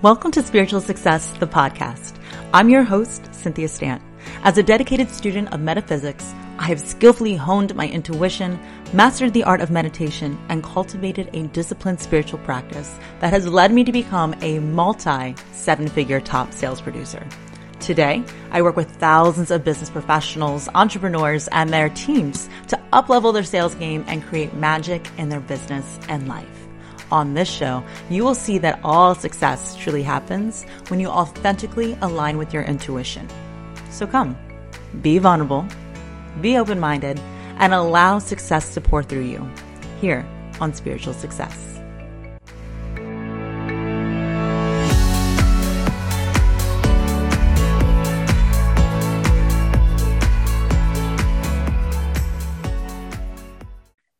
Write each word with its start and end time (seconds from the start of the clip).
Welcome 0.00 0.30
to 0.30 0.44
Spiritual 0.44 0.80
Success, 0.80 1.32
the 1.40 1.46
podcast. 1.48 2.20
I'm 2.54 2.68
your 2.68 2.84
host, 2.84 3.34
Cynthia 3.34 3.66
Stant. 3.66 4.00
As 4.44 4.56
a 4.56 4.62
dedicated 4.62 5.10
student 5.10 5.52
of 5.52 5.58
metaphysics, 5.58 6.32
I 6.56 6.66
have 6.66 6.78
skillfully 6.78 7.34
honed 7.34 7.74
my 7.74 7.88
intuition, 7.88 8.60
mastered 8.92 9.32
the 9.32 9.42
art 9.42 9.60
of 9.60 9.72
meditation, 9.72 10.38
and 10.50 10.62
cultivated 10.62 11.30
a 11.32 11.48
disciplined 11.48 11.98
spiritual 11.98 12.38
practice 12.38 12.94
that 13.18 13.32
has 13.32 13.48
led 13.48 13.72
me 13.72 13.82
to 13.82 13.90
become 13.90 14.36
a 14.40 14.60
multi 14.60 15.34
seven 15.50 15.88
figure 15.88 16.20
top 16.20 16.52
sales 16.52 16.80
producer. 16.80 17.26
Today, 17.80 18.22
I 18.52 18.62
work 18.62 18.76
with 18.76 18.92
thousands 18.98 19.50
of 19.50 19.64
business 19.64 19.90
professionals, 19.90 20.68
entrepreneurs, 20.76 21.48
and 21.48 21.70
their 21.70 21.88
teams 21.88 22.48
to 22.68 22.80
uplevel 22.92 23.34
their 23.34 23.42
sales 23.42 23.74
game 23.74 24.04
and 24.06 24.22
create 24.22 24.54
magic 24.54 25.10
in 25.18 25.28
their 25.28 25.40
business 25.40 25.98
and 26.08 26.28
life. 26.28 26.57
On 27.10 27.32
this 27.32 27.48
show, 27.48 27.82
you 28.10 28.22
will 28.22 28.34
see 28.34 28.58
that 28.58 28.80
all 28.84 29.14
success 29.14 29.74
truly 29.74 30.02
happens 30.02 30.64
when 30.88 31.00
you 31.00 31.08
authentically 31.08 31.96
align 32.02 32.36
with 32.36 32.52
your 32.52 32.64
intuition. 32.64 33.26
So 33.90 34.06
come, 34.06 34.36
be 35.00 35.18
vulnerable, 35.18 35.66
be 36.42 36.58
open 36.58 36.78
minded, 36.78 37.18
and 37.56 37.72
allow 37.72 38.18
success 38.18 38.74
to 38.74 38.82
pour 38.82 39.02
through 39.02 39.24
you 39.24 39.48
here 40.02 40.26
on 40.60 40.74
Spiritual 40.74 41.14
Success. 41.14 41.80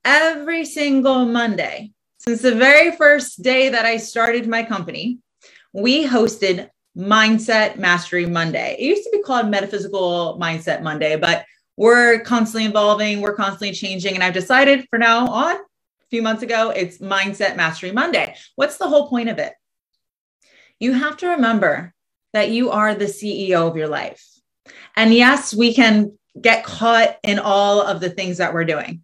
Every 0.05 0.65
single 0.65 1.27
Monday, 1.27 1.93
since 2.29 2.43
the 2.43 2.55
very 2.55 2.95
first 2.95 3.43
day 3.43 3.71
that 3.71 3.87
I 3.87 3.97
started 3.97 4.47
my 4.47 4.63
company, 4.63 5.17
we 5.73 6.07
hosted 6.07 6.69
Mindset 6.95 7.79
Mastery 7.79 8.27
Monday. 8.27 8.77
It 8.79 8.85
used 8.85 9.05
to 9.05 9.11
be 9.11 9.23
called 9.23 9.49
Metaphysical 9.49 10.39
Mindset 10.39 10.83
Monday, 10.83 11.17
but 11.17 11.47
we're 11.79 12.21
constantly 12.21 12.69
evolving, 12.69 13.23
we're 13.23 13.35
constantly 13.35 13.73
changing. 13.73 14.15
And 14.15 14.23
I've 14.23 14.35
decided 14.35 14.87
for 14.91 14.99
now 14.99 15.27
on, 15.27 15.57
a 15.57 16.09
few 16.11 16.21
months 16.21 16.43
ago, 16.43 16.69
it's 16.69 16.99
Mindset 16.99 17.57
Mastery 17.57 17.93
Monday. 17.93 18.37
What's 18.57 18.77
the 18.77 18.89
whole 18.89 19.09
point 19.09 19.31
of 19.31 19.39
it? 19.39 19.55
You 20.79 20.93
have 20.93 21.17
to 21.19 21.29
remember 21.29 21.95
that 22.35 22.51
you 22.51 22.73
are 22.73 22.95
the 22.95 23.07
CEO 23.07 23.67
of 23.67 23.79
your 23.79 23.89
life. 23.89 24.23
And 24.97 25.15
yes, 25.15 25.55
we 25.55 25.73
can 25.73 26.19
get 26.39 26.63
caught 26.63 27.17
in 27.23 27.39
all 27.39 27.81
of 27.81 28.01
the 28.01 28.11
things 28.11 28.37
that 28.37 28.53
we're 28.53 28.67
doing 28.67 29.03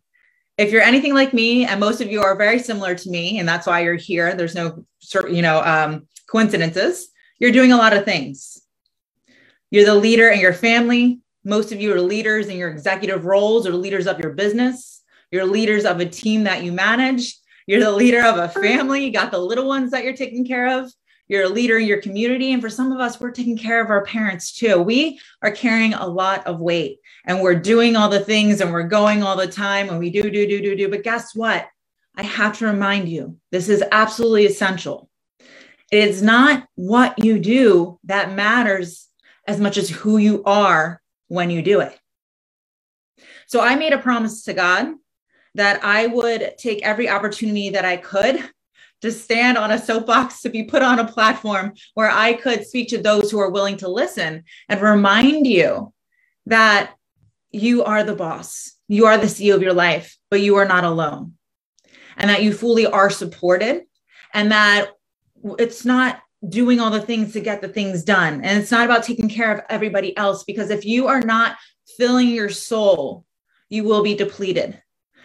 if 0.57 0.71
you're 0.71 0.83
anything 0.83 1.15
like 1.15 1.33
me, 1.33 1.65
and 1.65 1.81
most 1.81 2.01
of 2.01 2.11
you 2.11 2.23
are 2.23 2.37
very 2.37 2.59
similar 2.59 2.95
to 2.95 3.11
me, 3.11 3.39
and 3.39 3.49
that's 3.49 3.67
why 3.67 3.81
you're 3.81 3.95
here, 3.95 4.35
there's 4.35 4.55
no 4.55 4.85
you 5.29 5.43
know 5.43 5.63
um, 5.63 6.07
coincidences. 6.29 7.09
You're 7.39 7.53
doing 7.53 7.73
a 7.73 7.77
lot 7.77 7.93
of 7.93 8.05
things. 8.05 8.63
You're 9.71 9.85
the 9.85 9.95
leader 9.95 10.29
in 10.29 10.41
your 10.41 10.53
family. 10.53 11.21
Most 11.45 11.73
of 11.73 11.81
you 11.81 11.93
are 11.93 12.01
leaders 12.01 12.47
in 12.47 12.57
your 12.57 12.71
executive 12.71 13.25
roles 13.25 13.67
or 13.67 13.73
leaders 13.73 14.07
of 14.07 14.21
your 14.21 14.33
business. 14.33 15.03
You're 15.31 15.45
leaders 15.45 15.85
of 15.85 15.99
a 15.99 16.07
team 16.07 16.45
that 16.45 16.63
you 16.63 16.71
manage. 16.71 17.37
You're 17.67 17.83
the 17.83 17.91
leader 17.91 18.23
of 18.23 18.39
a 18.39 18.49
family. 18.49 19.05
You 19.05 19.13
got 19.13 19.33
the 19.33 19.39
little 19.39 19.67
ones 19.67 19.91
that 19.91 20.05
you're 20.05 20.17
taking 20.17 20.47
care 20.47 20.79
of. 20.79 20.93
You're 21.27 21.45
a 21.45 21.49
leader 21.49 21.79
in 21.79 21.89
your 21.89 22.01
community. 22.01 22.53
And 22.53 22.63
for 22.63 22.71
some 22.71 22.93
of 22.93 23.01
us, 23.01 23.21
we're 23.21 23.31
taking 23.31 23.59
care 23.59 23.83
of 23.83 23.91
our 23.91 24.05
parents 24.05 24.53
too. 24.53 24.81
We 24.81 25.19
are 25.43 25.51
carrying 25.51 25.95
a 25.95 26.07
lot 26.07 26.47
of 26.47 26.61
weight 26.61 26.99
and 27.25 27.41
we're 27.41 27.55
doing 27.55 27.97
all 27.97 28.09
the 28.09 28.21
things 28.21 28.61
and 28.61 28.73
we're 28.73 28.83
going 28.83 29.23
all 29.23 29.37
the 29.37 29.47
time 29.47 29.89
and 29.89 29.99
we 29.99 30.11
do, 30.11 30.23
do, 30.23 30.47
do, 30.47 30.61
do, 30.61 30.77
do. 30.77 30.89
But 30.89 31.03
guess 31.03 31.35
what? 31.35 31.69
I 32.17 32.23
have 32.23 32.59
to 32.59 32.67
remind 32.67 33.09
you 33.09 33.39
this 33.51 33.69
is 33.69 33.83
absolutely 33.91 34.47
essential. 34.47 35.09
It's 35.91 36.23
not 36.23 36.67
what 36.75 37.25
you 37.25 37.39
do 37.39 37.99
that 38.05 38.33
matters 38.33 39.09
as 39.47 39.61
much 39.61 39.77
as 39.77 39.89
who 39.89 40.19
you 40.19 40.43
are 40.45 41.01
when 41.29 41.51
you 41.51 41.63
do 41.63 41.81
it. 41.81 41.99
So 43.47 43.61
I 43.61 43.75
made 43.77 43.93
a 43.93 43.99
promise 43.99 44.45
to 44.45 44.55
God 44.55 44.95
that 45.55 45.85
I 45.85 46.07
would 46.07 46.55
take 46.59 46.83
every 46.83 47.09
opportunity 47.09 47.71
that 47.71 47.85
I 47.85 47.97
could 47.97 48.43
to 49.03 49.13
stand 49.13 49.59
on 49.59 49.71
a 49.71 49.79
soapbox, 49.79 50.41
to 50.43 50.49
be 50.49 50.63
put 50.63 50.83
on 50.83 50.99
a 50.99 51.07
platform 51.07 51.75
where 51.95 52.11
I 52.11 52.33
could 52.33 52.67
speak 52.67 52.89
to 52.89 52.99
those 52.99 53.31
who 53.31 53.39
are 53.39 53.51
willing 53.51 53.77
to 53.79 53.89
listen 53.89 54.45
and 54.69 54.81
remind 54.81 55.47
you 55.47 55.93
that 56.47 56.95
you 57.55 57.85
are 57.85 58.03
the 58.03 58.17
boss. 58.17 58.73
You 58.89 59.07
are 59.07 59.17
the 59.17 59.27
CEO 59.27 59.55
of 59.55 59.63
your 59.63 59.73
life, 59.73 60.17
but 60.31 60.41
you 60.41 60.57
are 60.57 60.67
not 60.67 60.85
alone. 60.85 61.35
And 62.17 62.29
that 62.31 62.43
you 62.43 62.53
fully 62.53 62.87
are 62.87 63.11
supported 63.11 63.85
and 64.33 64.53
that 64.53 64.91
it's 65.59 65.85
not 65.85 66.21
doing 66.49 66.81
all 66.81 66.91
the 66.91 67.01
things 67.01 67.33
to 67.33 67.41
get 67.41 67.63
the 67.63 67.69
things 67.69 68.05
done. 68.05 68.45
And 68.45 68.61
it's 68.61 68.71
not 68.71 68.85
about 68.85 69.05
taking 69.05 69.29
care 69.29 69.53
of 69.53 69.65
everybody 69.71 70.17
else 70.17 70.45
because 70.45 70.71
if 70.71 70.85
you 70.85 71.07
are 71.07 71.21
not 71.21 71.57
filling 71.97 72.29
your 72.29 72.51
soul, 72.51 73.25
you 73.69 73.85
will 73.85 74.03
be 74.03 74.15
depleted. 74.15 74.81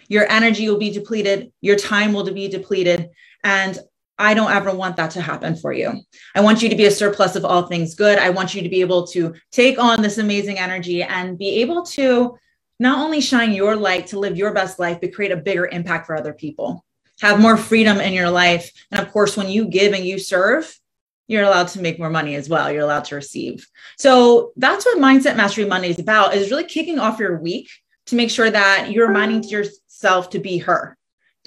Your 0.07 0.29
energy 0.31 0.67
will 0.67 0.79
be 0.79 0.91
depleted, 0.91 1.51
your 1.61 1.75
time 1.75 2.13
will 2.13 2.31
be 2.31 2.47
depleted. 2.47 3.09
And 3.43 3.77
I 4.19 4.33
don't 4.33 4.51
ever 4.51 4.71
want 4.71 4.97
that 4.97 5.11
to 5.11 5.21
happen 5.21 5.55
for 5.55 5.71
you. 5.71 5.93
I 6.35 6.41
want 6.41 6.61
you 6.61 6.67
to 6.67 6.75
be 6.75 6.85
a 6.85 6.91
surplus 6.91 7.37
of 7.37 7.45
all 7.45 7.67
things 7.67 7.95
good. 7.95 8.19
I 8.19 8.29
want 8.29 8.53
you 8.53 8.61
to 8.61 8.69
be 8.69 8.81
able 8.81 9.07
to 9.07 9.33
take 9.51 9.79
on 9.79 10.01
this 10.01 10.17
amazing 10.17 10.59
energy 10.59 11.01
and 11.01 11.37
be 11.37 11.61
able 11.61 11.83
to 11.83 12.37
not 12.81 12.99
only 12.99 13.21
shine 13.21 13.53
your 13.53 13.77
light 13.77 14.07
to 14.07 14.19
live 14.19 14.37
your 14.37 14.53
best 14.53 14.77
life, 14.77 14.99
but 14.99 15.13
create 15.13 15.31
a 15.31 15.37
bigger 15.37 15.67
impact 15.67 16.05
for 16.05 16.17
other 16.17 16.33
people. 16.33 16.83
Have 17.21 17.39
more 17.39 17.55
freedom 17.55 17.99
in 17.99 18.11
your 18.11 18.29
life. 18.29 18.71
And 18.91 18.99
of 18.99 19.11
course, 19.11 19.37
when 19.37 19.49
you 19.49 19.65
give 19.65 19.93
and 19.93 20.05
you 20.05 20.19
serve, 20.19 20.77
you're 21.27 21.43
allowed 21.43 21.69
to 21.69 21.81
make 21.81 21.97
more 21.97 22.09
money 22.09 22.35
as 22.35 22.49
well. 22.49 22.71
You're 22.71 22.83
allowed 22.83 23.05
to 23.05 23.15
receive. 23.15 23.65
So 23.97 24.51
that's 24.57 24.85
what 24.85 24.97
Mindset 24.97 25.37
Mastery 25.37 25.65
Monday 25.65 25.91
is 25.91 25.99
about, 25.99 26.35
is 26.35 26.49
really 26.49 26.65
kicking 26.65 26.99
off 26.99 27.19
your 27.19 27.39
week 27.39 27.69
to 28.07 28.15
make 28.15 28.31
sure 28.31 28.49
that 28.49 28.91
you're 28.91 29.07
reminding 29.07 29.43
yourself 29.43 30.29
to 30.31 30.39
be 30.39 30.57
her 30.57 30.97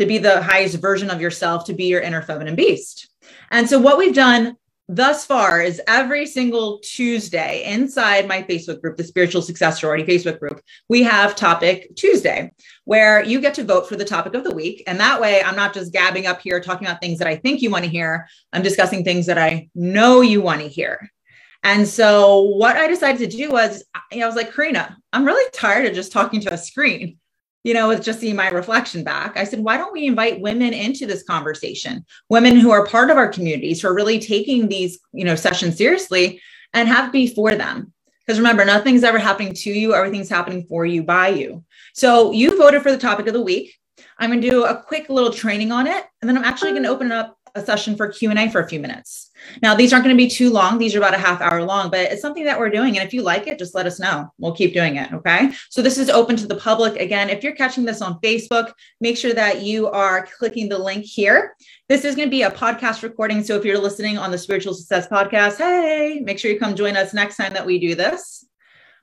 to 0.03 0.07
be 0.07 0.19
the 0.19 0.43
highest 0.43 0.77
version 0.79 1.11
of 1.11 1.21
yourself, 1.21 1.65
to 1.67 1.73
be 1.73 1.85
your 1.85 2.01
inner 2.01 2.23
feminine 2.23 2.57
beast. 2.57 3.09
And 3.51 3.69
so, 3.69 3.79
what 3.79 3.99
we've 3.99 4.15
done 4.15 4.57
thus 4.89 5.25
far 5.25 5.63
is 5.63 5.81
every 5.87 6.27
single 6.27 6.81
Tuesday 6.81 7.63
inside 7.65 8.27
my 8.27 8.43
Facebook 8.43 8.83
group, 8.83 8.97
the 8.97 9.05
Spiritual 9.05 9.43
Success 9.43 9.81
Sorority 9.81 10.05
Facebook 10.05 10.41
group, 10.41 10.61
we 10.89 11.05
have 11.05 11.37
Topic 11.37 11.95
Tuesday, 11.95 12.53
where 12.85 13.23
you 13.23 13.41
get 13.41 13.55
to 13.55 13.65
vote 13.65 13.89
for 13.89 13.97
the 13.97 14.05
topic 14.05 14.35
of 14.35 14.43
the 14.43 14.55
week. 14.55 14.83
And 14.87 14.99
that 14.99 15.21
way, 15.21 15.41
I'm 15.41 15.57
not 15.57 15.73
just 15.73 15.93
gabbing 15.93 16.27
up 16.27 16.41
here 16.41 16.61
talking 16.61 16.87
about 16.87 17.01
things 17.01 17.19
that 17.21 17.29
I 17.29 17.37
think 17.37 17.63
you 17.63 17.71
want 17.71 17.85
to 17.85 17.91
hear, 17.91 18.27
I'm 18.53 18.63
discussing 18.63 19.05
things 19.05 19.27
that 19.27 19.39
I 19.39 19.69
know 19.75 20.21
you 20.21 20.43
want 20.43 20.61
to 20.63 20.69
hear. 20.69 21.09
And 21.63 21.87
so, 21.87 22.41
what 22.41 22.77
I 22.77 22.89
decided 22.89 23.31
to 23.31 23.37
do 23.37 23.51
was, 23.51 23.85
you 24.11 24.19
know, 24.19 24.25
I 24.25 24.27
was 24.27 24.37
like, 24.37 24.53
Karina, 24.53 24.97
I'm 25.13 25.25
really 25.25 25.49
tired 25.53 25.87
of 25.87 25.95
just 25.95 26.11
talking 26.11 26.41
to 26.41 26.53
a 26.53 26.59
screen 26.59 27.19
you 27.65 27.75
know, 27.75 27.89
with 27.89 28.03
just 28.03 28.21
seeing 28.21 28.37
my 28.37 28.49
reflection 28.49 29.05
back, 29.05 29.37
I 29.37 29.45
said, 29.45 29.61
why 29.61 29.77
don't 29.77 29.93
we 29.93 30.07
invite 30.07 30.41
women 30.41 30.73
into 30.73 31.07
this 31.07 31.23
conversation? 31.23 32.05
Women 32.29 32.57
who 32.57 32.71
are 32.71 32.87
part 32.87 33.11
of 33.11 33.17
our 33.17 33.29
communities 33.29 33.81
who 33.81 33.89
are 33.89 33.95
really 33.95 34.19
taking 34.19 34.69
these, 34.69 34.99
you 35.13 35.25
know, 35.25 35.37
sessions 35.37 35.77
seriously 35.77 36.41
and 36.75 36.89
have 36.89 37.13
be 37.13 37.27
for 37.27 37.55
them. 37.55 37.93
Because 38.27 38.39
remember, 38.39 38.65
nothing's 38.65 39.05
ever 39.05 39.19
happening 39.19 39.53
to 39.55 39.71
you, 39.71 39.95
everything's 39.95 40.29
happening 40.29 40.65
for 40.69 40.87
you 40.87 41.03
by 41.03 41.29
you. 41.29 41.65
So 41.95 42.33
you 42.33 42.57
voted 42.57 42.83
for 42.83 42.93
the 42.93 42.99
topic 42.99 43.27
of 43.27 43.33
the 43.33 43.43
week. 43.43 43.77
I'm 44.19 44.31
going 44.31 44.41
to 44.41 44.51
do 44.51 44.65
a 44.65 44.81
quick 44.81 45.09
little 45.09 45.33
training 45.33 45.73
on 45.73 45.87
it, 45.87 46.05
and 46.21 46.29
then 46.29 46.37
I'm 46.37 46.45
actually 46.45 46.71
going 46.71 46.85
to 46.85 46.89
uh-huh. 46.89 46.97
open 46.97 47.07
it 47.09 47.15
up 47.15 47.39
a 47.55 47.65
session 47.65 47.97
for 47.97 48.09
Q&A 48.09 48.49
for 48.51 48.61
a 48.61 48.69
few 48.69 48.81
minutes. 48.81 49.31
Now, 49.63 49.75
these 49.75 49.93
aren't 49.93 50.05
going 50.05 50.17
to 50.17 50.23
be 50.23 50.31
too 50.31 50.51
long. 50.51 50.79
These 50.79 50.95
are 50.95 50.99
about 50.99 51.15
a 51.15 51.19
half 51.19 51.41
hour 51.41 51.63
long, 51.63 51.91
but 51.91 52.01
it's 52.01 52.23
something 52.23 52.45
that 52.45 52.59
we're 52.59 52.71
doing. 52.71 52.97
And 52.97 53.07
if 53.07 53.13
you 53.13 53.23
like 53.23 53.47
it, 53.47 53.59
just 53.59 53.75
let 53.75 53.87
us 53.87 54.01
know. 54.01 54.33
We'll 54.39 54.55
keep 54.55 54.73
doing 54.73 54.97
it. 54.97 55.13
Okay. 55.13 55.53
So 55.69 55.83
this 55.83 55.99
is 55.99 56.09
open 56.09 56.37
to 56.37 56.47
the 56.47 56.57
public. 56.57 56.97
Again, 56.97 57.29
if 57.29 57.43
you're 57.43 57.55
catching 57.55 57.85
this 57.85 58.01
on 58.01 58.21
Facebook, 58.21 58.73
make 59.01 59.17
sure 59.17 59.35
that 59.35 59.63
you 59.63 59.89
are 59.89 60.27
clicking 60.39 60.69
the 60.69 60.79
link 60.79 61.05
here. 61.05 61.55
This 61.89 62.05
is 62.05 62.15
going 62.15 62.29
to 62.29 62.31
be 62.31 62.43
a 62.43 62.51
podcast 62.51 63.03
recording. 63.03 63.45
So 63.45 63.57
if 63.57 63.65
you're 63.65 63.79
listening 63.79 64.17
on 64.17 64.31
the 64.31 64.39
Spiritual 64.39 64.75
Success 64.75 65.09
Podcast, 65.09 65.59
hey, 65.59 66.21
make 66.23 66.39
sure 66.39 66.51
you 66.51 66.59
come 66.59 66.75
join 66.75 66.97
us 66.97 67.13
next 67.13 67.37
time 67.37 67.53
that 67.53 67.67
we 67.67 67.79
do 67.79 67.95
this. 67.95 68.47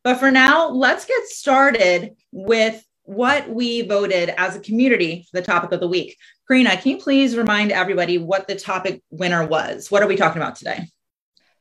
But 0.04 0.18
for 0.18 0.32
now, 0.32 0.70
let's 0.70 1.06
get 1.06 1.24
started 1.28 2.16
with 2.32 2.84
what 3.04 3.50
we 3.50 3.82
voted 3.82 4.30
as 4.38 4.56
a 4.56 4.60
community 4.60 5.28
for 5.30 5.40
the 5.40 5.46
topic 5.46 5.72
of 5.72 5.80
the 5.80 5.88
week. 5.88 6.16
Karina, 6.50 6.76
can 6.78 6.94
you 6.94 6.98
please 6.98 7.38
remind 7.38 7.72
everybody 7.72 8.18
what 8.18 8.48
the 8.48 8.56
topic 8.56 9.04
winner 9.12 9.46
was? 9.46 9.92
What 9.92 10.02
are 10.02 10.08
we 10.08 10.16
talking 10.16 10.42
about 10.42 10.56
today? 10.56 10.88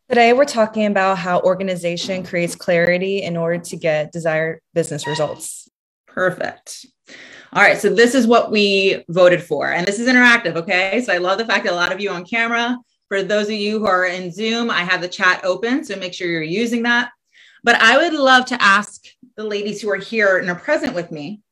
Today, 0.08 0.32
we're 0.32 0.46
talking 0.46 0.86
about 0.86 1.18
how 1.18 1.40
organization 1.40 2.24
creates 2.24 2.54
clarity 2.54 3.22
in 3.22 3.36
order 3.36 3.58
to 3.64 3.76
get 3.76 4.12
desired 4.12 4.62
business 4.72 5.06
results. 5.06 5.68
Perfect. 6.06 6.86
All 7.52 7.62
right, 7.62 7.76
so 7.76 7.90
this 7.90 8.14
is 8.14 8.26
what 8.26 8.50
we 8.50 9.04
voted 9.10 9.42
for, 9.42 9.70
and 9.70 9.86
this 9.86 9.98
is 9.98 10.08
interactive. 10.08 10.56
Okay, 10.56 11.02
so 11.02 11.12
I 11.12 11.18
love 11.18 11.36
the 11.36 11.44
fact 11.44 11.64
that 11.64 11.74
a 11.74 11.76
lot 11.76 11.92
of 11.92 12.00
you 12.00 12.08
on 12.08 12.24
camera. 12.24 12.78
For 13.08 13.22
those 13.22 13.48
of 13.48 13.52
you 13.56 13.80
who 13.80 13.86
are 13.86 14.06
in 14.06 14.32
Zoom, 14.32 14.70
I 14.70 14.84
have 14.84 15.02
the 15.02 15.08
chat 15.08 15.44
open, 15.44 15.84
so 15.84 15.96
make 15.96 16.14
sure 16.14 16.28
you're 16.28 16.40
using 16.40 16.84
that. 16.84 17.10
But 17.62 17.76
I 17.76 17.98
would 17.98 18.14
love 18.14 18.46
to 18.46 18.62
ask 18.62 19.04
the 19.36 19.44
ladies 19.44 19.82
who 19.82 19.90
are 19.90 19.96
here 19.96 20.38
and 20.38 20.48
are 20.48 20.54
present 20.54 20.94
with 20.94 21.12
me 21.12 21.42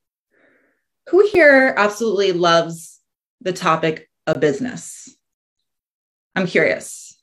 who 1.10 1.28
here 1.28 1.74
absolutely 1.76 2.32
loves 2.32 2.95
the 3.46 3.52
topic 3.52 4.10
of 4.26 4.40
business? 4.40 5.16
I'm 6.34 6.48
curious. 6.48 7.16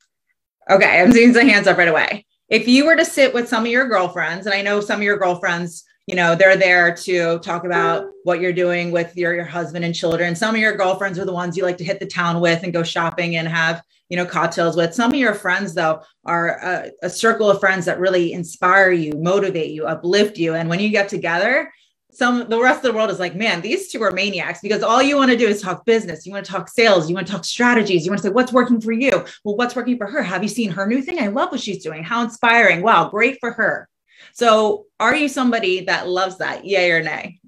Okay, 0.69 1.01
I'm 1.01 1.11
seeing 1.11 1.33
some 1.33 1.47
hands 1.47 1.67
up 1.67 1.77
right 1.77 1.89
away. 1.89 2.25
If 2.47 2.65
you 2.65 2.85
were 2.85 2.95
to 2.95 3.03
sit 3.03 3.33
with 3.33 3.49
some 3.49 3.65
of 3.65 3.71
your 3.71 3.89
girlfriends, 3.89 4.45
and 4.45 4.55
I 4.55 4.61
know 4.61 4.79
some 4.79 5.01
of 5.01 5.03
your 5.03 5.17
girlfriends, 5.17 5.83
you 6.07 6.15
know, 6.15 6.33
they're 6.33 6.55
there 6.55 6.95
to 6.95 7.39
talk 7.39 7.65
about 7.65 8.05
what 8.23 8.39
you're 8.39 8.53
doing 8.53 8.91
with 8.91 9.17
your, 9.17 9.35
your 9.35 9.43
husband 9.43 9.83
and 9.83 9.93
children. 9.93 10.33
Some 10.33 10.55
of 10.55 10.61
your 10.61 10.77
girlfriends 10.77 11.19
are 11.19 11.25
the 11.25 11.33
ones 11.33 11.57
you 11.57 11.63
like 11.63 11.77
to 11.79 11.83
hit 11.83 11.99
the 11.99 12.07
town 12.07 12.39
with 12.39 12.63
and 12.63 12.71
go 12.71 12.83
shopping 12.83 13.35
and 13.35 13.47
have, 13.47 13.81
you 14.07 14.15
know, 14.15 14.25
cocktails 14.25 14.77
with. 14.77 14.93
Some 14.93 15.11
of 15.11 15.19
your 15.19 15.33
friends, 15.33 15.73
though, 15.73 16.01
are 16.23 16.57
a, 16.59 16.91
a 17.03 17.09
circle 17.09 17.49
of 17.49 17.59
friends 17.59 17.85
that 17.85 17.99
really 17.99 18.31
inspire 18.31 18.91
you, 18.91 19.11
motivate 19.17 19.71
you, 19.71 19.85
uplift 19.85 20.37
you. 20.37 20.55
And 20.55 20.69
when 20.69 20.79
you 20.79 20.89
get 20.89 21.09
together, 21.09 21.69
some 22.13 22.47
the 22.49 22.61
rest 22.61 22.77
of 22.77 22.91
the 22.91 22.93
world 22.93 23.09
is 23.09 23.19
like, 23.19 23.35
man, 23.35 23.61
these 23.61 23.91
two 23.91 24.01
are 24.03 24.11
maniacs 24.11 24.59
because 24.61 24.83
all 24.83 25.01
you 25.01 25.17
want 25.17 25.31
to 25.31 25.37
do 25.37 25.47
is 25.47 25.61
talk 25.61 25.85
business. 25.85 26.25
You 26.25 26.33
want 26.33 26.45
to 26.45 26.51
talk 26.51 26.69
sales. 26.69 27.09
You 27.09 27.15
want 27.15 27.27
to 27.27 27.33
talk 27.33 27.45
strategies. 27.45 28.05
You 28.05 28.11
want 28.11 28.21
to 28.21 28.27
say, 28.27 28.33
what's 28.33 28.53
working 28.53 28.79
for 28.79 28.91
you? 28.91 29.25
Well, 29.43 29.55
what's 29.55 29.75
working 29.75 29.97
for 29.97 30.07
her? 30.07 30.21
Have 30.21 30.43
you 30.43 30.49
seen 30.49 30.69
her 30.71 30.87
new 30.87 31.01
thing? 31.01 31.19
I 31.19 31.27
love 31.27 31.51
what 31.51 31.61
she's 31.61 31.83
doing. 31.83 32.03
How 32.03 32.21
inspiring. 32.23 32.81
Wow, 32.81 33.09
great 33.09 33.37
for 33.39 33.51
her. 33.51 33.89
So 34.33 34.85
are 34.99 35.15
you 35.15 35.27
somebody 35.27 35.85
that 35.85 36.07
loves 36.07 36.37
that? 36.37 36.65
Yay 36.65 36.91
or 36.91 37.03
nay? 37.03 37.39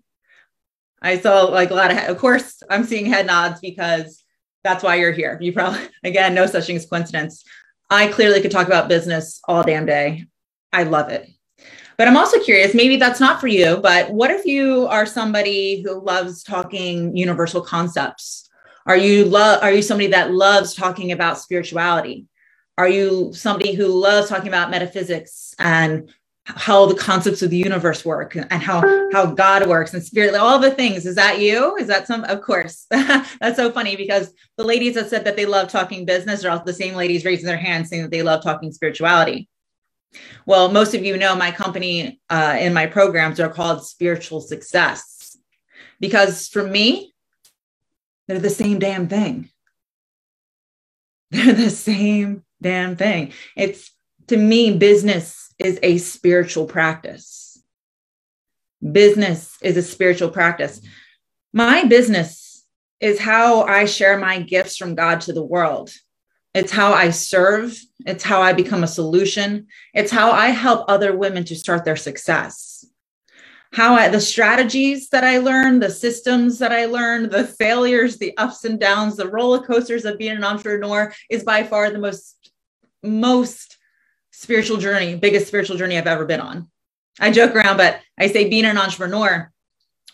I 1.01 1.19
saw 1.19 1.43
like 1.43 1.71
a 1.71 1.75
lot 1.75 1.91
of, 1.91 1.97
of 1.97 2.17
course, 2.17 2.63
I'm 2.69 2.83
seeing 2.83 3.05
head 3.05 3.27
nods 3.27 3.59
because 3.59 4.23
that's 4.63 4.83
why 4.83 4.95
you're 4.95 5.11
here. 5.11 5.37
You 5.39 5.53
probably, 5.53 5.87
again, 6.03 6.33
no 6.33 6.47
such 6.47 6.65
thing 6.65 6.75
as 6.75 6.85
coincidence. 6.85 7.43
I 7.89 8.07
clearly 8.07 8.41
could 8.41 8.51
talk 8.51 8.67
about 8.67 8.89
business 8.89 9.39
all 9.47 9.63
damn 9.63 9.85
day. 9.85 10.25
I 10.73 10.83
love 10.83 11.09
it. 11.09 11.29
But 11.97 12.07
I'm 12.07 12.17
also 12.17 12.39
curious, 12.41 12.73
maybe 12.73 12.97
that's 12.97 13.19
not 13.19 13.39
for 13.39 13.47
you, 13.47 13.77
but 13.77 14.11
what 14.11 14.31
if 14.31 14.45
you 14.45 14.87
are 14.87 15.05
somebody 15.05 15.81
who 15.81 16.01
loves 16.01 16.43
talking 16.43 17.15
universal 17.15 17.61
concepts? 17.61 18.49
Are 18.85 18.97
you 18.97 19.25
love 19.25 19.63
are 19.63 19.71
you 19.71 19.81
somebody 19.81 20.07
that 20.07 20.31
loves 20.33 20.73
talking 20.73 21.11
about 21.11 21.39
spirituality? 21.39 22.25
Are 22.77 22.89
you 22.89 23.33
somebody 23.33 23.73
who 23.73 23.87
loves 23.87 24.29
talking 24.29 24.49
about 24.49 24.69
metaphysics 24.69 25.55
and 25.57 26.11
how 26.45 26.85
the 26.85 26.95
concepts 26.95 27.41
of 27.41 27.49
the 27.49 27.57
universe 27.57 28.05
work 28.05 28.35
and 28.35 28.51
how 28.51 28.81
how 29.11 29.25
God 29.25 29.67
works 29.67 29.93
and 29.93 30.03
spirit, 30.03 30.35
all 30.35 30.59
the 30.59 30.71
things. 30.71 31.05
Is 31.05 31.15
that 31.15 31.39
you? 31.39 31.75
Is 31.77 31.87
that 31.87 32.05
some? 32.05 32.23
Of 32.25 32.41
course. 32.41 32.85
That's 32.89 33.55
so 33.55 33.71
funny 33.71 33.95
because 33.95 34.31
the 34.57 34.63
ladies 34.63 34.93
that 34.95 35.09
said 35.09 35.25
that 35.25 35.35
they 35.35 35.45
love 35.47 35.69
talking 35.69 36.05
business 36.05 36.45
are 36.45 36.51
also 36.51 36.63
the 36.63 36.73
same 36.73 36.93
ladies 36.93 37.25
raising 37.25 37.47
their 37.47 37.57
hands 37.57 37.89
saying 37.89 38.03
that 38.03 38.11
they 38.11 38.21
love 38.21 38.43
talking 38.43 38.71
spirituality. 38.71 39.49
Well, 40.45 40.71
most 40.71 40.93
of 40.93 41.03
you 41.03 41.17
know 41.17 41.35
my 41.35 41.51
company 41.51 42.19
uh, 42.29 42.55
and 42.57 42.73
my 42.73 42.85
programs 42.85 43.39
are 43.39 43.49
called 43.49 43.85
Spiritual 43.85 44.41
Success 44.41 45.37
because 45.99 46.47
for 46.47 46.63
me, 46.63 47.13
they're 48.27 48.39
the 48.39 48.49
same 48.49 48.79
damn 48.79 49.07
thing. 49.07 49.49
They're 51.31 51.53
the 51.53 51.69
same 51.69 52.43
damn 52.61 52.95
thing. 52.95 53.33
It's 53.55 53.91
to 54.27 54.37
me, 54.37 54.77
business 54.77 55.53
is 55.59 55.79
a 55.83 55.97
spiritual 55.97 56.65
practice. 56.65 57.61
Business 58.91 59.57
is 59.61 59.77
a 59.77 59.81
spiritual 59.81 60.29
practice. 60.29 60.81
My 61.53 61.83
business 61.83 62.63
is 62.99 63.19
how 63.19 63.63
I 63.63 63.85
share 63.85 64.17
my 64.17 64.39
gifts 64.39 64.77
from 64.77 64.95
God 64.95 65.21
to 65.21 65.33
the 65.33 65.43
world. 65.43 65.91
It's 66.55 66.71
how 66.71 66.93
I 66.93 67.09
serve. 67.09 67.77
It's 68.05 68.23
how 68.23 68.41
I 68.41 68.53
become 68.53 68.81
a 68.81 68.87
solution. 68.87 69.67
It's 69.93 70.09
how 70.09 70.31
I 70.31 70.47
help 70.47 70.85
other 70.87 71.15
women 71.15 71.43
to 71.45 71.55
start 71.55 71.83
their 71.83 71.97
success. 71.97 72.85
How 73.73 73.95
I, 73.95 74.07
the 74.07 74.21
strategies 74.21 75.09
that 75.09 75.25
I 75.25 75.39
learned, 75.39 75.83
the 75.83 75.89
systems 75.89 76.59
that 76.59 76.71
I 76.71 76.85
learned, 76.85 77.29
the 77.29 77.45
failures, 77.45 78.17
the 78.17 78.37
ups 78.37 78.63
and 78.63 78.79
downs, 78.79 79.17
the 79.17 79.27
roller 79.27 79.59
coasters 79.59 80.05
of 80.05 80.17
being 80.17 80.37
an 80.37 80.45
entrepreneur 80.45 81.13
is 81.29 81.43
by 81.43 81.65
far 81.65 81.91
the 81.91 81.99
most, 81.99 82.51
most 83.03 83.77
spiritual 84.31 84.77
journey, 84.77 85.15
biggest 85.15 85.47
spiritual 85.47 85.75
journey 85.75 85.97
I've 85.97 86.07
ever 86.07 86.25
been 86.25 86.39
on. 86.39 86.71
I 87.19 87.31
joke 87.31 87.53
around, 87.53 87.75
but 87.75 87.99
I 88.17 88.27
say 88.27 88.47
being 88.47 88.63
an 88.63 88.77
entrepreneur 88.77 89.51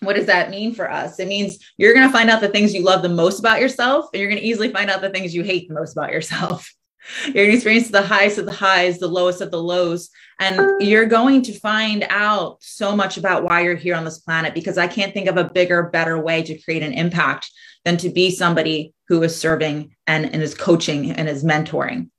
what 0.02 0.16
does 0.16 0.26
that 0.26 0.50
mean 0.50 0.74
for 0.74 0.92
us? 0.92 1.20
It 1.20 1.28
means 1.28 1.60
you're 1.78 1.94
going 1.94 2.08
to 2.08 2.14
find 2.14 2.30
out 2.30 2.42
the 2.42 2.50
things 2.50 2.74
you 2.74 2.84
love 2.84 3.02
the 3.02 3.10
most 3.10 3.40
about 3.40 3.62
yourself, 3.62 4.10
and 4.14 4.20
you're 4.20 4.30
going 4.30 4.42
to 4.42 4.48
easily 4.48 4.72
find 4.72 4.90
out 4.90 5.02
the 5.02 5.10
things 5.10 5.34
you 5.34 5.44
hate 5.44 5.68
the 5.68 5.76
most 5.76 5.94
about 5.94 6.12
yourself. 6.12 6.70
You're 7.26 7.34
going 7.34 7.50
to 7.50 7.56
experience 7.56 7.90
the 7.90 8.04
highest 8.04 8.38
of 8.38 8.46
the 8.46 8.52
highs, 8.52 9.00
the 9.00 9.08
lowest 9.08 9.42
of 9.42 9.50
the 9.50 9.62
lows, 9.62 10.12
and 10.40 10.80
you're 10.80 11.08
going 11.08 11.42
to 11.42 11.60
find 11.60 12.06
out 12.10 12.62
so 12.62 12.96
much 12.96 13.18
about 13.18 13.44
why 13.44 13.62
you're 13.62 13.76
here 13.76 13.96
on 13.96 14.06
this 14.06 14.20
planet 14.20 14.54
because 14.54 14.78
I 14.78 14.86
can't 14.86 15.12
think 15.12 15.28
of 15.28 15.36
a 15.36 15.50
bigger, 15.50 15.90
better 15.90 16.20
way 16.20 16.44
to 16.44 16.62
create 16.62 16.84
an 16.84 16.94
impact 16.94 17.50
than 17.86 17.98
to 17.98 18.10
be 18.10 18.30
somebody 18.30 18.94
who 19.08 19.24
is 19.24 19.36
serving 19.36 19.96
and, 20.06 20.32
and 20.32 20.44
is 20.44 20.54
coaching 20.54 21.10
and 21.10 21.28
is 21.28 21.44
mentoring. 21.44 22.12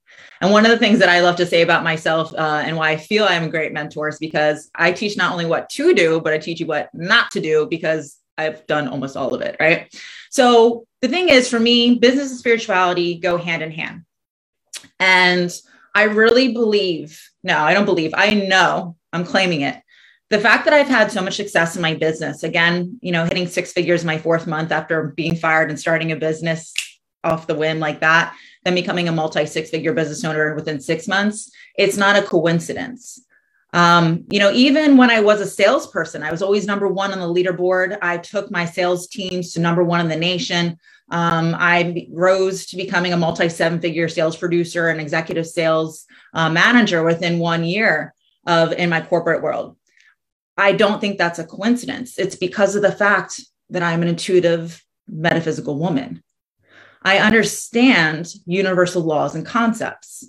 And 0.42 0.50
one 0.50 0.66
of 0.66 0.72
the 0.72 0.78
things 0.78 0.98
that 0.98 1.08
I 1.08 1.20
love 1.20 1.36
to 1.36 1.46
say 1.46 1.62
about 1.62 1.84
myself 1.84 2.34
uh, 2.34 2.62
and 2.64 2.76
why 2.76 2.90
I 2.90 2.96
feel 2.96 3.24
I'm 3.24 3.44
a 3.44 3.48
great 3.48 3.72
mentor 3.72 4.08
is 4.08 4.18
because 4.18 4.68
I 4.74 4.90
teach 4.90 5.16
not 5.16 5.30
only 5.30 5.46
what 5.46 5.70
to 5.70 5.94
do, 5.94 6.20
but 6.20 6.32
I 6.32 6.38
teach 6.38 6.58
you 6.58 6.66
what 6.66 6.90
not 6.92 7.30
to 7.30 7.40
do 7.40 7.68
because 7.70 8.18
I've 8.36 8.66
done 8.66 8.88
almost 8.88 9.16
all 9.16 9.34
of 9.34 9.40
it. 9.40 9.56
Right. 9.60 9.94
So 10.30 10.84
the 11.00 11.06
thing 11.06 11.28
is, 11.28 11.48
for 11.48 11.60
me, 11.60 11.94
business 11.94 12.30
and 12.30 12.40
spirituality 12.40 13.20
go 13.20 13.36
hand 13.36 13.62
in 13.62 13.70
hand. 13.70 14.02
And 14.98 15.56
I 15.94 16.04
really 16.04 16.52
believe, 16.52 17.22
no, 17.44 17.58
I 17.58 17.72
don't 17.72 17.84
believe, 17.84 18.12
I 18.12 18.34
know, 18.34 18.96
I'm 19.12 19.24
claiming 19.24 19.60
it. 19.60 19.80
The 20.30 20.40
fact 20.40 20.64
that 20.64 20.74
I've 20.74 20.88
had 20.88 21.12
so 21.12 21.22
much 21.22 21.36
success 21.36 21.76
in 21.76 21.82
my 21.82 21.94
business, 21.94 22.42
again, 22.42 22.98
you 23.00 23.12
know, 23.12 23.24
hitting 23.24 23.46
six 23.46 23.72
figures 23.72 24.04
my 24.04 24.18
fourth 24.18 24.48
month 24.48 24.72
after 24.72 25.12
being 25.14 25.36
fired 25.36 25.70
and 25.70 25.78
starting 25.78 26.10
a 26.10 26.16
business 26.16 26.72
off 27.24 27.46
the 27.46 27.54
whim 27.54 27.78
like 27.78 28.00
that, 28.00 28.34
then 28.64 28.74
becoming 28.74 29.08
a 29.08 29.12
multi 29.12 29.46
six 29.46 29.70
figure 29.70 29.92
business 29.92 30.24
owner 30.24 30.54
within 30.54 30.80
six 30.80 31.08
months, 31.08 31.50
it's 31.76 31.96
not 31.96 32.16
a 32.16 32.22
coincidence. 32.22 33.20
Um, 33.74 34.24
you 34.30 34.38
know, 34.38 34.52
even 34.52 34.96
when 34.98 35.10
I 35.10 35.20
was 35.20 35.40
a 35.40 35.46
salesperson, 35.46 36.22
I 36.22 36.30
was 36.30 36.42
always 36.42 36.66
number 36.66 36.88
one 36.88 37.12
on 37.12 37.18
the 37.18 37.42
leaderboard. 37.42 37.96
I 38.02 38.18
took 38.18 38.50
my 38.50 38.66
sales 38.66 39.06
teams 39.06 39.52
to 39.52 39.60
number 39.60 39.82
one 39.82 40.00
in 40.00 40.08
the 40.08 40.16
nation. 40.16 40.78
Um, 41.10 41.54
I 41.58 42.06
rose 42.10 42.66
to 42.66 42.76
becoming 42.76 43.12
a 43.12 43.16
multi 43.16 43.48
seven 43.48 43.80
figure 43.80 44.08
sales 44.08 44.36
producer 44.36 44.88
and 44.88 45.00
executive 45.00 45.46
sales 45.46 46.06
uh, 46.34 46.50
manager 46.50 47.02
within 47.02 47.38
one 47.38 47.64
year 47.64 48.14
of 48.46 48.72
in 48.72 48.90
my 48.90 49.00
corporate 49.00 49.42
world. 49.42 49.76
I 50.56 50.72
don't 50.72 51.00
think 51.00 51.16
that's 51.16 51.38
a 51.38 51.46
coincidence. 51.46 52.18
It's 52.18 52.36
because 52.36 52.76
of 52.76 52.82
the 52.82 52.92
fact 52.92 53.40
that 53.70 53.82
I'm 53.82 54.02
an 54.02 54.08
intuitive 54.08 54.82
metaphysical 55.08 55.78
woman. 55.78 56.22
I 57.04 57.18
understand 57.18 58.32
universal 58.46 59.02
laws 59.02 59.34
and 59.34 59.44
concepts. 59.44 60.28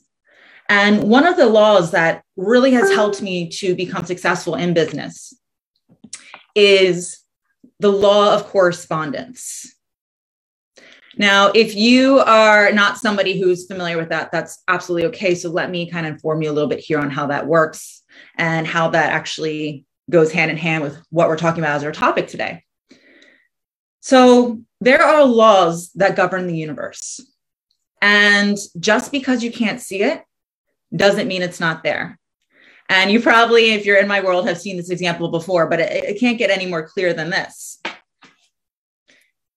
And 0.69 1.03
one 1.03 1.27
of 1.27 1.38
the 1.38 1.45
laws 1.45 1.91
that 1.91 2.24
really 2.36 2.71
has 2.71 2.89
helped 2.91 3.21
me 3.21 3.50
to 3.50 3.75
become 3.75 4.05
successful 4.05 4.55
in 4.55 4.74
business 4.74 5.33
is 6.55 7.19
the 7.79 7.91
law 7.91 8.33
of 8.33 8.45
correspondence. 8.48 9.75
Now, 11.15 11.51
if 11.53 11.75
you 11.75 12.19
are 12.19 12.71
not 12.71 12.98
somebody 12.98 13.39
who's 13.39 13.67
familiar 13.67 13.98
with 13.98 14.09
that, 14.09 14.31
that's 14.31 14.63
absolutely 14.67 15.07
okay. 15.09 15.36
So 15.36 15.50
let 15.50 15.69
me 15.69 15.89
kind 15.89 16.07
of 16.07 16.13
inform 16.13 16.41
you 16.41 16.50
a 16.50 16.53
little 16.53 16.69
bit 16.69 16.79
here 16.79 17.00
on 17.00 17.12
how 17.12 17.27
that 17.27 17.45
works 17.45 18.01
and 18.38 18.65
how 18.65 18.89
that 18.89 19.12
actually 19.12 19.86
goes 20.09 20.31
hand 20.31 20.50
in 20.50 20.57
hand 20.57 20.83
with 20.83 20.98
what 21.12 21.27
we're 21.27 21.38
talking 21.38 21.63
about 21.63 21.75
as 21.75 21.83
our 21.83 21.91
topic 21.91 22.27
today. 22.27 22.63
So 24.00 24.62
there 24.83 25.01
are 25.01 25.23
laws 25.23 25.91
that 25.93 26.15
govern 26.15 26.47
the 26.47 26.57
universe. 26.57 27.21
And 28.01 28.57
just 28.79 29.11
because 29.11 29.43
you 29.43 29.51
can't 29.51 29.79
see 29.79 30.03
it 30.03 30.23
doesn't 30.93 31.27
mean 31.27 31.41
it's 31.41 31.59
not 31.59 31.83
there. 31.83 32.19
And 32.89 33.09
you 33.09 33.21
probably, 33.21 33.71
if 33.71 33.85
you're 33.85 33.97
in 33.97 34.09
my 34.09 34.21
world, 34.21 34.45
have 34.45 34.59
seen 34.59 34.75
this 34.75 34.89
example 34.89 35.29
before, 35.29 35.69
but 35.69 35.79
it, 35.79 36.03
it 36.03 36.19
can't 36.19 36.37
get 36.37 36.49
any 36.49 36.65
more 36.65 36.85
clear 36.85 37.13
than 37.13 37.29
this. 37.29 37.81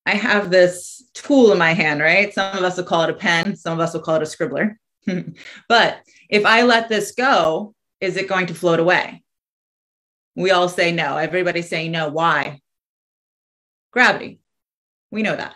I 0.07 0.13
have 0.13 0.51
this 0.51 1.03
tool 1.13 1.51
in 1.51 1.59
my 1.59 1.73
hand, 1.73 2.01
right? 2.01 2.33
Some 2.33 2.57
of 2.57 2.63
us 2.63 2.77
will 2.77 2.85
call 2.85 3.03
it 3.03 3.11
a 3.11 3.15
pen, 3.15 3.57
some 3.57 3.73
of 3.73 3.81
us 3.81 3.95
will 3.95 4.03
call 4.03 4.17
it 4.17 4.23
a 4.23 4.27
scribbler. 4.27 4.77
but 5.69 5.99
if 6.31 6.47
I 6.47 6.63
let 6.63 6.89
this 6.89 7.13
go, 7.13 7.75
is 8.01 8.17
it 8.17 8.29
going 8.29 8.47
to 8.47 8.55
float 8.55 8.79
away? 8.79 9.25
We 10.37 10.53
all 10.53 10.69
say 10.69 10.93
no. 10.93 11.17
Everybody's 11.17 11.69
saying 11.69 11.91
no. 11.91 12.11
Why? 12.11 12.61
Gravity. 13.91 14.39
We 15.11 15.23
know 15.23 15.37
that. 15.37 15.55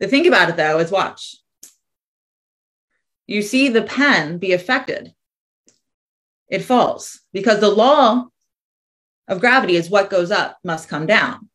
The 0.00 0.08
thing 0.08 0.26
about 0.26 0.50
it 0.50 0.56
though 0.56 0.78
is 0.78 0.90
watch. 0.90 1.36
You 3.26 3.42
see 3.42 3.68
the 3.68 3.82
pen 3.82 4.38
be 4.38 4.52
affected. 4.52 5.12
It 6.48 6.64
falls 6.64 7.20
because 7.32 7.60
the 7.60 7.68
law 7.68 8.26
of 9.28 9.40
gravity 9.40 9.76
is 9.76 9.90
what 9.90 10.10
goes 10.10 10.30
up 10.30 10.58
must 10.64 10.88
come 10.88 11.06
down. 11.06 11.48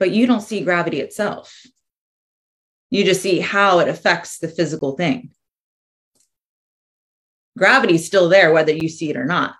But 0.00 0.10
you 0.10 0.26
don't 0.26 0.40
see 0.40 0.64
gravity 0.64 1.00
itself. 1.00 1.64
You 2.90 3.04
just 3.04 3.22
see 3.22 3.38
how 3.38 3.78
it 3.78 3.88
affects 3.88 4.38
the 4.38 4.48
physical 4.48 4.96
thing. 4.96 5.30
Gravity 7.56 7.94
is 7.94 8.06
still 8.06 8.28
there, 8.28 8.52
whether 8.52 8.72
you 8.72 8.88
see 8.88 9.10
it 9.10 9.16
or 9.16 9.24
not. 9.24 9.54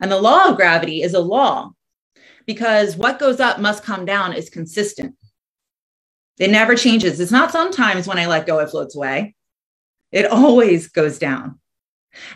And 0.00 0.12
the 0.12 0.20
law 0.20 0.50
of 0.50 0.56
gravity 0.56 1.02
is 1.02 1.14
a 1.14 1.20
law 1.20 1.72
because 2.46 2.96
what 2.96 3.18
goes 3.18 3.40
up 3.40 3.60
must 3.60 3.84
come 3.84 4.04
down 4.04 4.32
is 4.32 4.50
consistent. 4.50 5.14
It 6.38 6.50
never 6.50 6.74
changes. 6.74 7.20
It's 7.20 7.30
not 7.30 7.52
sometimes 7.52 8.06
when 8.06 8.18
I 8.18 8.26
let 8.26 8.46
go, 8.46 8.58
it 8.58 8.70
floats 8.70 8.96
away. 8.96 9.34
It 10.10 10.26
always 10.26 10.88
goes 10.88 11.18
down. 11.18 11.60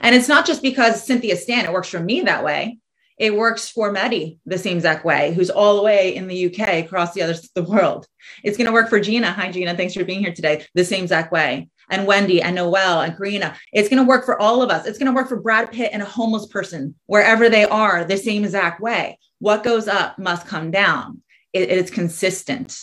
And 0.01 0.15
it's 0.15 0.29
not 0.29 0.47
just 0.47 0.63
because 0.63 1.05
Cynthia 1.05 1.37
Stant, 1.37 1.67
it 1.67 1.73
works 1.73 1.89
for 1.89 2.01
me 2.01 2.23
that 2.23 2.45
way. 2.45 2.79
It 3.19 3.35
works 3.35 3.69
for 3.69 3.91
Medi 3.91 4.39
the 4.47 4.59
same 4.59 4.77
exact 4.77 5.05
way, 5.05 5.33
who's 5.35 5.51
all 5.51 5.77
the 5.77 5.83
way 5.83 6.15
in 6.15 6.29
the 6.29 6.47
UK 6.47 6.85
across 6.85 7.15
the 7.15 7.23
other 7.23 7.35
the 7.55 7.65
world. 7.65 8.07
It's 8.45 8.57
going 8.57 8.67
to 8.67 8.73
work 8.73 8.89
for 8.89 9.01
Gina. 9.01 9.33
Hi, 9.33 9.51
Gina. 9.51 9.77
Thanks 9.77 9.95
for 9.95 10.05
being 10.05 10.21
here 10.21 10.33
today. 10.33 10.65
The 10.75 10.85
same 10.85 11.03
exact 11.03 11.33
way. 11.33 11.69
And 11.91 12.07
Wendy 12.07 12.41
and 12.41 12.55
Noel 12.55 13.01
and 13.01 13.17
Karina. 13.17 13.57
It's 13.73 13.89
going 13.89 14.03
to 14.03 14.09
work 14.09 14.25
for 14.25 14.41
all 14.41 14.63
of 14.63 14.71
us. 14.71 14.87
It's 14.87 14.99
going 14.99 15.13
to 15.13 15.17
work 15.17 15.29
for 15.29 15.41
Brad 15.41 15.73
Pitt 15.73 15.91
and 15.93 16.03
a 16.03 16.07
homeless 16.07 16.47
person, 16.47 16.95
wherever 17.07 17.49
they 17.49 17.65
are, 17.65 18.05
the 18.05 18.17
same 18.17 18.45
exact 18.45 18.81
way. 18.81 19.19
What 19.39 19.65
goes 19.65 19.89
up 19.89 20.19
must 20.19 20.47
come 20.47 20.71
down. 20.71 21.23
It, 21.53 21.71
it's 21.71 21.91
consistent 21.91 22.79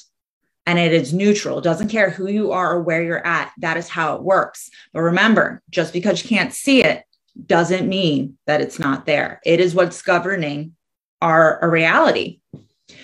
and 0.66 0.80
it 0.80 0.94
is 0.94 1.14
neutral. 1.14 1.60
It 1.60 1.64
doesn't 1.64 1.90
care 1.90 2.10
who 2.10 2.28
you 2.28 2.52
are 2.52 2.76
or 2.76 2.82
where 2.82 3.04
you're 3.04 3.26
at. 3.26 3.52
That 3.60 3.78
is 3.78 3.88
how 3.88 4.16
it 4.16 4.24
works. 4.24 4.70
But 4.94 5.02
remember, 5.02 5.62
just 5.70 5.94
because 5.94 6.24
you 6.24 6.30
can't 6.30 6.54
see 6.54 6.84
it 6.84 7.04
doesn't 7.46 7.88
mean 7.88 8.38
that 8.48 8.62
it's 8.62 8.80
not 8.80 9.06
there. 9.06 9.42
It 9.46 9.60
is 9.60 9.76
what's 9.76 10.02
governing 10.02 10.76
our, 11.22 11.60
our 11.62 11.70
reality. 11.70 12.40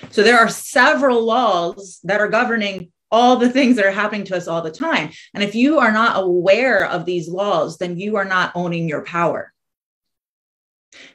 So 0.09 0.23
there 0.23 0.39
are 0.39 0.49
several 0.49 1.23
laws 1.23 1.99
that 2.03 2.21
are 2.21 2.27
governing 2.27 2.91
all 3.11 3.35
the 3.35 3.49
things 3.49 3.75
that 3.75 3.85
are 3.85 3.91
happening 3.91 4.23
to 4.25 4.37
us 4.37 4.47
all 4.47 4.61
the 4.61 4.71
time. 4.71 5.11
And 5.33 5.43
if 5.43 5.53
you 5.53 5.79
are 5.79 5.91
not 5.91 6.23
aware 6.23 6.85
of 6.85 7.05
these 7.05 7.27
laws, 7.27 7.77
then 7.77 7.97
you 7.97 8.15
are 8.15 8.25
not 8.25 8.53
owning 8.55 8.87
your 8.87 9.03
power. 9.03 9.51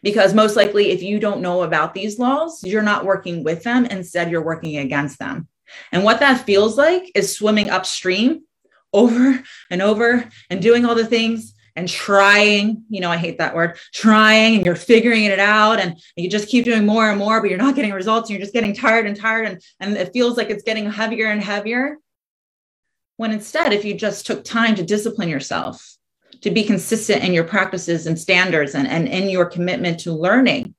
Because 0.02 0.34
most 0.34 0.56
likely, 0.56 0.90
if 0.90 1.02
you 1.02 1.18
don't 1.18 1.42
know 1.42 1.62
about 1.62 1.94
these 1.94 2.18
laws, 2.18 2.62
you're 2.64 2.82
not 2.82 3.04
working 3.04 3.44
with 3.44 3.62
them. 3.62 3.86
Instead, 3.86 4.30
you're 4.30 4.44
working 4.44 4.78
against 4.78 5.18
them. 5.18 5.48
And 5.92 6.04
what 6.04 6.20
that 6.20 6.46
feels 6.46 6.78
like 6.78 7.10
is 7.14 7.36
swimming 7.36 7.70
upstream 7.70 8.42
over 8.92 9.42
and 9.70 9.82
over 9.82 10.28
and 10.48 10.62
doing 10.62 10.84
all 10.84 10.94
the 10.94 11.06
things 11.06 11.54
and 11.76 11.88
trying, 11.88 12.84
you 12.88 13.00
know, 13.00 13.10
I 13.10 13.18
hate 13.18 13.38
that 13.38 13.54
word, 13.54 13.78
trying 13.92 14.56
and 14.56 14.64
you're 14.64 14.74
figuring 14.74 15.24
it 15.24 15.38
out 15.38 15.78
and 15.78 16.00
you 16.16 16.30
just 16.30 16.48
keep 16.48 16.64
doing 16.64 16.86
more 16.86 17.10
and 17.10 17.18
more, 17.18 17.40
but 17.40 17.50
you're 17.50 17.58
not 17.58 17.74
getting 17.74 17.92
results. 17.92 18.30
And 18.30 18.38
you're 18.38 18.44
just 18.44 18.54
getting 18.54 18.74
tired 18.74 19.06
and 19.06 19.14
tired 19.14 19.46
and, 19.46 19.62
and 19.80 19.96
it 19.96 20.12
feels 20.12 20.38
like 20.38 20.48
it's 20.48 20.62
getting 20.62 20.90
heavier 20.90 21.26
and 21.26 21.42
heavier. 21.42 21.98
When 23.18 23.30
instead, 23.30 23.72
if 23.72 23.84
you 23.84 23.94
just 23.94 24.26
took 24.26 24.44
time 24.44 24.74
to 24.76 24.82
discipline 24.82 25.28
yourself, 25.28 25.95
to 26.42 26.50
be 26.50 26.64
consistent 26.64 27.24
in 27.24 27.32
your 27.32 27.44
practices 27.44 28.06
and 28.06 28.18
standards 28.18 28.74
and, 28.74 28.86
and 28.86 29.08
in 29.08 29.28
your 29.28 29.46
commitment 29.46 30.00
to 30.00 30.12
learning, 30.12 30.74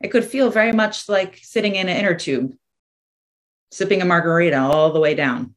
it 0.00 0.08
could 0.08 0.24
feel 0.24 0.50
very 0.50 0.72
much 0.72 1.08
like 1.08 1.38
sitting 1.42 1.76
in 1.76 1.88
an 1.88 1.96
inner 1.96 2.14
tube, 2.14 2.54
sipping 3.70 4.02
a 4.02 4.04
margarita 4.04 4.58
all 4.58 4.92
the 4.92 5.00
way 5.00 5.14
down. 5.14 5.54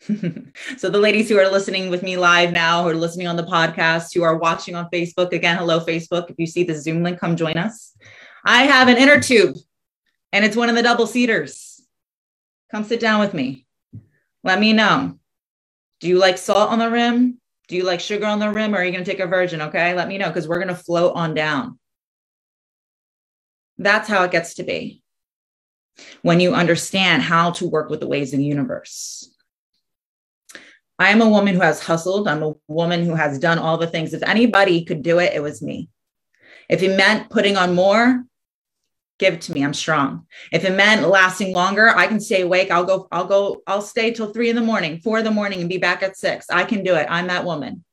so 0.76 0.88
the 0.88 0.98
ladies 0.98 1.28
who 1.28 1.38
are 1.38 1.50
listening 1.50 1.90
with 1.90 2.02
me 2.02 2.16
live 2.16 2.52
now, 2.52 2.82
who 2.82 2.90
are 2.90 2.94
listening 2.94 3.26
on 3.26 3.36
the 3.36 3.42
podcast, 3.42 4.14
who 4.14 4.22
are 4.22 4.36
watching 4.36 4.74
on 4.74 4.88
Facebook, 4.90 5.32
again, 5.32 5.56
hello, 5.56 5.80
Facebook. 5.80 6.30
If 6.30 6.36
you 6.38 6.46
see 6.46 6.64
the 6.64 6.74
Zoom 6.74 7.02
link, 7.02 7.18
come 7.18 7.36
join 7.36 7.56
us. 7.56 7.96
I 8.44 8.64
have 8.64 8.88
an 8.88 8.98
inner 8.98 9.20
tube 9.20 9.56
and 10.32 10.44
it's 10.44 10.56
one 10.56 10.68
of 10.68 10.76
the 10.76 10.82
double 10.82 11.06
seaters. 11.06 11.82
Come 12.70 12.84
sit 12.84 13.00
down 13.00 13.20
with 13.20 13.34
me. 13.34 13.66
Let 14.44 14.60
me 14.60 14.72
know. 14.72 15.18
Do 16.00 16.08
you 16.08 16.18
like 16.18 16.38
salt 16.38 16.70
on 16.70 16.78
the 16.78 16.90
rim? 16.90 17.40
Do 17.68 17.76
you 17.76 17.84
like 17.84 18.00
sugar 18.00 18.26
on 18.26 18.38
the 18.38 18.50
rim? 18.50 18.74
Or 18.74 18.78
are 18.78 18.84
you 18.84 18.92
going 18.92 19.04
to 19.04 19.10
take 19.10 19.20
a 19.20 19.26
virgin? 19.26 19.60
Okay. 19.62 19.94
Let 19.94 20.08
me 20.08 20.18
know 20.18 20.28
because 20.28 20.46
we're 20.46 20.62
going 20.62 20.68
to 20.68 20.74
float 20.74 21.14
on 21.14 21.34
down. 21.34 21.78
That's 23.78 24.08
how 24.08 24.22
it 24.24 24.30
gets 24.30 24.54
to 24.54 24.62
be 24.62 25.02
when 26.22 26.40
you 26.40 26.54
understand 26.54 27.22
how 27.22 27.50
to 27.52 27.68
work 27.68 27.90
with 27.90 28.00
the 28.00 28.06
ways 28.06 28.32
of 28.32 28.38
the 28.38 28.44
universe. 28.44 29.30
I 30.98 31.10
am 31.10 31.20
a 31.20 31.28
woman 31.28 31.54
who 31.54 31.60
has 31.60 31.82
hustled. 31.82 32.26
I'm 32.26 32.42
a 32.42 32.54
woman 32.68 33.04
who 33.04 33.14
has 33.14 33.38
done 33.38 33.58
all 33.58 33.76
the 33.76 33.86
things. 33.86 34.14
If 34.14 34.22
anybody 34.22 34.84
could 34.84 35.02
do 35.02 35.18
it, 35.18 35.34
it 35.34 35.42
was 35.42 35.60
me. 35.60 35.90
If 36.68 36.82
it 36.82 36.96
meant 36.96 37.30
putting 37.30 37.56
on 37.56 37.74
more, 37.74 38.24
give 39.18 39.34
it 39.34 39.40
to 39.42 39.52
me. 39.52 39.62
I'm 39.62 39.74
strong. 39.74 40.26
If 40.52 40.64
it 40.64 40.76
meant 40.76 41.08
lasting 41.08 41.54
longer, 41.54 41.88
I 41.88 42.06
can 42.06 42.20
stay 42.20 42.42
awake. 42.42 42.70
I'll 42.70 42.84
go, 42.84 43.08
I'll 43.10 43.26
go, 43.26 43.62
I'll 43.66 43.82
stay 43.82 44.12
till 44.12 44.32
three 44.32 44.50
in 44.50 44.56
the 44.56 44.62
morning, 44.62 45.00
four 45.00 45.18
in 45.18 45.24
the 45.24 45.30
morning, 45.30 45.60
and 45.60 45.68
be 45.68 45.78
back 45.78 46.02
at 46.02 46.16
six. 46.16 46.46
I 46.50 46.64
can 46.64 46.82
do 46.82 46.94
it. 46.94 47.06
I'm 47.10 47.28
that 47.28 47.44
woman. 47.44 47.84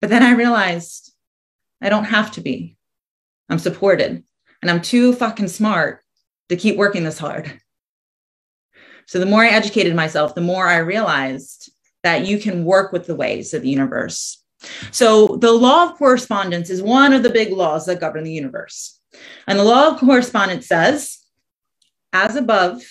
But 0.00 0.10
then 0.10 0.22
I 0.22 0.32
realized 0.32 1.12
I 1.82 1.88
don't 1.88 2.04
have 2.04 2.30
to 2.32 2.40
be. 2.40 2.76
I'm 3.48 3.58
supported 3.58 4.22
and 4.62 4.70
I'm 4.70 4.80
too 4.80 5.12
fucking 5.12 5.48
smart 5.48 6.04
to 6.48 6.56
keep 6.56 6.76
working 6.76 7.04
this 7.04 7.18
hard. 7.18 7.60
So 9.06 9.18
the 9.18 9.26
more 9.26 9.42
I 9.42 9.48
educated 9.48 9.96
myself, 9.96 10.34
the 10.34 10.40
more 10.40 10.68
I 10.68 10.78
realized 10.78 11.72
that 12.04 12.26
you 12.26 12.38
can 12.38 12.64
work 12.64 12.92
with 12.92 13.06
the 13.06 13.16
ways 13.16 13.52
of 13.54 13.62
the 13.62 13.68
universe. 13.68 14.42
So 14.92 15.36
the 15.36 15.52
law 15.52 15.90
of 15.90 15.96
correspondence 15.96 16.70
is 16.70 16.82
one 16.82 17.12
of 17.12 17.22
the 17.22 17.30
big 17.30 17.52
laws 17.52 17.86
that 17.86 18.00
govern 18.00 18.24
the 18.24 18.32
universe. 18.32 18.99
And 19.46 19.58
the 19.58 19.64
law 19.64 19.88
of 19.88 20.00
correspondence 20.00 20.66
says, 20.66 21.18
as 22.12 22.36
above, 22.36 22.82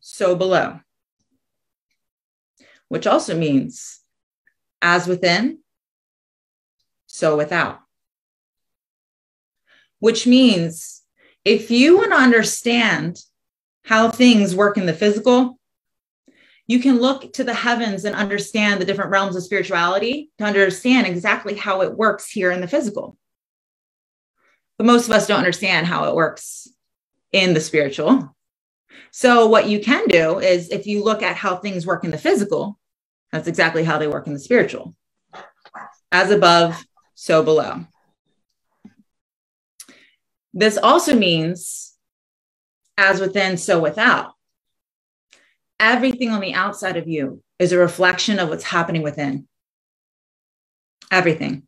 so 0.00 0.36
below, 0.36 0.80
which 2.88 3.06
also 3.06 3.36
means 3.36 4.00
as 4.82 5.06
within, 5.06 5.58
so 7.06 7.36
without. 7.36 7.80
Which 9.98 10.26
means 10.26 11.02
if 11.44 11.70
you 11.70 11.96
want 11.96 12.10
to 12.10 12.18
understand 12.18 13.18
how 13.84 14.10
things 14.10 14.54
work 14.54 14.76
in 14.76 14.86
the 14.86 14.92
physical, 14.92 15.58
you 16.66 16.80
can 16.80 16.98
look 16.98 17.32
to 17.34 17.44
the 17.44 17.54
heavens 17.54 18.04
and 18.04 18.14
understand 18.14 18.80
the 18.80 18.84
different 18.84 19.10
realms 19.10 19.36
of 19.36 19.42
spirituality 19.42 20.30
to 20.38 20.44
understand 20.44 21.06
exactly 21.06 21.54
how 21.54 21.82
it 21.82 21.96
works 21.96 22.30
here 22.30 22.50
in 22.50 22.60
the 22.60 22.68
physical. 22.68 23.16
But 24.78 24.86
most 24.86 25.06
of 25.06 25.12
us 25.12 25.26
don't 25.26 25.38
understand 25.38 25.86
how 25.86 26.08
it 26.08 26.14
works 26.14 26.68
in 27.32 27.54
the 27.54 27.60
spiritual. 27.60 28.34
So, 29.10 29.46
what 29.46 29.68
you 29.68 29.80
can 29.80 30.06
do 30.08 30.38
is 30.38 30.70
if 30.70 30.86
you 30.86 31.02
look 31.02 31.22
at 31.22 31.36
how 31.36 31.56
things 31.56 31.86
work 31.86 32.04
in 32.04 32.10
the 32.10 32.18
physical, 32.18 32.78
that's 33.30 33.48
exactly 33.48 33.84
how 33.84 33.98
they 33.98 34.08
work 34.08 34.26
in 34.26 34.32
the 34.32 34.38
spiritual. 34.38 34.94
As 36.10 36.30
above, 36.30 36.84
so 37.14 37.42
below. 37.42 37.86
This 40.52 40.76
also 40.76 41.16
means 41.16 41.94
as 42.96 43.20
within, 43.20 43.56
so 43.56 43.80
without. 43.80 44.34
Everything 45.80 46.30
on 46.30 46.40
the 46.40 46.54
outside 46.54 46.96
of 46.96 47.08
you 47.08 47.42
is 47.58 47.72
a 47.72 47.78
reflection 47.78 48.38
of 48.38 48.48
what's 48.48 48.64
happening 48.64 49.02
within. 49.02 49.48
Everything. 51.10 51.66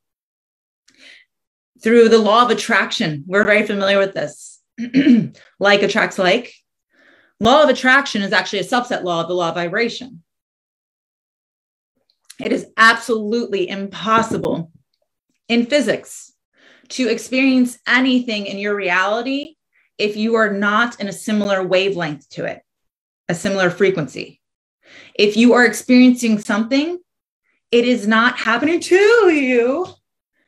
Through 1.82 2.08
the 2.08 2.18
law 2.18 2.44
of 2.44 2.50
attraction, 2.50 3.24
we're 3.26 3.44
very 3.44 3.66
familiar 3.66 3.98
with 3.98 4.14
this. 4.14 4.60
like 5.58 5.82
attracts 5.82 6.18
like. 6.18 6.52
Law 7.40 7.62
of 7.62 7.68
attraction 7.68 8.22
is 8.22 8.32
actually 8.32 8.60
a 8.60 8.64
subset 8.64 9.04
law 9.04 9.22
of 9.22 9.28
the 9.28 9.34
law 9.34 9.50
of 9.50 9.54
vibration. 9.54 10.22
It 12.42 12.52
is 12.52 12.66
absolutely 12.76 13.68
impossible 13.68 14.70
in 15.48 15.66
physics 15.66 16.32
to 16.90 17.08
experience 17.08 17.78
anything 17.86 18.46
in 18.46 18.58
your 18.58 18.74
reality 18.74 19.56
if 19.98 20.16
you 20.16 20.34
are 20.34 20.52
not 20.52 21.00
in 21.00 21.08
a 21.08 21.12
similar 21.12 21.62
wavelength 21.62 22.28
to 22.30 22.44
it, 22.44 22.62
a 23.28 23.34
similar 23.34 23.70
frequency. 23.70 24.40
If 25.14 25.36
you 25.36 25.54
are 25.54 25.64
experiencing 25.64 26.38
something, 26.38 26.98
it 27.72 27.84
is 27.84 28.06
not 28.06 28.38
happening 28.38 28.80
to 28.80 29.30
you, 29.30 29.86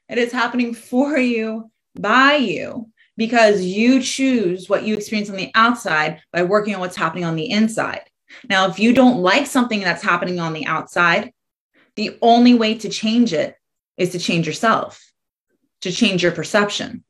it 0.08 0.18
is 0.18 0.32
happening 0.32 0.74
for 0.74 1.16
you, 1.18 1.70
by 1.98 2.36
you, 2.36 2.90
because 3.16 3.62
you 3.62 4.00
choose 4.00 4.68
what 4.68 4.84
you 4.84 4.94
experience 4.94 5.30
on 5.30 5.36
the 5.36 5.50
outside 5.54 6.20
by 6.32 6.42
working 6.42 6.74
on 6.74 6.80
what's 6.80 6.96
happening 6.96 7.24
on 7.24 7.36
the 7.36 7.50
inside. 7.50 8.02
Now, 8.48 8.68
if 8.68 8.78
you 8.78 8.92
don't 8.92 9.20
like 9.20 9.46
something 9.46 9.80
that's 9.80 10.02
happening 10.02 10.38
on 10.38 10.52
the 10.52 10.66
outside, 10.66 11.32
the 11.96 12.16
only 12.22 12.54
way 12.54 12.74
to 12.78 12.88
change 12.88 13.32
it 13.32 13.56
is 13.96 14.10
to 14.10 14.18
change 14.18 14.46
yourself, 14.46 15.02
to 15.80 15.90
change 15.90 16.22
your 16.22 16.32
perception 16.32 17.04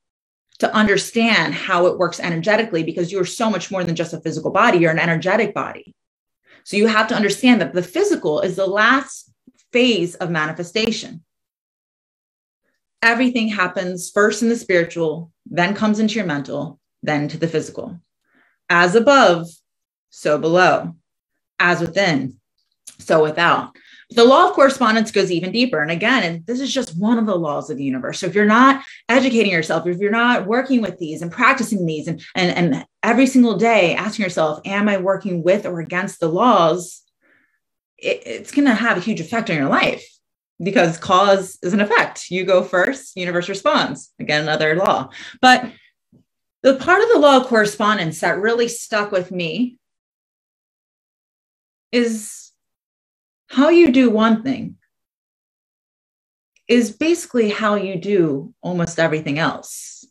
to 0.58 0.74
understand 0.74 1.54
how 1.54 1.86
it 1.86 1.98
works 1.98 2.20
energetically 2.20 2.82
because 2.82 3.12
you're 3.12 3.24
so 3.24 3.50
much 3.50 3.70
more 3.70 3.84
than 3.84 3.94
just 3.94 4.12
a 4.12 4.20
physical 4.20 4.50
body, 4.50 4.78
you're 4.78 4.90
an 4.90 4.98
energetic 4.98 5.54
body. 5.54 5.94
So 6.64 6.76
you 6.76 6.86
have 6.86 7.08
to 7.08 7.14
understand 7.14 7.60
that 7.60 7.72
the 7.72 7.82
physical 7.82 8.40
is 8.40 8.56
the 8.56 8.66
last 8.66 9.32
phase 9.72 10.14
of 10.16 10.30
manifestation. 10.30 11.22
Everything 13.02 13.48
happens 13.48 14.10
first 14.10 14.42
in 14.42 14.48
the 14.48 14.56
spiritual, 14.56 15.32
then 15.46 15.74
comes 15.74 15.98
into 15.98 16.16
your 16.16 16.26
mental, 16.26 16.80
then 17.02 17.28
to 17.28 17.38
the 17.38 17.48
physical. 17.48 18.00
As 18.68 18.94
above, 18.94 19.46
so 20.10 20.38
below. 20.38 20.96
As 21.58 21.80
within, 21.80 22.38
so 22.98 23.22
without. 23.22 23.76
The 24.10 24.24
law 24.24 24.48
of 24.48 24.54
correspondence 24.54 25.10
goes 25.10 25.30
even 25.30 25.52
deeper. 25.52 25.82
And 25.82 25.90
again, 25.90 26.22
and 26.22 26.46
this 26.46 26.60
is 26.60 26.72
just 26.72 26.96
one 26.96 27.18
of 27.18 27.26
the 27.26 27.36
laws 27.36 27.68
of 27.68 27.76
the 27.76 27.84
universe. 27.84 28.20
So 28.20 28.26
if 28.26 28.34
you're 28.34 28.46
not 28.46 28.82
educating 29.08 29.52
yourself, 29.52 29.86
if 29.86 29.98
you're 29.98 30.10
not 30.10 30.46
working 30.46 30.80
with 30.80 30.98
these 30.98 31.20
and 31.20 31.30
practicing 31.30 31.84
these 31.84 32.08
and, 32.08 32.22
and, 32.34 32.74
and 32.74 32.86
every 33.02 33.26
single 33.26 33.58
day 33.58 33.94
asking 33.94 34.22
yourself, 34.22 34.60
am 34.64 34.88
I 34.88 34.96
working 34.96 35.42
with 35.42 35.66
or 35.66 35.80
against 35.80 36.20
the 36.20 36.28
laws? 36.28 37.02
it, 37.98 38.22
it's 38.24 38.52
going 38.52 38.66
to 38.66 38.74
have 38.74 38.96
a 38.96 39.00
huge 39.00 39.20
effect 39.20 39.50
on 39.50 39.56
your 39.56 39.68
life 39.68 40.06
because 40.62 40.98
cause 40.98 41.58
is 41.62 41.72
an 41.72 41.80
effect. 41.80 42.30
You 42.30 42.44
go 42.44 42.62
first, 42.62 43.16
universe 43.16 43.48
responds. 43.48 44.12
Again, 44.18 44.42
another 44.42 44.74
law. 44.76 45.10
But 45.40 45.70
the 46.62 46.74
part 46.74 47.02
of 47.02 47.08
the 47.10 47.18
law 47.18 47.38
of 47.38 47.46
correspondence 47.46 48.20
that 48.20 48.40
really 48.40 48.68
stuck 48.68 49.12
with 49.12 49.30
me 49.30 49.78
is 51.92 52.50
how 53.48 53.68
you 53.68 53.92
do 53.92 54.10
one 54.10 54.42
thing 54.42 54.76
is 56.66 56.90
basically 56.90 57.48
how 57.48 57.76
you 57.76 57.96
do 57.96 58.52
almost 58.60 58.98
everything 58.98 59.38
else. 59.38 60.06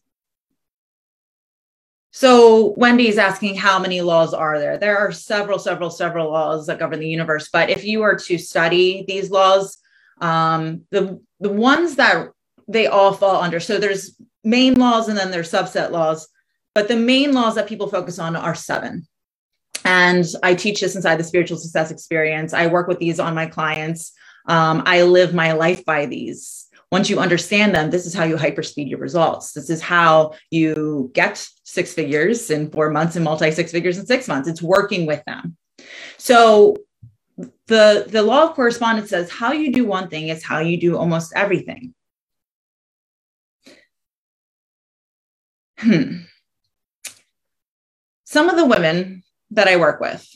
So 2.11 2.73
Wendy's 2.77 3.19
asking 3.19 3.55
how 3.55 3.77
many 3.77 4.01
laws 4.01 4.33
are 4.33 4.57
there? 4.57 4.79
There 4.79 4.97
are 4.97 5.11
several, 5.11 5.59
several, 5.59 5.91
several 5.91 6.31
laws 6.31 6.65
that 6.65 6.79
govern 6.79 6.99
the 6.99 7.07
universe. 7.07 7.49
But 7.53 7.69
if 7.69 7.85
you 7.85 7.99
were 7.99 8.15
to 8.15 8.39
study 8.39 9.05
these 9.07 9.29
laws, 9.29 9.77
um, 10.21 10.83
the 10.91 11.21
the 11.39 11.49
ones 11.49 11.95
that 11.95 12.29
they 12.67 12.87
all 12.87 13.13
fall 13.13 13.41
under. 13.41 13.59
So 13.59 13.77
there's 13.77 14.19
main 14.43 14.75
laws 14.75 15.07
and 15.07 15.17
then 15.17 15.31
there's 15.31 15.51
subset 15.51 15.91
laws, 15.91 16.27
but 16.73 16.87
the 16.87 16.95
main 16.95 17.33
laws 17.33 17.55
that 17.55 17.67
people 17.67 17.87
focus 17.87 18.19
on 18.19 18.35
are 18.35 18.55
seven. 18.55 19.07
And 19.85 20.25
I 20.43 20.55
teach 20.55 20.81
this 20.81 20.95
inside 20.95 21.17
the 21.17 21.23
spiritual 21.23 21.57
success 21.57 21.91
experience. 21.91 22.53
I 22.53 22.67
work 22.67 22.87
with 22.87 22.99
these 22.99 23.19
on 23.19 23.35
my 23.35 23.45
clients. 23.45 24.11
Um, 24.47 24.83
I 24.85 25.03
live 25.03 25.33
my 25.33 25.53
life 25.53 25.85
by 25.85 26.05
these. 26.07 26.67
Once 26.91 27.09
you 27.09 27.19
understand 27.19 27.75
them, 27.75 27.89
this 27.89 28.05
is 28.05 28.13
how 28.13 28.23
you 28.23 28.37
hyperspeed 28.37 28.89
your 28.89 28.99
results. 28.99 29.51
This 29.51 29.69
is 29.69 29.81
how 29.81 30.33
you 30.51 31.11
get 31.13 31.45
six 31.63 31.93
figures 31.93 32.49
in 32.49 32.71
four 32.71 32.89
months 32.89 33.15
and 33.15 33.25
multi 33.25 33.51
six 33.51 33.71
figures 33.71 33.97
in 33.97 34.05
six 34.05 34.27
months. 34.27 34.47
It's 34.47 34.61
working 34.61 35.05
with 35.05 35.21
them. 35.25 35.57
So 36.17 36.77
the 37.37 38.05
the 38.07 38.23
law 38.23 38.49
of 38.49 38.55
correspondence 38.55 39.09
says 39.09 39.29
how 39.29 39.51
you 39.51 39.71
do 39.71 39.85
one 39.85 40.09
thing 40.09 40.29
is 40.29 40.43
how 40.43 40.59
you 40.59 40.79
do 40.79 40.97
almost 40.97 41.33
everything. 41.35 41.93
Hmm. 45.79 46.21
Some 48.25 48.49
of 48.49 48.55
the 48.55 48.65
women 48.65 49.23
that 49.51 49.67
I 49.67 49.77
work 49.77 50.01
with 50.01 50.27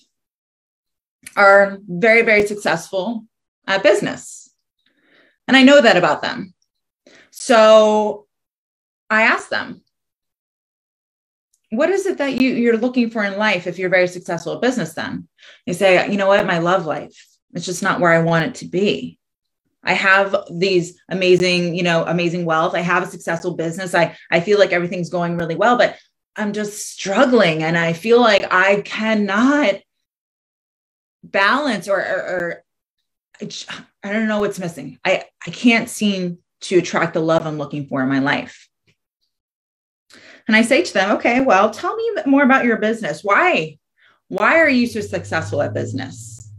are 1.36 1.80
very, 1.88 2.22
very 2.22 2.46
successful 2.46 3.26
at 3.68 3.84
business. 3.84 4.54
And 5.48 5.58
I 5.58 5.64
know 5.64 5.82
that 5.82 5.98
about 5.98 6.22
them. 6.22 6.54
So 7.32 8.28
I 9.10 9.24
ask 9.24 9.50
them, 9.50 9.82
what 11.72 11.90
is 11.90 12.06
it 12.06 12.18
that 12.18 12.40
you, 12.40 12.52
you're 12.52 12.78
looking 12.78 13.10
for 13.10 13.24
in 13.24 13.38
life 13.38 13.66
if 13.66 13.80
you're 13.80 13.90
very 13.90 14.08
successful 14.08 14.54
at 14.54 14.62
business 14.62 14.94
then? 14.94 15.28
you 15.66 15.74
say, 15.74 16.10
you 16.12 16.18
know 16.18 16.28
what, 16.28 16.46
my 16.46 16.60
love 16.60 16.86
life, 16.86 17.26
it's 17.54 17.66
just 17.66 17.82
not 17.82 18.00
where 18.00 18.12
I 18.12 18.22
want 18.22 18.46
it 18.46 18.56
to 18.56 18.66
be. 18.66 19.18
I 19.84 19.94
have 19.94 20.36
these 20.52 21.00
amazing, 21.10 21.74
you 21.74 21.84
know, 21.84 22.04
amazing 22.04 22.46
wealth. 22.46 22.76
I 22.76 22.82
have 22.82 23.04
a 23.04 23.08
successful 23.08 23.56
business. 23.56 23.96
I, 23.96 24.16
I 24.30 24.42
feel 24.42 24.60
like 24.60 24.74
everything's 24.74 25.10
going 25.10 25.38
really 25.38 25.56
well, 25.56 25.78
but 25.78 25.98
I'm 26.36 26.54
just 26.54 26.92
struggling 26.92 27.64
and 27.64 27.78
I 27.78 27.94
feel 27.94 28.20
like 28.20 28.46
I 28.52 28.82
cannot 28.82 29.76
balance 31.24 31.88
or, 31.88 32.00
or, 32.00 32.20
or 32.20 32.64
I 34.04 34.12
don't 34.12 34.28
know 34.28 34.40
what's 34.40 34.60
missing. 34.60 35.00
I, 35.04 35.26
I 35.46 35.52
can't 35.52 35.90
seem 35.90 36.40
to 36.62 36.78
attract 36.78 37.16
the 37.16 37.22
love 37.22 37.48
I'm 37.48 37.58
looking 37.58 37.88
for 37.88 38.04
in 38.04 38.10
my 38.10 38.20
life. 38.20 38.70
And 40.48 40.56
I 40.56 40.62
say 40.62 40.84
to 40.84 40.94
them, 40.94 41.12
okay, 41.18 41.42
well, 41.42 41.70
tell 41.70 41.96
me 41.96 42.12
more 42.26 42.44
about 42.44 42.66
your 42.66 42.78
business. 42.78 43.24
Why? 43.24 43.78
Why 44.28 44.60
are 44.60 44.70
you 44.70 44.88
so 44.88 45.02
successful 45.02 45.62
at 45.62 45.74
business? 45.74 46.50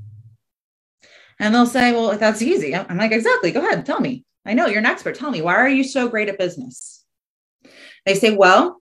And 1.38 1.54
they'll 1.54 1.66
say, 1.66 1.92
well, 1.92 2.16
that's 2.16 2.42
easy. 2.42 2.74
I'm 2.74 2.98
like, 2.98 3.12
exactly. 3.12 3.50
Go 3.50 3.60
ahead. 3.60 3.84
Tell 3.84 4.00
me. 4.00 4.24
I 4.44 4.54
know 4.54 4.66
you're 4.66 4.78
an 4.78 4.86
expert. 4.86 5.14
Tell 5.14 5.30
me, 5.30 5.42
why 5.42 5.56
are 5.56 5.68
you 5.68 5.84
so 5.84 6.08
great 6.08 6.28
at 6.28 6.38
business? 6.38 7.04
They 8.06 8.14
say, 8.14 8.34
well, 8.34 8.80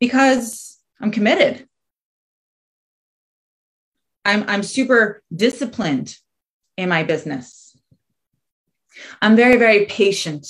because 0.00 0.78
I'm 1.00 1.10
committed. 1.10 1.68
I'm, 4.24 4.44
I'm 4.48 4.62
super 4.62 5.22
disciplined 5.34 6.16
in 6.76 6.88
my 6.88 7.02
business. 7.02 7.76
I'm 9.20 9.36
very, 9.36 9.56
very 9.56 9.86
patient 9.86 10.46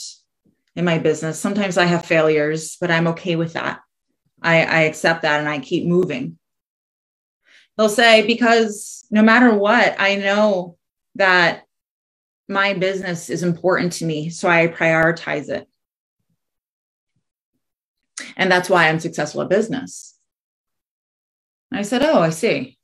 in 0.76 0.84
my 0.84 0.98
business. 0.98 1.38
Sometimes 1.38 1.78
I 1.78 1.84
have 1.84 2.04
failures, 2.06 2.76
but 2.80 2.90
I'm 2.90 3.08
okay 3.08 3.36
with 3.36 3.52
that. 3.54 3.80
I, 4.42 4.64
I 4.64 4.80
accept 4.82 5.22
that 5.22 5.40
and 5.40 5.48
I 5.48 5.58
keep 5.58 5.86
moving. 5.86 6.38
They'll 7.76 7.88
say, 7.88 8.26
because 8.26 9.06
no 9.10 9.22
matter 9.22 9.54
what, 9.54 9.96
I 9.98 10.16
know 10.16 10.76
that 11.16 11.64
my 12.48 12.74
business 12.74 13.30
is 13.30 13.42
important 13.42 13.94
to 13.94 14.04
me. 14.04 14.30
So 14.30 14.48
I 14.48 14.68
prioritize 14.68 15.48
it. 15.48 15.68
And 18.36 18.50
that's 18.50 18.68
why 18.68 18.88
I'm 18.88 19.00
successful 19.00 19.42
at 19.42 19.48
business. 19.48 20.16
I 21.72 21.82
said, 21.82 22.02
Oh, 22.02 22.20
I 22.20 22.30
see. 22.30 22.78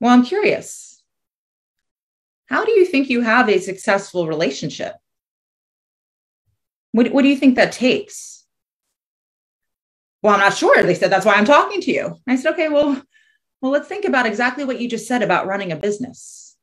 Well, 0.00 0.12
I'm 0.12 0.24
curious. 0.24 1.02
How 2.46 2.64
do 2.64 2.72
you 2.72 2.84
think 2.84 3.08
you 3.08 3.22
have 3.22 3.48
a 3.48 3.58
successful 3.58 4.28
relationship? 4.28 4.94
What, 6.94 7.10
what 7.10 7.22
do 7.22 7.28
you 7.28 7.36
think 7.36 7.56
that 7.56 7.72
takes? 7.72 8.46
Well, 10.22 10.32
I'm 10.32 10.38
not 10.38 10.56
sure. 10.56 10.80
They 10.84 10.94
said, 10.94 11.10
That's 11.10 11.26
why 11.26 11.34
I'm 11.34 11.44
talking 11.44 11.80
to 11.80 11.90
you. 11.90 12.16
I 12.28 12.36
said, 12.36 12.52
Okay, 12.52 12.68
well, 12.68 13.02
well, 13.60 13.72
let's 13.72 13.88
think 13.88 14.04
about 14.04 14.26
exactly 14.26 14.64
what 14.64 14.80
you 14.80 14.88
just 14.88 15.08
said 15.08 15.20
about 15.20 15.48
running 15.48 15.72
a 15.72 15.76
business. 15.76 16.56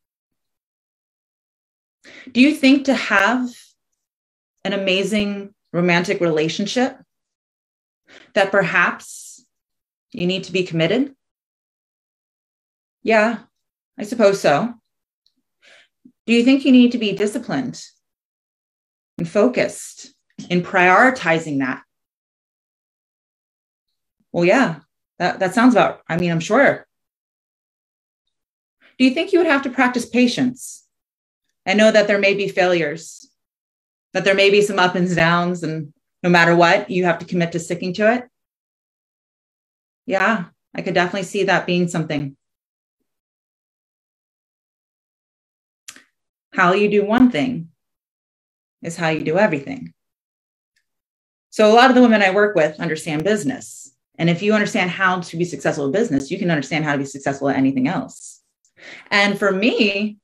Do 2.32 2.40
you 2.40 2.56
think 2.56 2.86
to 2.86 2.94
have 2.94 3.50
an 4.64 4.72
amazing 4.72 5.54
romantic 5.74 6.22
relationship 6.22 6.98
that 8.34 8.52
perhaps 8.52 9.46
you 10.14 10.28
need 10.28 10.46
to 10.46 10.54
be 10.54 10.64
committed? 10.64 11.14
Yeah, 13.04 13.40
I 14.00 14.04
suppose 14.04 14.40
so. 14.40 14.76
Do 16.26 16.32
you 16.32 16.46
think 16.46 16.64
you 16.64 16.72
need 16.72 16.94
to 16.94 16.98
be 16.98 17.12
disciplined 17.12 17.84
and 19.18 19.28
focused 19.28 20.14
in 20.50 20.62
prioritizing 20.62 21.60
that? 21.60 21.84
Well, 24.32 24.46
yeah, 24.46 24.80
that, 25.20 25.40
that 25.40 25.54
sounds 25.54 25.74
about, 25.74 26.02
I 26.08 26.18
mean, 26.18 26.32
I'm 26.32 26.40
sure. 26.40 26.86
Do 28.98 29.06
you 29.06 29.12
think 29.12 29.34
you 29.34 29.40
would 29.40 29.48
have 29.48 29.64
to 29.64 29.70
practice 29.70 30.08
patience 30.08 30.86
and 31.66 31.78
know 31.78 31.92
that 31.92 32.08
there 32.08 32.20
may 32.20 32.34
be 32.34 32.48
failures 32.48 33.32
that 34.14 34.24
there 34.24 34.36
may 34.36 34.50
be 34.50 34.62
some 34.62 34.80
up 34.80 34.96
and 34.96 35.14
downs, 35.16 35.64
and 35.64 35.94
no 36.24 36.30
matter 36.30 36.56
what, 36.56 36.90
you 36.90 37.06
have 37.06 37.20
to 37.20 37.26
commit 37.26 37.54
to 37.54 37.60
sticking 37.60 37.94
to 37.94 38.14
it. 38.14 38.28
Yeah, 40.06 40.46
I 40.76 40.82
could 40.82 40.94
definitely 40.94 41.24
see 41.24 41.46
that 41.46 41.66
being 41.66 41.88
something. 41.88 42.36
How 46.54 46.74
you 46.74 46.90
do 46.90 47.06
one 47.06 47.32
thing 47.32 47.70
is 48.82 48.98
how 48.98 49.10
you 49.10 49.24
do 49.24 49.38
everything. 49.38 49.94
So, 51.52 51.72
a 51.72 51.76
lot 51.76 51.90
of 51.90 51.96
the 51.96 52.02
women 52.02 52.22
I 52.22 52.32
work 52.32 52.56
with 52.56 52.80
understand 52.80 53.24
business. 53.24 53.94
And 54.18 54.30
if 54.30 54.42
you 54.42 54.54
understand 54.54 54.90
how 54.90 55.20
to 55.20 55.38
be 55.38 55.46
successful 55.46 55.86
in 55.86 55.92
business, 55.92 56.32
you 56.32 56.40
can 56.40 56.50
understand 56.50 56.86
how 56.86 56.94
to 56.94 56.98
be 56.98 57.06
successful 57.06 57.50
at 57.50 57.58
anything 57.58 57.88
else. 57.88 58.42
And 59.10 59.38
for 59.38 59.52
me, 59.52 60.18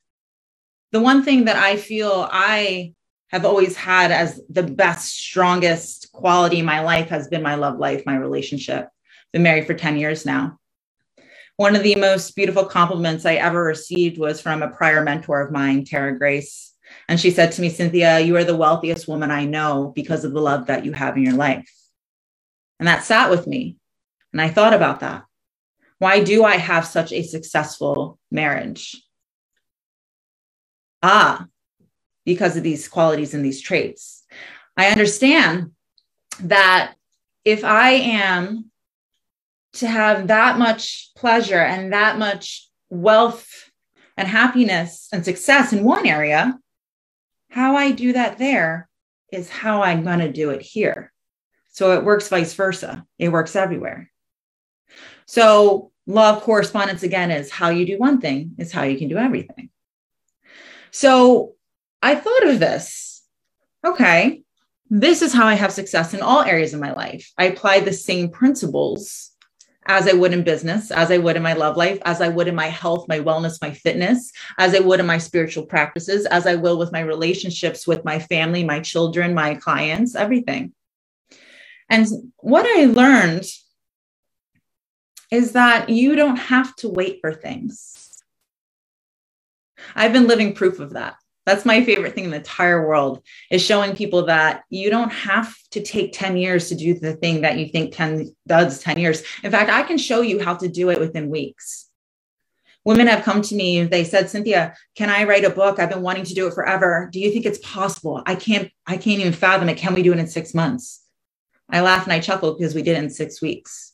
the 0.92 1.02
one 1.02 1.24
thing 1.24 1.46
that 1.46 1.58
I 1.58 1.78
feel 1.78 2.28
I 2.32 2.94
have 3.30 3.44
always 3.44 3.76
had 3.76 4.12
as 4.12 4.42
the 4.50 4.64
best, 4.64 5.16
strongest 5.16 6.12
quality 6.12 6.60
in 6.60 6.66
my 6.66 6.80
life 6.80 7.10
has 7.10 7.28
been 7.28 7.44
my 7.44 7.56
love 7.56 7.78
life, 7.78 8.06
my 8.06 8.16
relationship. 8.16 8.88
Been 9.34 9.44
married 9.44 9.68
for 9.68 9.74
10 9.74 9.98
years 9.98 10.26
now. 10.26 10.58
One 11.58 11.76
of 11.76 11.84
the 11.84 11.96
most 11.96 12.36
beautiful 12.36 12.66
compliments 12.66 13.26
I 13.26 13.36
ever 13.36 13.64
received 13.64 14.18
was 14.18 14.40
from 14.40 14.62
a 14.62 14.70
prior 14.70 15.04
mentor 15.04 15.42
of 15.42 15.52
mine, 15.52 15.84
Tara 15.84 16.18
Grace. 16.18 16.67
And 17.08 17.20
she 17.20 17.32
said 17.32 17.54
to 17.54 17.62
me, 17.62 17.70
Cynthia, 17.70 18.20
you 18.20 18.36
are 18.36 18.44
the 18.44 18.56
wealthiest 18.56 19.08
woman 19.08 19.32
I 19.32 19.46
know 19.46 19.92
because 19.96 20.26
of 20.26 20.34
the 20.34 20.42
love 20.42 20.68
that 20.68 20.86
you 20.86 20.92
have 20.92 21.16
in 21.16 21.24
your 21.24 21.36
life. 21.36 21.72
And 22.80 22.88
that 22.88 23.04
sat 23.04 23.30
with 23.30 23.48
me. 23.48 23.78
And 24.34 24.42
I 24.42 24.50
thought 24.50 24.74
about 24.74 25.00
that. 25.00 25.24
Why 26.00 26.24
do 26.24 26.44
I 26.44 26.58
have 26.58 26.86
such 26.86 27.12
a 27.12 27.24
successful 27.24 28.20
marriage? 28.30 29.02
Ah, 31.02 31.48
because 32.26 32.58
of 32.58 32.64
these 32.64 32.88
qualities 32.88 33.34
and 33.34 33.44
these 33.44 33.62
traits. 33.62 34.24
I 34.76 34.88
understand 34.90 35.72
that 36.42 36.96
if 37.46 37.64
I 37.64 37.92
am 37.92 38.70
to 39.74 39.88
have 39.88 40.28
that 40.28 40.58
much 40.58 41.12
pleasure 41.16 41.62
and 41.62 41.94
that 41.94 42.18
much 42.18 42.70
wealth 42.90 43.72
and 44.18 44.28
happiness 44.28 45.08
and 45.14 45.24
success 45.24 45.72
in 45.72 45.84
one 45.84 46.06
area, 46.06 46.60
how 47.50 47.76
I 47.76 47.92
do 47.92 48.14
that 48.14 48.38
there 48.38 48.88
is 49.32 49.50
how 49.50 49.82
I'm 49.82 50.04
going 50.04 50.20
to 50.20 50.32
do 50.32 50.52
it 50.52 50.62
here. 50.62 51.12
So 51.70 51.94
it 51.94 52.04
works 52.04 52.30
vice 52.30 52.54
versa, 52.54 53.06
it 53.20 53.30
works 53.30 53.56
everywhere. 53.56 54.12
So 55.26 55.92
law 56.06 56.36
of 56.36 56.44
correspondence 56.44 57.04
again 57.04 57.32
is 57.32 57.52
how 57.52 57.70
you 57.70 57.86
do 57.86 57.98
one 57.98 58.22
thing 58.22 58.56
is 58.58 58.72
how 58.72 58.84
you 58.84 58.98
can 58.98 59.10
do 59.10 59.18
everything. 59.18 59.70
So 60.92 61.56
I 62.02 62.16
thought 62.16 62.48
of 62.48 62.60
this. 62.60 63.24
Okay, 63.86 64.44
this 64.90 65.22
is 65.22 65.34
how 65.34 65.46
I 65.46 65.54
have 65.54 65.72
success 65.72 66.14
in 66.14 66.22
all 66.22 66.42
areas 66.42 66.74
of 66.74 66.80
my 66.80 66.94
life. 66.94 67.32
I 67.38 67.46
apply 67.46 67.82
the 67.82 67.94
same 67.94 68.30
principles 68.30 69.27
as 69.88 70.08
I 70.08 70.14
would 70.14 70.34
in 70.34 70.44
business, 70.44 70.92
as 70.92 71.12
I 71.12 71.18
would 71.18 71.38
in 71.38 71.44
my 71.44 71.54
love 71.54 71.78
life, 71.78 72.00
as 72.06 72.22
I 72.22 72.28
would 72.28 72.48
in 72.48 72.56
my 72.56 72.68
health, 72.68 73.08
my 73.08 73.20
wellness, 73.20 73.62
my 73.62 73.72
fitness, 73.72 74.32
as 74.58 74.76
I 74.76 74.80
would 74.80 75.00
in 75.00 75.06
my 75.06 75.18
spiritual 75.18 75.66
practices, 75.66 76.26
as 76.26 76.46
I 76.46 76.56
will 76.56 76.78
with 76.78 76.92
my 76.92 77.00
relationships 77.00 77.88
with 77.88 78.04
my 78.06 78.20
family, 78.20 78.64
my 78.64 78.82
children, 78.82 79.34
my 79.34 79.56
clients, 79.56 80.16
everything. 80.16 80.74
And 81.90 82.06
what 82.38 82.66
I 82.66 82.86
learned 82.86 83.46
is 85.32 85.54
that 85.54 85.90
you 85.90 86.16
don't 86.16 86.38
have 86.38 86.76
to 86.78 86.90
wait 86.90 87.20
for 87.22 87.34
things. 87.34 88.22
I've 89.96 90.14
been 90.14 90.28
living 90.28 90.54
proof 90.54 90.80
of 90.80 90.94
that. 90.94 91.16
That's 91.48 91.64
my 91.64 91.82
favorite 91.82 92.14
thing 92.14 92.26
in 92.26 92.32
the 92.32 92.36
entire 92.36 92.86
world 92.86 93.24
is 93.50 93.62
showing 93.62 93.96
people 93.96 94.26
that 94.26 94.64
you 94.70 94.90
don't 94.90 95.14
have 95.14 95.56
to 95.72 95.82
take 95.82 96.12
10 96.12 96.36
years 96.36 96.68
to 96.68 96.76
do 96.76 96.94
the 96.94 97.14
thing 97.14 97.40
that 97.40 97.58
you 97.58 97.70
think 97.70 97.96
10 97.96 98.36
does 98.46 98.82
10 98.82 99.00
years. 99.00 99.24
In 99.46 99.50
fact, 99.50 99.70
I 99.70 99.84
can 99.84 99.98
show 99.98 100.20
you 100.20 100.44
how 100.44 100.56
to 100.56 100.68
do 100.68 100.90
it 100.90 101.00
within 101.00 101.30
weeks. 101.30 101.88
Women 102.84 103.08
have 103.08 103.24
come 103.24 103.42
to 103.44 103.56
me, 103.56 103.82
they 103.86 104.04
said, 104.04 104.30
Cynthia, 104.30 104.76
can 104.96 105.10
I 105.10 105.24
write 105.24 105.46
a 105.46 105.50
book? 105.50 105.80
I've 105.80 105.90
been 105.90 106.02
wanting 106.02 106.26
to 106.26 106.34
do 106.34 106.48
it 106.48 106.54
forever. 106.54 107.10
Do 107.14 107.22
you 107.22 107.32
think 107.32 107.46
it's 107.46 107.60
possible? 107.60 108.22
I 108.26 108.36
can't, 108.36 108.70
I 108.86 108.98
can't 108.98 109.22
even 109.22 109.32
fathom 109.32 109.70
it. 109.70 109.78
Can 109.78 109.94
we 109.94 110.04
do 110.04 110.12
it 110.12 110.20
in 110.20 110.28
six 110.28 110.54
months? 110.54 111.02
I 111.70 111.80
laugh 111.80 112.04
and 112.04 112.12
I 112.12 112.20
chuckle 112.20 112.56
because 112.56 112.76
we 112.76 112.82
did 112.82 112.98
it 112.98 113.04
in 113.06 113.10
six 113.10 113.42
weeks 113.42 113.94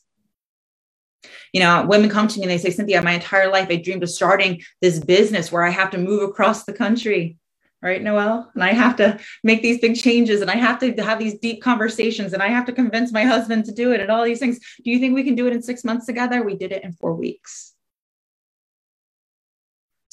you 1.52 1.60
know, 1.60 1.86
women 1.86 2.10
come 2.10 2.26
to 2.26 2.38
me 2.40 2.42
and 2.42 2.50
they 2.50 2.58
say, 2.58 2.70
Cynthia, 2.70 3.00
my 3.00 3.12
entire 3.12 3.48
life 3.48 3.68
I 3.70 3.76
dreamed 3.76 4.02
of 4.02 4.10
starting 4.10 4.60
this 4.82 4.98
business 4.98 5.52
where 5.52 5.62
I 5.62 5.70
have 5.70 5.90
to 5.92 5.98
move 5.98 6.28
across 6.28 6.64
the 6.64 6.72
country 6.72 7.38
right, 7.90 8.02
Noel? 8.02 8.50
And 8.54 8.64
I 8.64 8.72
have 8.72 8.96
to 8.96 9.18
make 9.42 9.62
these 9.62 9.80
big 9.80 9.96
changes 9.96 10.40
and 10.40 10.50
I 10.50 10.56
have 10.56 10.78
to 10.78 10.92
have 11.02 11.18
these 11.18 11.38
deep 11.38 11.62
conversations 11.62 12.32
and 12.32 12.42
I 12.42 12.48
have 12.48 12.64
to 12.66 12.72
convince 12.72 13.12
my 13.12 13.24
husband 13.24 13.66
to 13.66 13.72
do 13.72 13.92
it 13.92 14.00
and 14.00 14.10
all 14.10 14.24
these 14.24 14.38
things. 14.38 14.58
Do 14.82 14.90
you 14.90 14.98
think 14.98 15.14
we 15.14 15.24
can 15.24 15.34
do 15.34 15.46
it 15.46 15.52
in 15.52 15.62
six 15.62 15.84
months 15.84 16.06
together? 16.06 16.42
We 16.42 16.56
did 16.56 16.72
it 16.72 16.82
in 16.82 16.92
four 16.94 17.14
weeks. 17.14 17.73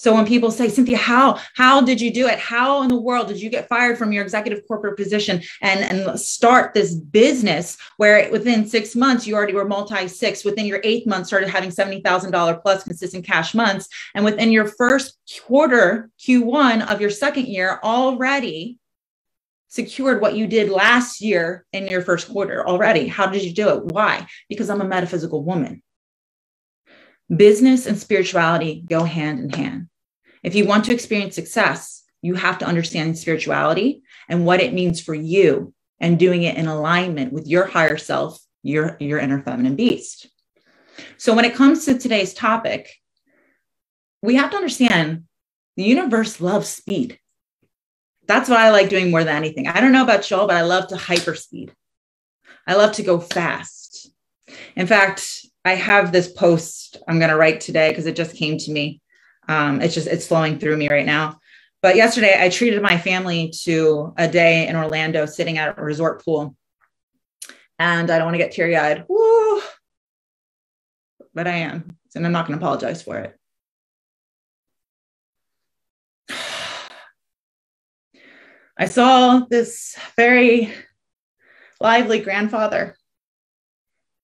So 0.02 0.16
when 0.16 0.26
people 0.26 0.50
say, 0.50 0.68
Cynthia, 0.68 0.98
how 0.98 1.40
how 1.54 1.80
did 1.80 2.02
you 2.02 2.12
do 2.12 2.26
it? 2.26 2.40
How 2.40 2.82
in 2.82 2.88
the 2.88 3.00
world 3.00 3.28
did 3.28 3.40
you 3.40 3.52
get 3.52 3.70
fired 3.70 4.00
from 4.00 4.12
your 4.12 4.24
executive 4.24 4.68
corporate 4.68 4.98
position 4.98 5.44
and, 5.62 5.80
and 5.82 6.20
start 6.20 6.74
this 6.74 6.96
business 6.96 7.78
where 7.98 8.32
within 8.32 8.68
six 8.68 8.96
months 8.96 9.28
you 9.28 9.36
already 9.36 9.54
were 9.54 9.68
multi 9.68 10.08
six, 10.08 10.44
within 10.44 10.66
your 10.66 10.82
eighth 10.84 11.06
month 11.06 11.28
started 11.28 11.50
having 11.50 11.70
$70,000 11.70 12.62
plus 12.64 12.84
consistent 12.84 13.28
cash 13.28 13.54
months. 13.54 13.88
And 14.16 14.26
within 14.26 14.52
your 14.52 14.66
first 14.66 15.20
quarter, 15.46 16.10
Q1 16.20 16.92
of 16.92 17.00
your 17.00 17.12
second 17.12 17.46
year, 17.46 17.80
already 17.84 18.80
secured 19.68 20.20
what 20.20 20.36
you 20.36 20.48
did 20.48 20.72
last 20.72 21.22
year 21.22 21.64
in 21.74 21.86
your 21.86 22.02
first 22.02 22.28
quarter 22.28 22.68
already. 22.68 23.06
How 23.06 23.28
did 23.28 23.44
you 23.44 23.54
do 23.54 23.70
it? 23.70 23.86
Why? 23.86 24.26
Because 24.50 24.72
I'm 24.72 24.82
a 24.82 24.86
metaphysical 24.86 25.44
woman. 25.44 25.84
Business 27.30 27.86
and 27.86 28.00
spirituality 28.00 28.84
go 28.90 29.04
hand 29.04 29.40
in 29.42 29.50
hand. 29.52 29.88
If 30.44 30.56
you 30.56 30.66
want 30.66 30.86
to 30.86 30.94
experience 30.94 31.36
success, 31.36 32.04
you 32.22 32.36
have 32.36 32.60
to 32.60 32.66
understand 32.66 33.18
spirituality 33.18 34.04
and 34.30 34.46
what 34.46 34.62
it 34.62 34.74
means 34.74 35.02
for 35.02 35.14
you 35.14 35.74
and 36.00 36.20
doing 36.20 36.44
it 36.44 36.58
in 36.58 36.68
alignment 36.68 37.34
with 37.34 37.48
your 37.48 37.66
higher 37.66 37.98
self, 37.98 38.40
your, 38.64 38.98
your 39.00 39.20
inner 39.20 39.42
feminine 39.42 39.76
beast. 39.76 40.28
So, 41.18 41.36
when 41.36 41.46
it 41.46 41.56
comes 41.56 41.86
to 41.86 41.98
today's 41.98 42.34
topic, 42.34 42.90
we 44.22 44.36
have 44.36 44.52
to 44.52 44.58
understand 44.58 45.24
the 45.78 45.84
universe 45.84 46.42
loves 46.42 46.70
speed. 46.70 47.20
That's 48.28 48.50
what 48.50 48.60
I 48.60 48.72
like 48.72 48.90
doing 48.90 49.10
more 49.10 49.24
than 49.24 49.36
anything. 49.36 49.68
I 49.68 49.82
don't 49.82 49.92
know 49.92 50.04
about 50.04 50.30
y'all, 50.30 50.48
but 50.48 50.56
I 50.56 50.62
love 50.62 50.88
to 50.88 50.98
hyper 50.98 51.34
speed. 51.34 51.74
I 52.68 52.76
love 52.76 52.94
to 52.94 53.04
go 53.04 53.20
fast. 53.20 54.12
In 54.76 54.88
fact, 54.88 55.46
I 55.66 55.76
have 55.76 56.12
this 56.12 56.32
post 56.32 56.98
I'm 57.08 57.20
going 57.20 57.32
to 57.32 57.38
write 57.38 57.62
today 57.62 57.90
because 57.90 58.06
it 58.06 58.16
just 58.16 58.36
came 58.36 58.58
to 58.60 58.72
me. 58.72 59.02
Um, 59.48 59.82
it's 59.82 59.94
just 59.94 60.08
it's 60.08 60.28
flowing 60.28 60.60
through 60.60 60.78
me 60.78 60.90
right 60.90 61.06
now. 61.06 61.40
But 61.82 61.96
yesterday, 61.96 62.36
I 62.40 62.50
treated 62.50 62.82
my 62.82 62.98
family 62.98 63.52
to 63.64 64.14
a 64.18 64.28
day 64.28 64.68
in 64.68 64.76
Orlando, 64.76 65.26
sitting 65.26 65.58
at 65.58 65.80
a 65.80 65.84
resort 65.84 66.24
pool, 66.24 66.56
and 67.80 68.12
I 68.12 68.18
don't 68.18 68.28
want 68.28 68.36
to 68.36 68.44
get 68.44 68.52
teary 68.52 68.78
eyed, 68.78 69.06
but 71.34 71.48
I 71.48 71.56
am, 71.58 71.98
and 72.14 72.26
I'm 72.26 72.32
not 72.32 72.48
going 72.48 72.60
to 72.60 72.64
apologize 72.64 73.02
for 73.02 73.18
it. 73.18 73.36
I 78.78 78.86
saw 78.86 79.40
this 79.50 79.96
very 80.16 80.72
lively 81.80 82.20
grandfather, 82.20 82.96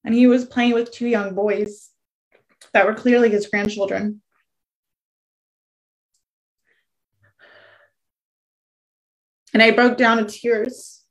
and 0.03 0.13
he 0.13 0.27
was 0.27 0.45
playing 0.45 0.73
with 0.73 0.91
two 0.91 1.07
young 1.07 1.33
boys 1.33 1.89
that 2.73 2.85
were 2.85 2.93
clearly 2.93 3.29
his 3.29 3.47
grandchildren. 3.47 4.21
And 9.53 9.63
I 9.63 9.71
broke 9.71 9.97
down 9.97 10.19
in 10.19 10.27
tears 10.27 11.03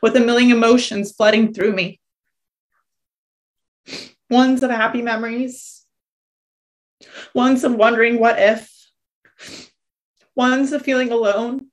with 0.00 0.16
a 0.16 0.20
million 0.20 0.50
emotions 0.50 1.12
flooding 1.12 1.52
through 1.52 1.72
me. 1.72 2.00
Ones 4.28 4.62
of 4.62 4.70
happy 4.70 5.02
memories, 5.02 5.84
ones 7.34 7.64
of 7.64 7.74
wondering 7.74 8.18
what 8.18 8.38
if, 8.38 8.70
ones 10.34 10.72
of 10.72 10.82
feeling 10.82 11.12
alone, 11.12 11.66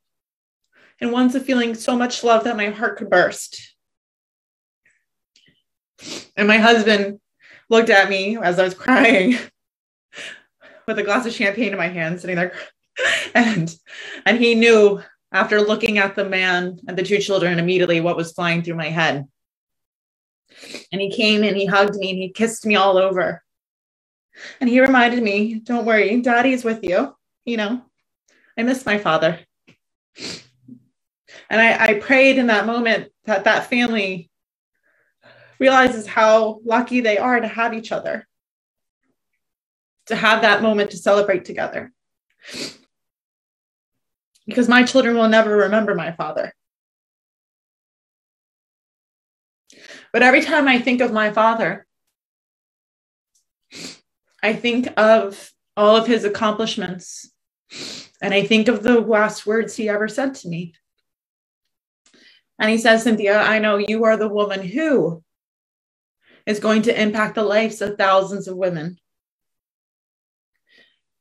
and 1.01 1.11
ones 1.11 1.35
of 1.35 1.45
feeling 1.45 1.73
so 1.75 1.95
much 1.95 2.23
love 2.23 2.43
that 2.43 2.57
my 2.57 2.67
heart 2.67 2.97
could 2.97 3.09
burst. 3.09 3.75
And 6.35 6.47
my 6.47 6.57
husband 6.57 7.19
looked 7.69 7.89
at 7.89 8.09
me 8.09 8.37
as 8.37 8.59
I 8.59 8.63
was 8.63 8.73
crying 8.73 9.37
with 10.87 10.99
a 10.99 11.03
glass 11.03 11.25
of 11.25 11.33
champagne 11.33 11.71
in 11.71 11.77
my 11.77 11.87
hand, 11.87 12.19
sitting 12.19 12.35
there 12.35 12.53
and 13.33 13.73
and 14.25 14.37
he 14.37 14.55
knew 14.55 15.01
after 15.31 15.61
looking 15.61 15.97
at 15.97 16.15
the 16.15 16.25
man 16.25 16.79
and 16.87 16.97
the 16.97 17.03
two 17.03 17.19
children 17.19 17.59
immediately 17.59 18.01
what 18.01 18.17
was 18.17 18.31
flying 18.31 18.61
through 18.61 18.75
my 18.75 18.89
head. 18.89 19.27
And 20.91 20.99
he 20.99 21.11
came 21.11 21.43
and 21.43 21.55
he 21.55 21.65
hugged 21.65 21.95
me 21.95 22.09
and 22.09 22.19
he 22.19 22.31
kissed 22.31 22.65
me 22.65 22.75
all 22.75 22.97
over. 22.97 23.43
And 24.59 24.69
he 24.69 24.81
reminded 24.81 25.21
me 25.21 25.59
don't 25.59 25.85
worry 25.85 26.19
daddy's 26.21 26.63
with 26.63 26.83
you 26.83 27.15
you 27.45 27.57
know. 27.57 27.81
I 28.57 28.63
miss 28.63 28.85
my 28.85 28.97
father. 28.97 29.39
And 31.49 31.61
I, 31.61 31.87
I 31.87 31.93
prayed 31.95 32.37
in 32.37 32.47
that 32.47 32.65
moment 32.65 33.11
that 33.25 33.45
that 33.45 33.69
family 33.69 34.29
realizes 35.59 36.05
how 36.05 36.59
lucky 36.63 37.01
they 37.01 37.17
are 37.17 37.39
to 37.39 37.47
have 37.47 37.73
each 37.73 37.91
other 37.91 38.27
to 40.05 40.15
have 40.15 40.41
that 40.41 40.61
moment 40.61 40.91
to 40.91 40.97
celebrate 40.97 41.45
together 41.45 41.91
because 44.49 44.67
my 44.67 44.83
children 44.83 45.15
will 45.15 45.29
never 45.29 45.55
remember 45.55 45.95
my 45.95 46.11
father. 46.11 46.53
But 50.11 50.23
every 50.23 50.41
time 50.41 50.67
I 50.67 50.79
think 50.79 51.01
of 51.01 51.13
my 51.13 51.31
father, 51.31 51.85
I 54.41 54.53
think 54.53 54.89
of 54.97 55.51
all 55.77 55.95
of 55.95 56.07
his 56.07 56.25
accomplishments. 56.25 57.31
And 58.21 58.33
I 58.33 58.43
think 58.45 58.67
of 58.67 58.83
the 58.83 58.99
last 58.99 59.45
words 59.45 59.75
he 59.75 59.87
ever 59.87 60.07
said 60.07 60.35
to 60.35 60.49
me. 60.49 60.73
And 62.59 62.69
he 62.69 62.77
says, 62.77 63.03
Cynthia, 63.03 63.39
I 63.39 63.59
know 63.59 63.77
you 63.77 64.03
are 64.03 64.17
the 64.17 64.27
woman 64.27 64.61
who 64.61 65.23
is 66.45 66.59
going 66.59 66.81
to 66.83 67.01
impact 67.01 67.35
the 67.35 67.43
lives 67.43 67.81
of 67.81 67.97
thousands 67.97 68.47
of 68.47 68.57
women. 68.57 68.97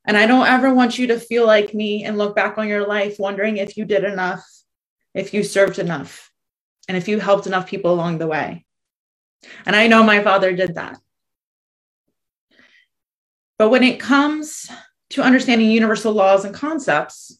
And 0.05 0.17
I 0.17 0.25
don't 0.25 0.47
ever 0.47 0.73
want 0.73 0.97
you 0.97 1.07
to 1.07 1.19
feel 1.19 1.45
like 1.45 1.73
me 1.73 2.03
and 2.03 2.17
look 2.17 2.35
back 2.35 2.57
on 2.57 2.67
your 2.67 2.87
life 2.87 3.19
wondering 3.19 3.57
if 3.57 3.77
you 3.77 3.85
did 3.85 4.03
enough, 4.03 4.43
if 5.13 5.33
you 5.33 5.43
served 5.43 5.79
enough, 5.79 6.31
and 6.87 6.97
if 6.97 7.07
you 7.07 7.19
helped 7.19 7.47
enough 7.47 7.67
people 7.67 7.93
along 7.93 8.17
the 8.17 8.27
way. 8.27 8.65
And 9.65 9.75
I 9.75 9.87
know 9.87 10.03
my 10.03 10.23
father 10.23 10.53
did 10.53 10.75
that. 10.75 10.97
But 13.57 13.69
when 13.69 13.83
it 13.83 13.99
comes 13.99 14.69
to 15.11 15.21
understanding 15.21 15.69
universal 15.69 16.13
laws 16.13 16.45
and 16.45 16.55
concepts, 16.55 17.37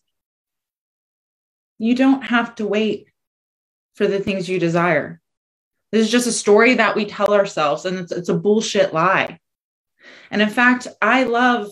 you 1.77 1.95
don't 1.95 2.23
have 2.23 2.55
to 2.55 2.67
wait 2.67 3.07
for 3.95 4.05
the 4.05 4.19
things 4.19 4.49
you 4.49 4.59
desire. 4.59 5.21
This 5.91 6.05
is 6.05 6.11
just 6.11 6.27
a 6.27 6.31
story 6.31 6.75
that 6.75 6.95
we 6.95 7.05
tell 7.05 7.33
ourselves, 7.33 7.85
and 7.85 7.97
it's, 7.97 8.11
it's 8.11 8.29
a 8.29 8.37
bullshit 8.37 8.93
lie. 8.93 9.39
And 10.29 10.41
in 10.41 10.49
fact, 10.49 10.87
I 11.01 11.23
love 11.23 11.71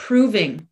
proving 0.00 0.66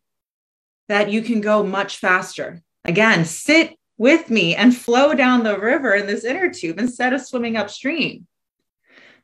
that 0.87 1.11
you 1.11 1.21
can 1.21 1.39
go 1.39 1.63
much 1.63 1.97
faster. 1.97 2.61
Again, 2.83 3.25
sit 3.25 3.75
with 3.97 4.29
me 4.29 4.55
and 4.55 4.75
flow 4.75 5.13
down 5.13 5.43
the 5.43 5.59
river 5.59 5.93
in 5.93 6.07
this 6.07 6.23
inner 6.23 6.51
tube 6.51 6.79
instead 6.79 7.13
of 7.13 7.21
swimming 7.21 7.55
upstream. 7.55 8.25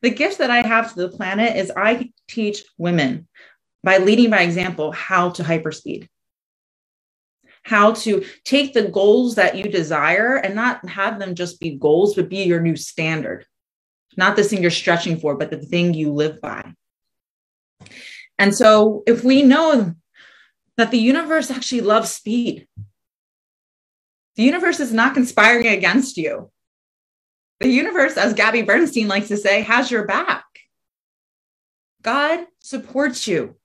The 0.02 0.12
gift 0.12 0.38
that 0.38 0.52
I 0.52 0.62
have 0.62 0.94
to 0.94 1.02
the 1.02 1.10
planet 1.10 1.56
is 1.56 1.72
I 1.76 2.12
teach 2.28 2.64
women 2.78 3.28
by 3.84 3.98
leading 3.98 4.30
by 4.30 4.42
example 4.42 4.92
how 4.92 5.32
to 5.32 5.44
hyperspeed 5.44 6.08
how 7.66 7.92
to 7.92 8.24
take 8.44 8.74
the 8.74 8.88
goals 8.90 9.36
that 9.36 9.56
you 9.58 9.64
desire 9.64 10.36
and 10.36 10.54
not 10.54 10.88
have 10.88 11.18
them 11.18 11.34
just 11.34 11.60
be 11.60 11.72
goals, 11.72 12.14
but 12.14 12.30
be 12.30 12.44
your 12.44 12.62
new 12.62 12.76
standard. 12.76 13.44
Not 14.16 14.36
the 14.36 14.44
thing 14.44 14.62
you're 14.62 14.70
stretching 14.70 15.18
for, 15.18 15.36
but 15.36 15.50
the 15.50 15.58
thing 15.58 15.96
you 15.96 16.14
live 16.14 16.40
by. 16.42 16.74
And 18.38 18.54
so, 18.54 19.04
if 19.08 19.24
we 19.24 19.44
know 19.44 19.96
that 20.78 20.92
the 20.92 21.00
universe 21.00 21.50
actually 21.50 21.82
loves 21.82 22.12
speed, 22.12 22.68
the 24.36 24.44
universe 24.44 24.80
is 24.80 24.94
not 24.94 25.14
conspiring 25.14 25.68
against 25.68 26.18
you. 26.18 26.52
The 27.62 27.70
universe, 27.70 28.18
as 28.18 28.34
Gabby 28.34 28.62
Bernstein 28.62 29.08
likes 29.08 29.30
to 29.30 29.38
say, 29.38 29.62
has 29.62 29.90
your 29.90 30.06
back. 30.06 30.44
God 32.02 32.46
supports 32.60 33.28
you. 33.28 33.56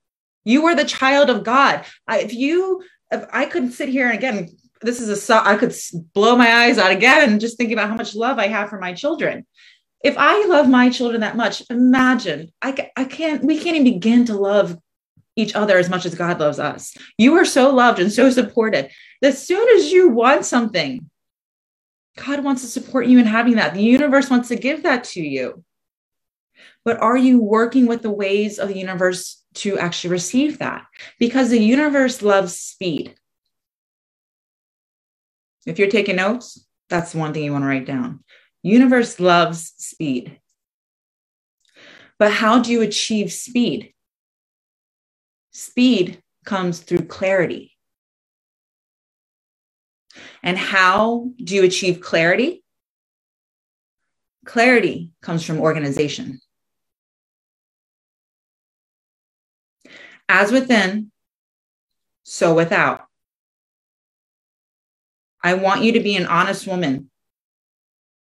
You 0.44 0.66
are 0.66 0.74
the 0.74 0.84
child 0.84 1.28
of 1.28 1.44
God. 1.44 1.84
If 2.08 2.32
you 2.32 2.82
if 3.10 3.26
I 3.32 3.46
could 3.46 3.72
sit 3.72 3.88
here 3.88 4.06
and 4.06 4.16
again, 4.16 4.48
this 4.82 5.00
is 5.00 5.28
a 5.28 5.46
I 5.46 5.56
could 5.56 5.74
blow 6.14 6.36
my 6.36 6.64
eyes 6.64 6.78
out 6.78 6.92
again 6.92 7.38
just 7.38 7.58
thinking 7.58 7.74
about 7.74 7.90
how 7.90 7.96
much 7.96 8.14
love 8.14 8.38
I 8.38 8.46
have 8.46 8.70
for 8.70 8.78
my 8.78 8.92
children. 8.94 9.46
If 10.02 10.16
I 10.16 10.46
love 10.46 10.68
my 10.68 10.90
children 10.90 11.20
that 11.20 11.36
much, 11.36 11.62
imagine 11.70 12.52
I, 12.62 12.90
I 12.96 13.04
can't 13.04 13.44
we 13.44 13.58
can't 13.58 13.76
even 13.76 13.92
begin 13.92 14.24
to 14.26 14.34
love 14.34 14.78
each 15.36 15.54
other 15.54 15.78
as 15.78 15.88
much 15.88 16.06
as 16.06 16.14
God 16.14 16.40
loves 16.40 16.58
us. 16.58 16.96
You 17.18 17.34
are 17.36 17.44
so 17.44 17.70
loved 17.70 17.98
and 17.98 18.12
so 18.12 18.30
supported. 18.30 18.90
As 19.22 19.46
soon 19.46 19.68
as 19.76 19.92
you 19.92 20.08
want 20.08 20.44
something, 20.44 21.08
God 22.16 22.42
wants 22.42 22.62
to 22.62 22.68
support 22.68 23.06
you 23.06 23.18
in 23.18 23.26
having 23.26 23.56
that. 23.56 23.74
The 23.74 23.82
universe 23.82 24.28
wants 24.28 24.48
to 24.48 24.56
give 24.56 24.82
that 24.82 25.04
to 25.04 25.22
you. 25.22 25.64
But 26.84 27.00
are 27.00 27.16
you 27.16 27.42
working 27.42 27.86
with 27.86 28.02
the 28.02 28.10
ways 28.10 28.58
of 28.58 28.68
the 28.68 28.78
universe 28.78 29.40
to 29.52 29.78
actually 29.78 30.10
receive 30.10 30.58
that 30.58 30.86
because 31.18 31.50
the 31.50 31.58
universe 31.58 32.22
loves 32.22 32.58
speed. 32.58 33.14
If 35.66 35.78
you're 35.78 35.90
taking 35.90 36.16
notes, 36.16 36.64
that's 36.88 37.14
one 37.14 37.32
thing 37.32 37.44
you 37.44 37.52
want 37.52 37.62
to 37.62 37.68
write 37.68 37.86
down. 37.86 38.24
Universe 38.62 39.20
loves 39.20 39.72
speed. 39.76 40.38
But 42.18 42.32
how 42.32 42.60
do 42.60 42.70
you 42.70 42.82
achieve 42.82 43.32
speed? 43.32 43.94
Speed 45.52 46.22
comes 46.44 46.80
through 46.80 47.06
clarity. 47.06 47.72
And 50.42 50.58
how 50.58 51.30
do 51.42 51.54
you 51.54 51.64
achieve 51.64 52.00
clarity? 52.00 52.62
Clarity 54.44 55.10
comes 55.22 55.44
from 55.44 55.60
organization. 55.60 56.40
as 60.30 60.52
within, 60.52 61.10
so 62.22 62.54
without. 62.54 63.06
I 65.42 65.54
want 65.54 65.82
you 65.82 65.92
to 65.92 66.00
be 66.00 66.14
an 66.14 66.26
honest 66.26 66.68
woman 66.68 67.09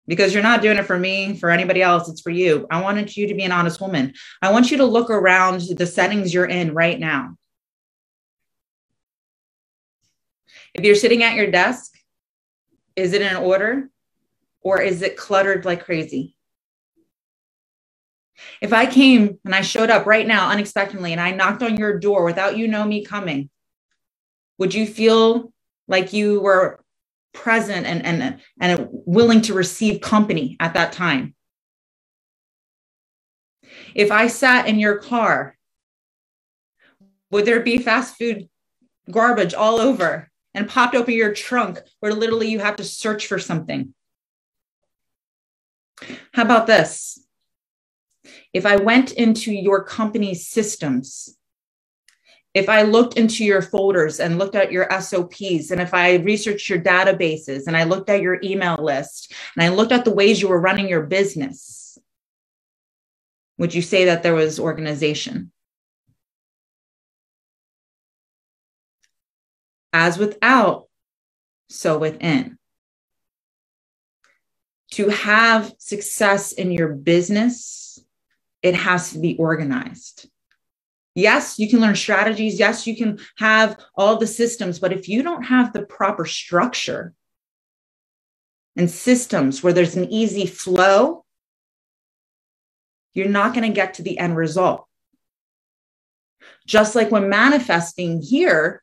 because 0.09 0.33
you're 0.33 0.41
not 0.41 0.63
doing 0.63 0.79
it 0.79 0.87
for 0.87 0.97
me, 0.97 1.37
for 1.37 1.51
anybody 1.51 1.83
else. 1.83 2.09
It's 2.09 2.19
for 2.19 2.31
you. 2.31 2.65
I 2.71 2.81
wanted 2.81 3.15
you 3.15 3.27
to 3.27 3.35
be 3.35 3.43
an 3.43 3.51
honest 3.51 3.79
woman. 3.79 4.15
I 4.41 4.51
want 4.51 4.71
you 4.71 4.77
to 4.77 4.85
look 4.85 5.11
around 5.11 5.61
the 5.61 5.85
settings 5.85 6.33
you're 6.33 6.47
in 6.47 6.73
right 6.73 6.99
now. 6.99 7.35
If 10.73 10.83
you're 10.83 10.95
sitting 10.95 11.21
at 11.21 11.35
your 11.35 11.51
desk, 11.51 11.93
is 12.95 13.13
it 13.13 13.21
in 13.21 13.35
order 13.35 13.87
or 14.61 14.81
is 14.81 15.03
it 15.03 15.15
cluttered 15.15 15.63
like 15.63 15.85
crazy? 15.85 16.35
If 18.61 18.73
I 18.73 18.87
came 18.87 19.37
and 19.45 19.53
I 19.53 19.61
showed 19.61 19.91
up 19.91 20.07
right 20.07 20.25
now 20.25 20.49
unexpectedly 20.49 21.11
and 21.11 21.21
I 21.21 21.31
knocked 21.31 21.61
on 21.61 21.77
your 21.77 21.99
door 21.99 22.23
without 22.23 22.57
you 22.57 22.67
know 22.67 22.83
me 22.83 23.05
coming, 23.05 23.51
would 24.57 24.73
you 24.73 24.87
feel 24.87 25.53
like 25.87 26.13
you 26.13 26.41
were 26.41 26.83
present 27.33 27.85
and, 27.85 28.05
and, 28.05 28.39
and 28.59 28.87
willing 28.91 29.41
to 29.41 29.53
receive 29.53 30.01
company 30.01 30.57
at 30.59 30.73
that 30.73 30.93
time? 30.93 31.35
If 33.95 34.11
I 34.11 34.27
sat 34.27 34.67
in 34.67 34.79
your 34.79 34.97
car, 34.97 35.55
would 37.31 37.45
there 37.45 37.59
be 37.59 37.77
fast 37.77 38.15
food 38.17 38.49
garbage 39.09 39.53
all 39.53 39.79
over 39.79 40.29
and 40.53 40.67
popped 40.67 40.95
open 40.95 41.13
your 41.13 41.33
trunk 41.33 41.79
where 41.99 42.13
literally 42.13 42.49
you 42.49 42.59
have 42.59 42.77
to 42.77 42.83
search 42.83 43.27
for 43.27 43.39
something? 43.39 43.93
How 46.33 46.43
about 46.43 46.65
this? 46.65 47.19
if 48.53 48.65
I 48.65 48.77
went 48.77 49.11
into 49.11 49.51
your 49.51 49.83
company's 49.83 50.47
systems, 50.47 51.37
if 52.53 52.67
I 52.67 52.81
looked 52.81 53.17
into 53.17 53.45
your 53.45 53.61
folders 53.61 54.19
and 54.19 54.39
looked 54.39 54.55
at 54.55 54.71
your 54.71 54.89
SOPs, 54.99 55.71
and 55.71 55.79
if 55.79 55.93
I 55.93 56.15
researched 56.15 56.69
your 56.69 56.79
databases 56.79 57.67
and 57.67 57.77
I 57.77 57.83
looked 57.83 58.09
at 58.09 58.21
your 58.21 58.39
email 58.43 58.77
list 58.81 59.33
and 59.55 59.63
I 59.63 59.69
looked 59.69 59.91
at 59.91 60.03
the 60.03 60.13
ways 60.13 60.41
you 60.41 60.47
were 60.47 60.59
running 60.59 60.89
your 60.89 61.03
business, 61.03 61.97
would 63.57 63.73
you 63.73 63.81
say 63.81 64.05
that 64.05 64.23
there 64.23 64.33
was 64.33 64.59
organization? 64.59 65.51
As 69.93 70.17
without, 70.17 70.87
so 71.67 71.97
within. 71.97 72.57
To 74.91 75.09
have 75.09 75.73
success 75.77 76.51
in 76.51 76.71
your 76.71 76.89
business, 76.89 78.03
it 78.63 78.73
has 78.73 79.11
to 79.11 79.19
be 79.19 79.37
organized. 79.37 80.29
Yes, 81.19 81.59
you 81.59 81.69
can 81.69 81.81
learn 81.81 81.95
strategies. 81.95 82.57
Yes, 82.57 82.87
you 82.87 82.95
can 82.95 83.19
have 83.37 83.77
all 83.95 84.15
the 84.17 84.27
systems, 84.27 84.79
but 84.79 84.93
if 84.93 85.09
you 85.09 85.21
don't 85.21 85.43
have 85.43 85.73
the 85.73 85.81
proper 85.81 86.25
structure 86.25 87.13
and 88.77 88.89
systems 88.89 89.61
where 89.61 89.73
there's 89.73 89.97
an 89.97 90.09
easy 90.09 90.45
flow, 90.45 91.25
you're 93.13 93.27
not 93.27 93.53
going 93.53 93.67
to 93.67 93.75
get 93.75 93.95
to 93.95 94.01
the 94.01 94.17
end 94.17 94.37
result. 94.37 94.85
Just 96.65 96.95
like 96.95 97.11
when 97.11 97.27
manifesting 97.27 98.21
here, 98.21 98.81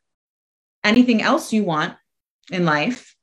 anything 0.83 1.23
else 1.23 1.51
you 1.51 1.63
want 1.63 1.95
in 2.51 2.65
life, 2.65 3.15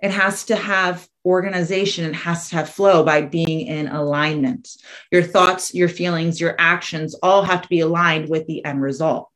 it 0.00 0.10
has 0.10 0.44
to 0.44 0.56
have 0.56 1.08
organization 1.24 2.04
it 2.04 2.14
has 2.14 2.48
to 2.48 2.56
have 2.56 2.70
flow 2.70 3.04
by 3.04 3.20
being 3.22 3.66
in 3.66 3.88
alignment. 3.88 4.68
Your 5.10 5.22
thoughts, 5.22 5.74
your 5.74 5.88
feelings, 5.88 6.40
your 6.40 6.54
actions 6.58 7.14
all 7.22 7.42
have 7.42 7.62
to 7.62 7.68
be 7.68 7.80
aligned 7.80 8.28
with 8.28 8.46
the 8.46 8.64
end 8.64 8.80
result. 8.80 9.28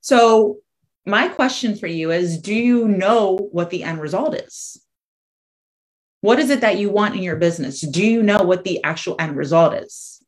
So, 0.00 0.58
my 1.06 1.28
question 1.28 1.76
for 1.76 1.86
you 1.86 2.10
is 2.10 2.40
Do 2.40 2.54
you 2.54 2.88
know 2.88 3.36
what 3.52 3.70
the 3.70 3.84
end 3.84 4.00
result 4.00 4.34
is? 4.34 4.80
What 6.20 6.38
is 6.38 6.50
it 6.50 6.60
that 6.60 6.78
you 6.78 6.90
want 6.90 7.16
in 7.16 7.22
your 7.22 7.36
business? 7.36 7.80
Do 7.80 8.04
you 8.04 8.22
know 8.22 8.42
what 8.42 8.64
the 8.64 8.84
actual 8.84 9.16
end 9.18 9.36
result 9.36 9.74
is? 9.74 10.22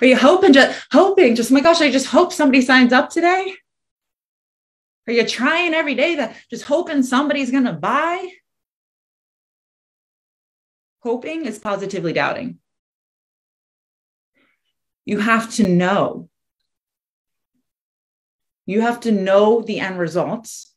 Are 0.00 0.06
you 0.06 0.16
hoping 0.16 0.52
just 0.52 0.86
hoping 0.90 1.36
just 1.36 1.52
oh 1.52 1.54
my 1.54 1.60
gosh, 1.60 1.80
I 1.80 1.90
just 1.90 2.06
hope 2.06 2.32
somebody 2.32 2.60
signs 2.60 2.92
up 2.92 3.10
today? 3.10 3.54
Are 5.06 5.12
you 5.12 5.26
trying 5.26 5.74
every 5.74 5.94
day 5.94 6.16
that 6.16 6.36
just 6.50 6.64
hoping 6.64 7.02
somebody's 7.02 7.50
going 7.50 7.64
to 7.64 7.72
buy? 7.72 8.28
Hoping 11.00 11.46
is 11.46 11.58
positively 11.58 12.12
doubting. 12.12 12.58
You 15.04 15.20
have 15.20 15.52
to 15.54 15.68
know. 15.68 16.28
You 18.66 18.80
have 18.80 19.00
to 19.00 19.12
know 19.12 19.62
the 19.62 19.78
end 19.78 19.98
results. 20.00 20.74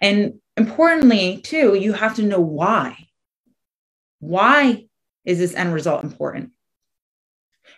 And 0.00 0.40
importantly, 0.56 1.42
too, 1.42 1.74
you 1.74 1.92
have 1.92 2.16
to 2.16 2.22
know 2.22 2.40
why. 2.40 3.08
Why 4.20 4.86
is 5.26 5.38
this 5.38 5.54
end 5.54 5.74
result 5.74 6.04
important? 6.04 6.52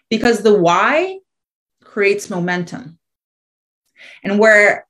Because 0.08 0.40
the 0.42 0.56
why 0.56 1.18
creates 1.82 2.30
momentum. 2.30 3.00
And 4.22 4.38
where 4.38 4.85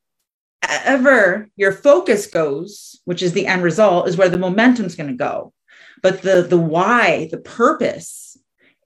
wherever 0.62 1.49
your 1.57 1.73
focus 1.73 2.27
goes, 2.27 3.01
which 3.05 3.23
is 3.23 3.33
the 3.33 3.47
end 3.47 3.62
result, 3.62 4.09
is 4.09 4.16
where 4.16 4.29
the 4.29 4.38
momentum's 4.38 4.95
going 4.95 5.11
to 5.11 5.16
go. 5.16 5.53
But 6.03 6.23
the 6.23 6.42
the 6.42 6.59
why, 6.59 7.29
the 7.31 7.38
purpose, 7.38 8.37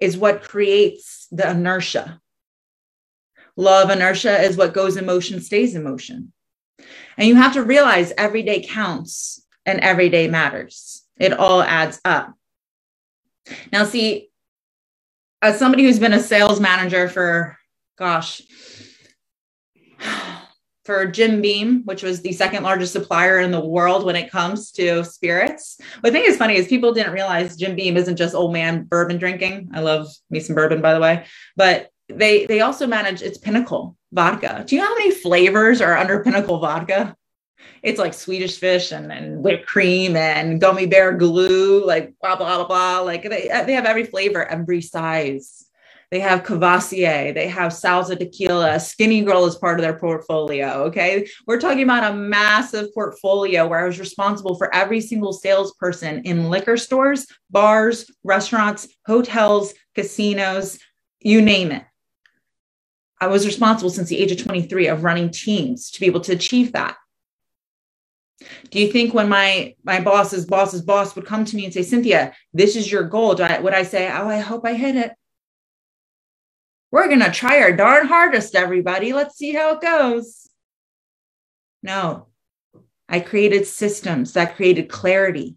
is 0.00 0.16
what 0.16 0.42
creates 0.42 1.26
the 1.30 1.50
inertia. 1.50 2.20
Law 3.56 3.82
of 3.82 3.90
inertia 3.90 4.40
is 4.42 4.56
what 4.56 4.74
goes 4.74 4.96
in 4.96 5.04
motion 5.04 5.40
stays 5.40 5.74
in 5.74 5.84
motion. 5.84 6.32
And 7.18 7.28
you 7.28 7.34
have 7.34 7.52
to 7.54 7.62
realize 7.62 8.12
every 8.16 8.42
day 8.42 8.62
counts 8.62 9.44
and 9.66 9.80
every 9.80 10.08
day 10.08 10.28
matters. 10.28 11.02
It 11.18 11.34
all 11.34 11.62
adds 11.62 12.00
up. 12.04 12.32
Now, 13.72 13.84
see, 13.84 14.30
as 15.42 15.58
somebody 15.58 15.84
who's 15.84 15.98
been 15.98 16.14
a 16.14 16.20
sales 16.20 16.60
manager 16.60 17.08
for, 17.08 17.58
gosh, 17.98 18.40
for 20.90 21.06
Jim 21.06 21.40
Beam, 21.40 21.82
which 21.84 22.02
was 22.02 22.20
the 22.20 22.32
second 22.32 22.64
largest 22.64 22.92
supplier 22.92 23.38
in 23.38 23.52
the 23.52 23.64
world 23.64 24.04
when 24.04 24.16
it 24.16 24.28
comes 24.28 24.72
to 24.72 25.04
spirits. 25.04 25.78
What 26.00 26.10
I 26.10 26.12
think 26.12 26.28
is 26.28 26.36
funny 26.36 26.56
is 26.56 26.66
people 26.66 26.92
didn't 26.92 27.12
realize 27.12 27.54
Jim 27.54 27.76
Beam 27.76 27.96
isn't 27.96 28.16
just 28.16 28.34
old 28.34 28.52
man 28.52 28.86
bourbon 28.86 29.16
drinking. 29.16 29.70
I 29.72 29.82
love 29.82 30.08
me 30.30 30.40
some 30.40 30.56
bourbon, 30.56 30.80
by 30.82 30.92
the 30.92 30.98
way, 30.98 31.26
but 31.54 31.90
they 32.08 32.44
they 32.46 32.60
also 32.60 32.88
manage 32.88 33.22
its 33.22 33.38
Pinnacle 33.38 33.96
vodka. 34.10 34.64
Do 34.66 34.74
you 34.74 34.82
know 34.82 34.88
how 34.88 34.96
many 34.96 35.12
flavors 35.12 35.80
are 35.80 35.96
under 35.96 36.24
Pinnacle 36.24 36.58
vodka? 36.58 37.14
It's 37.84 38.00
like 38.00 38.12
Swedish 38.12 38.58
fish 38.58 38.90
and, 38.90 39.12
and 39.12 39.44
whipped 39.44 39.68
cream 39.68 40.16
and 40.16 40.60
gummy 40.60 40.86
bear 40.86 41.12
glue, 41.12 41.86
like 41.86 42.14
blah 42.20 42.34
blah 42.34 42.56
blah 42.56 42.66
blah. 42.66 43.00
Like 43.02 43.22
they 43.22 43.46
they 43.64 43.74
have 43.74 43.86
every 43.86 44.06
flavor, 44.06 44.44
every 44.44 44.80
size. 44.80 45.66
They 46.10 46.18
have 46.20 46.42
Courvoisier. 46.42 47.32
They 47.32 47.46
have 47.46 47.70
Sauza 47.70 48.18
Tequila. 48.18 48.80
Skinny 48.80 49.22
Girl 49.22 49.44
is 49.46 49.54
part 49.54 49.78
of 49.78 49.84
their 49.84 49.96
portfolio. 49.96 50.84
Okay. 50.84 51.28
We're 51.46 51.60
talking 51.60 51.84
about 51.84 52.10
a 52.10 52.16
massive 52.16 52.92
portfolio 52.92 53.68
where 53.68 53.84
I 53.84 53.86
was 53.86 54.00
responsible 54.00 54.56
for 54.56 54.74
every 54.74 55.00
single 55.00 55.32
salesperson 55.32 56.22
in 56.24 56.50
liquor 56.50 56.76
stores, 56.76 57.26
bars, 57.50 58.10
restaurants, 58.24 58.88
hotels, 59.06 59.72
casinos, 59.94 60.80
you 61.20 61.42
name 61.42 61.70
it. 61.70 61.84
I 63.20 63.28
was 63.28 63.46
responsible 63.46 63.90
since 63.90 64.08
the 64.08 64.18
age 64.18 64.32
of 64.32 64.42
23 64.42 64.88
of 64.88 65.04
running 65.04 65.30
teams 65.30 65.90
to 65.92 66.00
be 66.00 66.06
able 66.06 66.22
to 66.22 66.32
achieve 66.32 66.72
that. 66.72 66.96
Do 68.70 68.80
you 68.80 68.90
think 68.90 69.12
when 69.12 69.28
my 69.28 69.74
my 69.84 70.00
boss's 70.00 70.46
boss's 70.46 70.80
boss 70.80 71.14
would 71.14 71.26
come 71.26 71.44
to 71.44 71.56
me 71.56 71.66
and 71.66 71.74
say, 71.74 71.82
Cynthia, 71.82 72.34
this 72.54 72.74
is 72.74 72.90
your 72.90 73.02
goal? 73.02 73.40
I 73.42 73.58
would 73.58 73.74
I 73.74 73.82
say, 73.82 74.10
Oh, 74.10 74.28
I 74.28 74.38
hope 74.38 74.64
I 74.64 74.72
hit 74.72 74.96
it? 74.96 75.12
We're 76.90 77.08
gonna 77.08 77.32
try 77.32 77.60
our 77.60 77.72
darn 77.72 78.06
hardest, 78.06 78.54
everybody. 78.54 79.12
Let's 79.12 79.36
see 79.36 79.52
how 79.52 79.74
it 79.74 79.80
goes. 79.80 80.48
No, 81.82 82.26
I 83.08 83.20
created 83.20 83.66
systems 83.66 84.32
that 84.34 84.56
created 84.56 84.88
clarity. 84.88 85.56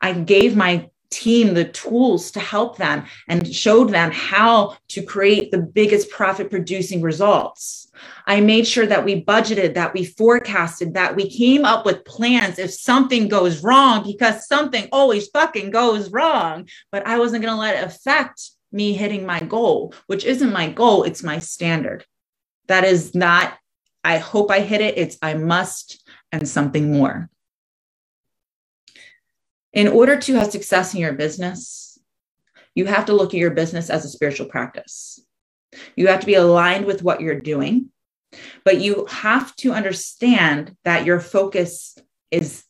I 0.00 0.12
gave 0.12 0.56
my 0.56 0.90
team 1.10 1.54
the 1.54 1.64
tools 1.64 2.30
to 2.32 2.40
help 2.40 2.78
them 2.78 3.04
and 3.28 3.54
showed 3.54 3.90
them 3.90 4.10
how 4.10 4.76
to 4.88 5.02
create 5.02 5.50
the 5.50 5.58
biggest 5.58 6.10
profit 6.10 6.50
producing 6.50 7.02
results. 7.02 7.90
I 8.26 8.40
made 8.40 8.66
sure 8.66 8.86
that 8.86 9.04
we 9.04 9.22
budgeted, 9.22 9.74
that 9.74 9.94
we 9.94 10.04
forecasted, 10.04 10.94
that 10.94 11.14
we 11.14 11.30
came 11.30 11.64
up 11.64 11.84
with 11.84 12.04
plans 12.04 12.58
if 12.58 12.72
something 12.72 13.28
goes 13.28 13.62
wrong, 13.62 14.04
because 14.04 14.48
something 14.48 14.88
always 14.90 15.28
fucking 15.28 15.70
goes 15.70 16.10
wrong. 16.10 16.68
But 16.90 17.06
I 17.06 17.18
wasn't 17.18 17.42
going 17.42 17.54
to 17.54 17.60
let 17.60 17.76
it 17.76 17.86
affect 17.86 18.50
me 18.72 18.92
hitting 18.94 19.26
my 19.26 19.40
goal, 19.40 19.94
which 20.06 20.24
isn't 20.24 20.52
my 20.52 20.70
goal, 20.70 21.04
it's 21.04 21.22
my 21.22 21.38
standard. 21.38 22.04
That 22.68 22.84
is 22.84 23.14
not, 23.14 23.54
I 24.02 24.18
hope 24.18 24.50
I 24.50 24.60
hit 24.60 24.80
it, 24.80 24.98
it's 24.98 25.18
I 25.22 25.34
must 25.34 26.02
and 26.30 26.48
something 26.48 26.92
more. 26.92 27.28
In 29.72 29.88
order 29.88 30.18
to 30.18 30.34
have 30.34 30.50
success 30.50 30.94
in 30.94 31.00
your 31.00 31.12
business, 31.12 31.98
you 32.74 32.86
have 32.86 33.06
to 33.06 33.14
look 33.14 33.34
at 33.34 33.40
your 33.40 33.50
business 33.50 33.90
as 33.90 34.04
a 34.04 34.08
spiritual 34.08 34.46
practice. 34.46 35.20
You 35.96 36.08
have 36.08 36.20
to 36.20 36.26
be 36.26 36.34
aligned 36.34 36.84
with 36.84 37.02
what 37.02 37.20
you're 37.20 37.40
doing, 37.40 37.90
but 38.64 38.80
you 38.80 39.06
have 39.08 39.54
to 39.56 39.72
understand 39.72 40.76
that 40.84 41.06
your 41.06 41.20
focus 41.20 41.96
is 42.30 42.64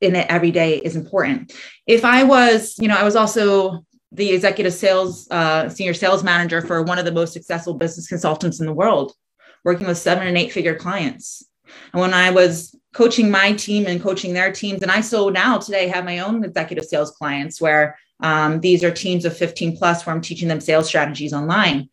in 0.00 0.16
it 0.16 0.26
every 0.28 0.50
day 0.50 0.78
is 0.78 0.96
important. 0.96 1.52
If 1.86 2.04
I 2.04 2.24
was, 2.24 2.76
you 2.78 2.88
know, 2.88 2.96
I 2.96 3.04
was 3.04 3.16
also 3.16 3.84
the 4.12 4.30
executive 4.30 4.74
sales, 4.74 5.28
uh, 5.30 5.68
senior 5.68 5.94
sales 5.94 6.22
manager 6.22 6.60
for 6.60 6.82
one 6.82 6.98
of 6.98 7.04
the 7.04 7.12
most 7.12 7.32
successful 7.32 7.74
business 7.74 8.08
consultants 8.08 8.60
in 8.60 8.66
the 8.66 8.72
world, 8.72 9.12
working 9.64 9.86
with 9.86 9.98
seven 9.98 10.26
and 10.26 10.36
eight 10.36 10.52
figure 10.52 10.74
clients. 10.74 11.44
And 11.92 12.00
when 12.00 12.12
I 12.12 12.30
was 12.30 12.76
coaching 12.92 13.30
my 13.30 13.52
team 13.52 13.86
and 13.86 14.02
coaching 14.02 14.34
their 14.34 14.52
teams. 14.52 14.82
And 14.82 14.90
I 14.90 15.00
still 15.00 15.30
now 15.30 15.58
today 15.58 15.88
have 15.88 16.04
my 16.04 16.18
own 16.18 16.44
executive 16.44 16.84
sales 16.84 17.10
clients 17.12 17.60
where 17.60 17.98
um, 18.20 18.60
these 18.60 18.84
are 18.84 18.90
teams 18.90 19.24
of 19.24 19.36
15 19.36 19.76
plus 19.76 20.04
where 20.04 20.14
I'm 20.14 20.20
teaching 20.20 20.48
them 20.48 20.60
sales 20.60 20.86
strategies 20.86 21.32
online. 21.32 21.88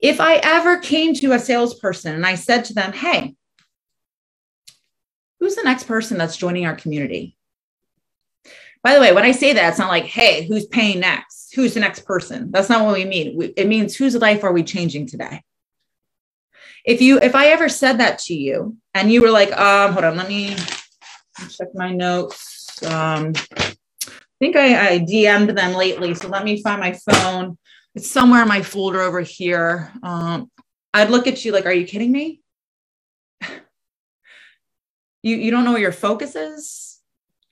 If 0.00 0.20
I 0.20 0.36
ever 0.36 0.78
came 0.78 1.14
to 1.14 1.32
a 1.32 1.38
salesperson 1.38 2.14
and 2.14 2.26
I 2.26 2.34
said 2.34 2.64
to 2.66 2.74
them, 2.74 2.92
hey, 2.92 3.36
who's 5.38 5.54
the 5.54 5.62
next 5.62 5.84
person 5.84 6.18
that's 6.18 6.36
joining 6.36 6.66
our 6.66 6.74
community? 6.74 7.36
By 8.82 8.94
the 8.94 9.00
way, 9.00 9.12
when 9.12 9.24
I 9.24 9.30
say 9.30 9.52
that, 9.52 9.68
it's 9.68 9.78
not 9.78 9.90
like, 9.90 10.04
hey, 10.04 10.46
who's 10.46 10.66
paying 10.66 10.98
next? 10.98 11.41
Who's 11.54 11.74
the 11.74 11.80
next 11.80 12.04
person? 12.06 12.50
That's 12.50 12.68
not 12.68 12.84
what 12.84 12.94
we 12.94 13.04
mean. 13.04 13.52
It 13.56 13.68
means 13.68 13.94
whose 13.94 14.16
life 14.16 14.42
are 14.44 14.52
we 14.52 14.62
changing 14.62 15.06
today? 15.06 15.42
if 16.84 17.00
you 17.00 17.18
if 17.20 17.34
i 17.34 17.48
ever 17.48 17.68
said 17.68 17.98
that 17.98 18.18
to 18.18 18.34
you 18.34 18.76
and 18.94 19.12
you 19.12 19.22
were 19.22 19.30
like 19.30 19.52
um 19.58 19.92
hold 19.92 20.04
on 20.04 20.16
let 20.16 20.28
me 20.28 20.56
check 21.50 21.68
my 21.74 21.92
notes 21.92 22.82
um 22.84 23.32
i 23.56 23.74
think 24.38 24.56
i 24.56 24.94
i 24.94 24.98
dm'd 24.98 25.56
them 25.56 25.74
lately 25.74 26.14
so 26.14 26.28
let 26.28 26.44
me 26.44 26.62
find 26.62 26.80
my 26.80 26.92
phone 26.92 27.56
it's 27.94 28.10
somewhere 28.10 28.42
in 28.42 28.48
my 28.48 28.62
folder 28.62 29.00
over 29.00 29.20
here 29.20 29.92
um 30.02 30.50
i'd 30.94 31.10
look 31.10 31.26
at 31.26 31.44
you 31.44 31.52
like 31.52 31.66
are 31.66 31.72
you 31.72 31.86
kidding 31.86 32.10
me 32.12 32.40
you 35.22 35.36
you 35.36 35.50
don't 35.50 35.64
know 35.64 35.72
where 35.72 35.80
your 35.80 35.92
focus 35.92 36.34
is 36.34 36.98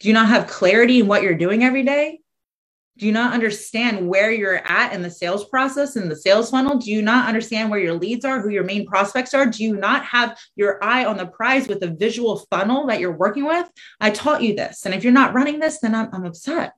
do 0.00 0.08
you 0.08 0.14
not 0.14 0.28
have 0.28 0.48
clarity 0.48 1.00
in 1.00 1.06
what 1.06 1.22
you're 1.22 1.34
doing 1.34 1.62
every 1.62 1.84
day 1.84 2.20
do 3.00 3.06
you 3.06 3.12
not 3.12 3.32
understand 3.32 4.06
where 4.06 4.30
you're 4.30 4.60
at 4.70 4.92
in 4.92 5.00
the 5.00 5.10
sales 5.10 5.46
process 5.46 5.96
in 5.96 6.10
the 6.10 6.14
sales 6.14 6.50
funnel? 6.50 6.76
Do 6.76 6.90
you 6.90 7.00
not 7.00 7.26
understand 7.26 7.70
where 7.70 7.80
your 7.80 7.94
leads 7.94 8.26
are 8.26 8.42
who 8.42 8.50
your 8.50 8.62
main 8.62 8.84
prospects 8.84 9.32
are? 9.32 9.46
Do 9.46 9.64
you 9.64 9.74
not 9.74 10.04
have 10.04 10.38
your 10.54 10.84
eye 10.84 11.06
on 11.06 11.16
the 11.16 11.24
prize 11.24 11.66
with 11.66 11.82
a 11.82 11.88
visual 11.88 12.44
funnel 12.50 12.86
that 12.88 13.00
you're 13.00 13.16
working 13.16 13.46
with? 13.46 13.66
I 14.02 14.10
taught 14.10 14.42
you 14.42 14.54
this 14.54 14.84
and 14.84 14.94
if 14.94 15.02
you're 15.02 15.14
not 15.14 15.32
running 15.32 15.60
this 15.60 15.80
then 15.80 15.94
i'm, 15.94 16.10
I'm 16.12 16.26
upset. 16.26 16.74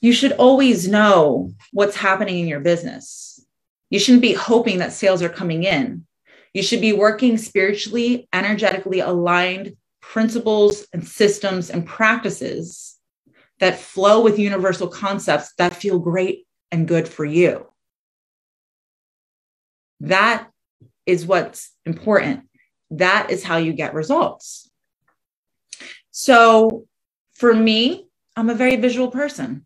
You 0.00 0.12
should 0.12 0.32
always 0.32 0.88
know 0.88 1.52
what's 1.70 1.94
happening 1.94 2.40
in 2.40 2.48
your 2.48 2.58
business. 2.58 3.46
You 3.88 4.00
shouldn't 4.00 4.22
be 4.22 4.32
hoping 4.32 4.78
that 4.78 4.92
sales 4.92 5.22
are 5.22 5.28
coming 5.28 5.62
in. 5.62 6.08
You 6.54 6.64
should 6.64 6.80
be 6.80 6.92
working 6.92 7.38
spiritually 7.38 8.28
energetically 8.32 8.98
aligned 8.98 9.76
principles 10.00 10.88
and 10.92 11.06
systems 11.06 11.70
and 11.70 11.86
practices 11.86 12.91
that 13.62 13.78
flow 13.78 14.20
with 14.20 14.40
universal 14.40 14.88
concepts 14.88 15.52
that 15.56 15.72
feel 15.72 16.00
great 16.00 16.48
and 16.72 16.88
good 16.88 17.06
for 17.06 17.24
you. 17.24 17.64
That 20.00 20.48
is 21.06 21.24
what's 21.24 21.70
important. 21.86 22.48
That 22.90 23.30
is 23.30 23.44
how 23.44 23.58
you 23.58 23.72
get 23.72 23.94
results. 23.94 24.68
So, 26.10 26.86
for 27.34 27.54
me, 27.54 28.08
I'm 28.34 28.50
a 28.50 28.56
very 28.56 28.74
visual 28.74 29.12
person. 29.12 29.64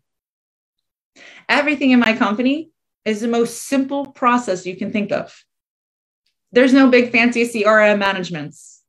Everything 1.49 1.89
in 1.89 1.99
my 1.99 2.15
company 2.15 2.69
is 3.03 3.19
the 3.19 3.27
most 3.27 3.63
simple 3.63 4.05
process 4.11 4.67
you 4.67 4.75
can 4.75 4.91
think 4.91 5.11
of. 5.11 5.33
There's 6.51 6.71
no 6.71 6.91
big 6.91 7.11
fancy 7.11 7.45
CRM 7.45 7.97
managements. 7.97 8.83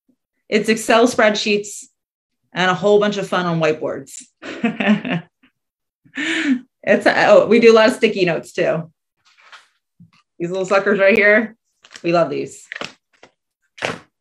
It's 0.51 0.69
Excel 0.69 1.09
spreadsheets 1.09 1.87
and 2.53 2.71
a 2.71 2.75
whole 2.75 2.99
bunch 2.99 3.17
of 3.17 3.29
fun 3.29 3.47
on 3.47 3.61
whiteboards. 3.61 4.23
it's 6.83 7.07
oh, 7.07 7.47
we 7.47 7.61
do 7.61 7.73
a 7.73 7.75
lot 7.75 7.89
of 7.89 7.95
sticky 7.95 8.25
notes 8.25 8.53
too. 8.53 8.91
These 10.39 10.51
little 10.51 10.67
suckers 10.67 10.99
right 10.99 11.17
here, 11.17 11.57
we 12.03 12.13
love 12.13 12.31
these. 12.31 12.67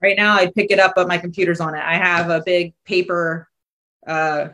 Right 0.01 0.17
now, 0.17 0.35
I 0.35 0.51
pick 0.51 0.71
it 0.71 0.79
up, 0.79 0.93
but 0.95 1.07
my 1.07 1.17
computer's 1.17 1.59
on 1.59 1.75
it. 1.75 1.83
I 1.83 1.95
have 1.95 2.29
a 2.29 2.43
big 2.45 2.73
paper 2.85 3.47
uh, 4.05 4.49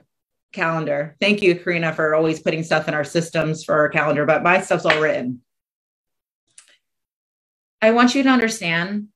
calendar. 0.54 1.16
Thank 1.20 1.42
you, 1.42 1.56
Karina, 1.56 1.94
for 1.94 2.16
always 2.16 2.40
putting 2.40 2.64
stuff 2.64 2.88
in 2.88 2.94
our 2.94 3.04
systems 3.04 3.64
for 3.64 3.76
our 3.76 3.90
calendar, 3.90 4.26
but 4.26 4.44
my 4.44 4.62
stuff's 4.62 4.86
all 4.86 5.02
written. 5.02 5.42
I 7.82 7.92
want 7.92 8.16
you 8.16 8.24
to 8.24 8.30
understand 8.30 9.10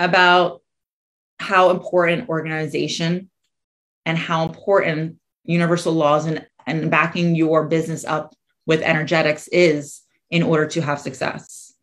about 0.00 0.62
how 1.40 1.70
important 1.70 2.28
organization 2.28 3.30
and 4.04 4.18
how 4.18 4.44
important 4.44 5.16
universal 5.44 5.94
laws 5.94 6.26
and, 6.26 6.46
and 6.66 6.90
backing 6.90 7.34
your 7.34 7.66
business 7.66 8.04
up 8.04 8.34
with 8.66 8.82
energetics 8.82 9.48
is 9.48 10.02
in 10.30 10.42
order 10.42 10.66
to 10.66 10.82
have 10.82 11.00
success. 11.00 11.74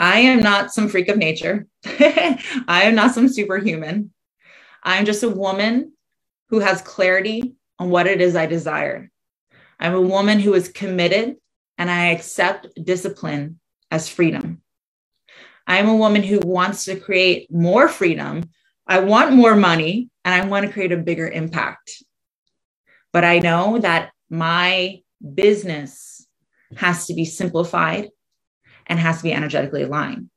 I 0.00 0.18
am 0.18 0.40
not 0.40 0.74
some 0.74 0.88
freak 0.88 1.08
of 1.08 1.16
nature. 1.16 1.66
I 1.86 2.82
am 2.84 2.96
not 2.96 3.14
some 3.14 3.28
superhuman. 3.28 4.10
I'm 4.82 5.04
just 5.04 5.22
a 5.22 5.28
woman 5.28 5.92
who 6.48 6.58
has 6.58 6.82
clarity 6.82 7.54
on 7.78 7.88
what 7.88 8.08
it 8.08 8.20
is 8.20 8.34
I 8.34 8.46
desire. 8.46 9.10
I'm 9.78 9.94
a 9.94 10.00
woman 10.00 10.40
who 10.40 10.54
is 10.54 10.68
committed 10.68 11.36
and 11.78 11.88
I 11.88 12.06
accept 12.06 12.68
discipline 12.82 13.60
as 13.92 14.08
freedom. 14.08 14.60
I'm 15.66 15.88
a 15.88 15.96
woman 15.96 16.22
who 16.22 16.40
wants 16.40 16.84
to 16.86 16.98
create 16.98 17.50
more 17.50 17.88
freedom. 17.88 18.50
I 18.86 19.00
want 19.00 19.32
more 19.32 19.56
money 19.56 20.10
and 20.24 20.34
I 20.34 20.46
want 20.46 20.66
to 20.66 20.72
create 20.72 20.92
a 20.92 20.96
bigger 20.96 21.28
impact. 21.28 22.02
But 23.12 23.24
I 23.24 23.38
know 23.38 23.78
that 23.78 24.10
my 24.28 25.00
business 25.34 26.26
has 26.76 27.06
to 27.06 27.14
be 27.14 27.24
simplified 27.24 28.10
and 28.86 28.98
has 28.98 29.18
to 29.18 29.22
be 29.22 29.32
energetically 29.32 29.82
aligned. 29.82 30.28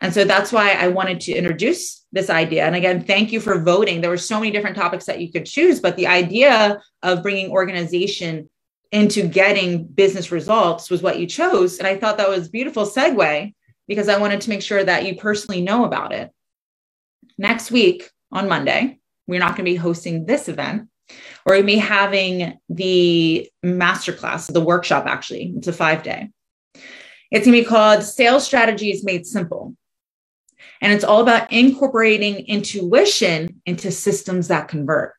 And 0.00 0.14
so 0.14 0.24
that's 0.24 0.52
why 0.52 0.72
I 0.72 0.88
wanted 0.88 1.20
to 1.22 1.32
introduce 1.32 2.06
this 2.12 2.30
idea. 2.30 2.64
And 2.64 2.74
again, 2.74 3.04
thank 3.04 3.32
you 3.32 3.40
for 3.40 3.60
voting. 3.60 4.00
There 4.00 4.10
were 4.10 4.16
so 4.16 4.38
many 4.38 4.50
different 4.50 4.76
topics 4.76 5.04
that 5.06 5.20
you 5.20 5.30
could 5.30 5.44
choose, 5.44 5.80
but 5.80 5.96
the 5.96 6.06
idea 6.06 6.80
of 7.02 7.22
bringing 7.22 7.50
organization 7.50 8.48
into 8.92 9.26
getting 9.28 9.84
business 9.84 10.32
results 10.32 10.90
was 10.90 11.02
what 11.02 11.18
you 11.18 11.26
chose. 11.26 11.78
And 11.78 11.86
I 11.86 11.96
thought 11.96 12.18
that 12.18 12.28
was 12.28 12.48
a 12.48 12.50
beautiful 12.50 12.86
segue 12.86 13.54
because 13.90 14.08
I 14.08 14.18
wanted 14.18 14.42
to 14.42 14.50
make 14.50 14.62
sure 14.62 14.84
that 14.84 15.04
you 15.04 15.16
personally 15.16 15.60
know 15.60 15.84
about 15.84 16.12
it. 16.12 16.30
Next 17.36 17.72
week 17.72 18.08
on 18.30 18.48
Monday, 18.48 19.00
we're 19.26 19.40
not 19.40 19.56
going 19.56 19.64
to 19.66 19.72
be 19.72 19.74
hosting 19.74 20.26
this 20.26 20.48
event. 20.48 20.88
Or 21.44 21.56
we 21.56 21.62
may 21.62 21.74
be 21.74 21.78
having 21.80 22.60
the 22.68 23.50
masterclass, 23.66 24.52
the 24.52 24.60
workshop 24.60 25.06
actually. 25.06 25.52
It's 25.56 25.66
a 25.66 25.72
five 25.72 26.04
day. 26.04 26.30
It's 27.32 27.44
going 27.44 27.56
to 27.56 27.62
be 27.62 27.64
called 27.64 28.04
Sales 28.04 28.46
Strategies 28.46 29.02
Made 29.02 29.26
Simple. 29.26 29.74
And 30.80 30.92
it's 30.92 31.04
all 31.04 31.20
about 31.20 31.50
incorporating 31.50 32.46
intuition 32.46 33.60
into 33.66 33.90
systems 33.90 34.46
that 34.48 34.68
convert. 34.68 35.14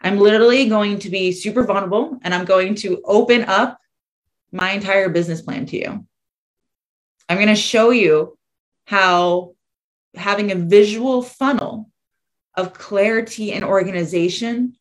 I'm 0.00 0.18
literally 0.18 0.68
going 0.68 0.98
to 0.98 1.08
be 1.08 1.30
super 1.30 1.62
vulnerable 1.62 2.18
and 2.22 2.34
I'm 2.34 2.46
going 2.46 2.74
to 2.76 3.00
open 3.04 3.44
up 3.44 3.78
my 4.50 4.72
entire 4.72 5.08
business 5.08 5.40
plan 5.40 5.66
to 5.66 5.78
you. 5.78 6.04
I'm 7.32 7.38
going 7.38 7.48
to 7.48 7.56
show 7.56 7.92
you 7.92 8.36
how 8.84 9.54
having 10.14 10.52
a 10.52 10.54
visual 10.54 11.22
funnel 11.22 11.90
of 12.58 12.74
clarity 12.74 13.54
and 13.54 13.64
organization 13.64 14.76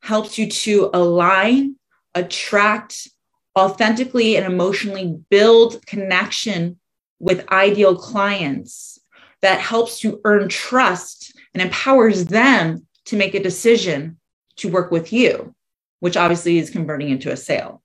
helps 0.00 0.38
you 0.38 0.48
to 0.48 0.88
align, 0.94 1.76
attract, 2.14 3.06
authentically 3.54 4.38
and 4.38 4.46
emotionally 4.46 5.14
build 5.28 5.84
connection 5.84 6.80
with 7.18 7.46
ideal 7.52 7.94
clients 7.94 8.98
that 9.42 9.60
helps 9.60 10.02
you 10.02 10.22
earn 10.24 10.48
trust 10.48 11.36
and 11.52 11.62
empowers 11.62 12.24
them 12.24 12.86
to 13.04 13.16
make 13.16 13.34
a 13.34 13.42
decision 13.42 14.18
to 14.56 14.70
work 14.70 14.90
with 14.90 15.12
you, 15.12 15.54
which 15.98 16.16
obviously 16.16 16.56
is 16.56 16.70
converting 16.70 17.10
into 17.10 17.30
a 17.30 17.36
sale. 17.36 17.82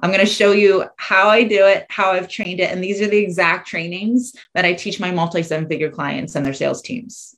I'm 0.00 0.10
going 0.10 0.24
to 0.24 0.26
show 0.26 0.52
you 0.52 0.84
how 0.96 1.28
I 1.28 1.44
do 1.44 1.66
it, 1.66 1.86
how 1.88 2.12
I've 2.12 2.28
trained 2.28 2.60
it. 2.60 2.70
And 2.70 2.84
these 2.84 3.00
are 3.00 3.06
the 3.06 3.16
exact 3.16 3.66
trainings 3.66 4.34
that 4.54 4.64
I 4.64 4.74
teach 4.74 5.00
my 5.00 5.10
multi 5.10 5.42
seven 5.42 5.68
figure 5.68 5.90
clients 5.90 6.34
and 6.34 6.44
their 6.44 6.52
sales 6.52 6.82
teams. 6.82 7.34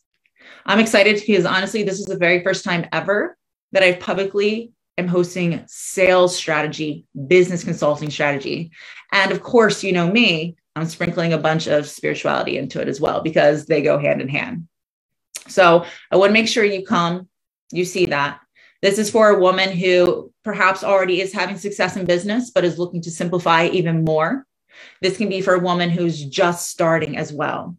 I'm 0.67 0.81
excited 0.81 1.23
because 1.25 1.45
honestly, 1.45 1.83
this 1.83 2.01
is 2.01 2.07
the 2.07 2.17
very 2.17 2.43
first 2.43 2.65
time 2.65 2.87
ever 2.93 3.37
that 3.73 3.83
I've 3.83 4.01
publicly 4.01 4.73
am 4.99 5.07
hosting 5.07 5.65
sales 5.67 6.37
strategy, 6.37 7.07
business 7.29 7.63
consulting 7.63 8.11
strategy. 8.11 8.73
And 9.13 9.31
of 9.31 9.43
course, 9.43 9.85
you 9.85 9.93
know 9.93 10.11
me, 10.11 10.57
I'm 10.75 10.87
sprinkling 10.87 11.33
a 11.33 11.39
bunch 11.39 11.69
of 11.69 11.89
spirituality 11.89 12.59
into 12.59 12.81
it 12.81 12.89
as 12.89 13.01
well 13.01 13.21
because 13.21 13.67
they 13.67 13.83
go 13.83 13.99
hand 13.99 14.21
in 14.21 14.29
hand. 14.29 14.69
So 15.47 15.85
I 16.11 16.17
want 16.17 16.31
to 16.31 16.35
make 16.35 16.49
sure 16.49 16.65
you 16.65 16.85
come, 16.85 17.29
you 17.73 17.85
see 17.85 18.07
that. 18.07 18.41
This 18.81 18.99
is 18.99 19.11
for 19.11 19.31
a 19.31 19.39
woman 19.39 19.73
who 19.73 20.33
perhaps 20.45 20.85
already 20.85 21.21
is 21.21 21.33
having 21.33 21.59
success 21.59 21.97
in 21.97 22.07
business, 22.07 22.51
but 22.51 22.65
is 22.65 22.79
looking 22.79 23.03
to 23.03 23.11
simplify 23.11 23.67
even 23.67 24.05
more. 24.05 24.47
This 25.03 25.17
can 25.17 25.29
be 25.29 25.41
for 25.41 25.55
a 25.55 25.61
woman 25.61 25.91
who's 25.91 26.25
just 26.25 26.71
starting 26.71 27.17
as 27.17 27.33
well. 27.33 27.77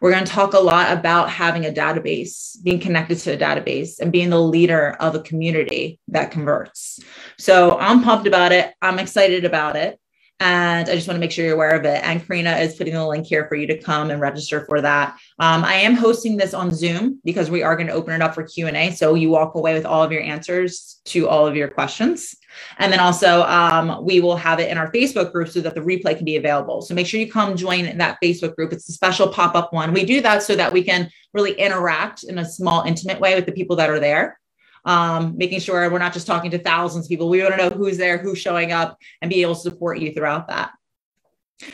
We're 0.00 0.10
going 0.10 0.24
to 0.24 0.30
talk 0.30 0.52
a 0.52 0.58
lot 0.58 0.92
about 0.92 1.30
having 1.30 1.64
a 1.64 1.70
database, 1.70 2.62
being 2.62 2.80
connected 2.80 3.18
to 3.20 3.34
a 3.34 3.38
database, 3.38 4.00
and 4.00 4.12
being 4.12 4.30
the 4.30 4.40
leader 4.40 4.96
of 5.00 5.14
a 5.14 5.22
community 5.22 6.00
that 6.08 6.30
converts. 6.30 7.00
So 7.38 7.78
I'm 7.78 8.02
pumped 8.02 8.26
about 8.26 8.52
it. 8.52 8.74
I'm 8.82 8.98
excited 8.98 9.44
about 9.44 9.76
it. 9.76 9.98
And 10.42 10.88
I 10.88 10.96
just 10.96 11.06
want 11.06 11.14
to 11.14 11.20
make 11.20 11.30
sure 11.30 11.44
you're 11.44 11.54
aware 11.54 11.76
of 11.76 11.84
it. 11.84 12.02
And 12.02 12.26
Karina 12.26 12.56
is 12.56 12.74
putting 12.74 12.94
the 12.94 13.06
link 13.06 13.26
here 13.28 13.46
for 13.46 13.54
you 13.54 13.64
to 13.68 13.78
come 13.78 14.10
and 14.10 14.20
register 14.20 14.66
for 14.68 14.80
that. 14.80 15.16
Um, 15.38 15.62
I 15.62 15.74
am 15.74 15.94
hosting 15.94 16.36
this 16.36 16.52
on 16.52 16.74
Zoom 16.74 17.20
because 17.24 17.48
we 17.48 17.62
are 17.62 17.76
going 17.76 17.86
to 17.86 17.92
open 17.92 18.12
it 18.12 18.20
up 18.20 18.34
for 18.34 18.42
Q&A. 18.42 18.90
So 18.90 19.14
you 19.14 19.30
walk 19.30 19.54
away 19.54 19.72
with 19.72 19.86
all 19.86 20.02
of 20.02 20.10
your 20.10 20.20
answers 20.20 21.00
to 21.04 21.28
all 21.28 21.46
of 21.46 21.54
your 21.54 21.68
questions. 21.68 22.34
And 22.78 22.92
then 22.92 22.98
also 22.98 23.44
um, 23.44 24.04
we 24.04 24.18
will 24.18 24.34
have 24.34 24.58
it 24.58 24.68
in 24.68 24.78
our 24.78 24.90
Facebook 24.90 25.30
group 25.30 25.48
so 25.48 25.60
that 25.60 25.76
the 25.76 25.80
replay 25.80 26.16
can 26.16 26.24
be 26.24 26.34
available. 26.34 26.82
So 26.82 26.92
make 26.92 27.06
sure 27.06 27.20
you 27.20 27.30
come 27.30 27.56
join 27.56 27.96
that 27.98 28.18
Facebook 28.20 28.56
group. 28.56 28.72
It's 28.72 28.88
a 28.88 28.92
special 28.92 29.28
pop-up 29.28 29.72
one. 29.72 29.94
We 29.94 30.04
do 30.04 30.20
that 30.22 30.42
so 30.42 30.56
that 30.56 30.72
we 30.72 30.82
can 30.82 31.08
really 31.32 31.52
interact 31.52 32.24
in 32.24 32.38
a 32.38 32.44
small, 32.44 32.82
intimate 32.82 33.20
way 33.20 33.36
with 33.36 33.46
the 33.46 33.52
people 33.52 33.76
that 33.76 33.90
are 33.90 34.00
there 34.00 34.40
um, 34.84 35.36
making 35.36 35.60
sure 35.60 35.90
we're 35.90 35.98
not 35.98 36.12
just 36.12 36.26
talking 36.26 36.50
to 36.52 36.58
thousands 36.58 37.06
of 37.06 37.08
people. 37.08 37.28
We 37.28 37.42
want 37.42 37.54
to 37.54 37.58
know 37.58 37.70
who's 37.70 37.98
there, 37.98 38.18
who's 38.18 38.38
showing 38.38 38.72
up, 38.72 38.98
and 39.20 39.30
be 39.30 39.42
able 39.42 39.54
to 39.54 39.60
support 39.60 39.98
you 39.98 40.12
throughout 40.12 40.48
that. 40.48 40.72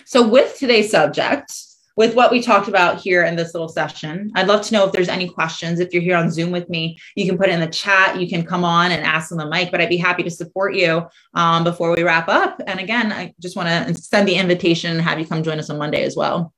So, 0.04 0.26
with 0.26 0.58
today's 0.58 0.90
subject, 0.90 1.52
with 1.98 2.14
what 2.14 2.30
we 2.30 2.40
talked 2.40 2.68
about 2.68 3.00
here 3.00 3.24
in 3.24 3.34
this 3.34 3.54
little 3.54 3.68
session, 3.68 4.30
I'd 4.36 4.46
love 4.46 4.62
to 4.66 4.72
know 4.72 4.86
if 4.86 4.92
there's 4.92 5.08
any 5.08 5.28
questions. 5.28 5.80
If 5.80 5.92
you're 5.92 6.00
here 6.00 6.16
on 6.16 6.30
Zoom 6.30 6.52
with 6.52 6.68
me, 6.68 6.96
you 7.16 7.26
can 7.26 7.36
put 7.36 7.48
it 7.48 7.54
in 7.54 7.60
the 7.60 7.66
chat. 7.66 8.20
You 8.20 8.28
can 8.28 8.44
come 8.44 8.62
on 8.62 8.92
and 8.92 9.04
ask 9.04 9.32
on 9.32 9.38
the 9.38 9.48
mic, 9.48 9.72
but 9.72 9.80
I'd 9.80 9.88
be 9.88 9.96
happy 9.96 10.22
to 10.22 10.30
support 10.30 10.76
you 10.76 11.08
um, 11.34 11.64
before 11.64 11.94
we 11.96 12.04
wrap 12.04 12.28
up. 12.28 12.60
And 12.68 12.78
again, 12.78 13.12
I 13.12 13.34
just 13.40 13.56
want 13.56 13.68
to 13.68 14.00
send 14.00 14.28
the 14.28 14.36
invitation 14.36 14.92
and 14.92 15.00
have 15.00 15.18
you 15.18 15.26
come 15.26 15.42
join 15.42 15.58
us 15.58 15.70
on 15.70 15.78
Monday 15.78 16.04
as 16.04 16.14
well. 16.14 16.54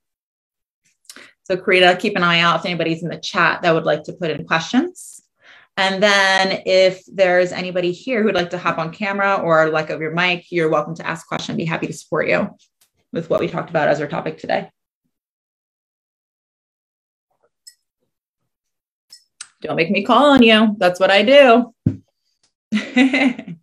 So, 1.44 1.56
Karina, 1.56 1.96
keep 1.96 2.16
an 2.16 2.22
eye 2.22 2.40
out 2.40 2.60
if 2.60 2.66
anybody's 2.66 3.02
in 3.02 3.08
the 3.08 3.16
chat 3.16 3.62
that 3.62 3.72
would 3.72 3.84
like 3.84 4.04
to 4.04 4.12
put 4.12 4.30
in 4.30 4.46
questions. 4.46 5.19
And 5.80 6.02
then 6.02 6.62
if 6.66 7.02
there's 7.06 7.52
anybody 7.52 7.90
here 7.90 8.22
who'd 8.22 8.34
like 8.34 8.50
to 8.50 8.58
hop 8.58 8.76
on 8.76 8.92
camera 8.92 9.36
or 9.36 9.70
like 9.70 9.88
of 9.88 10.02
your 10.02 10.10
mic, 10.10 10.52
you're 10.52 10.68
welcome 10.68 10.94
to 10.96 11.06
ask 11.06 11.24
a 11.24 11.28
question. 11.28 11.54
I'd 11.54 11.56
be 11.56 11.64
happy 11.64 11.86
to 11.86 11.92
support 11.94 12.28
you 12.28 12.50
with 13.14 13.30
what 13.30 13.40
we 13.40 13.48
talked 13.48 13.70
about 13.70 13.88
as 13.88 13.98
our 13.98 14.06
topic 14.06 14.36
today. 14.36 14.70
Don't 19.62 19.76
make 19.76 19.90
me 19.90 20.04
call 20.04 20.32
on 20.32 20.42
you. 20.42 20.76
That's 20.76 21.00
what 21.00 21.10
I 21.10 21.22
do. 21.22 21.72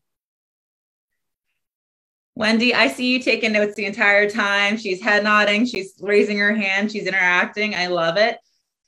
Wendy, 2.34 2.74
I 2.74 2.88
see 2.88 3.13
you 3.13 3.20
taking 3.20 3.51
notes 3.53 3.76
the 3.76 3.86
entire 3.86 4.28
time. 4.28 4.78
She's 4.78 5.03
head 5.03 5.24
nodding, 5.24 5.68
she's 5.68 5.93
raising 6.01 6.39
her 6.39 6.55
hand, 6.55 6.91
she's 6.91 7.05
interacting. 7.05 7.76
I 7.76 7.86
love 7.88 8.18
it. 8.18 8.39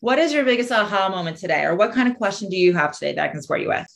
What 0.02 0.18
is 0.18 0.32
your 0.32 0.46
biggest 0.46 0.72
aha 0.72 1.10
moment 1.10 1.38
today? 1.38 1.64
Or 1.64 1.76
what 1.76 1.94
kind 1.94 2.10
of 2.10 2.18
question 2.18 2.50
do 2.50 2.56
you 2.56 2.74
have 2.74 2.94
today 2.94 3.14
that 3.14 3.26
I 3.26 3.28
can 3.28 3.42
support 3.42 3.62
you 3.62 3.68
with? 3.68 3.88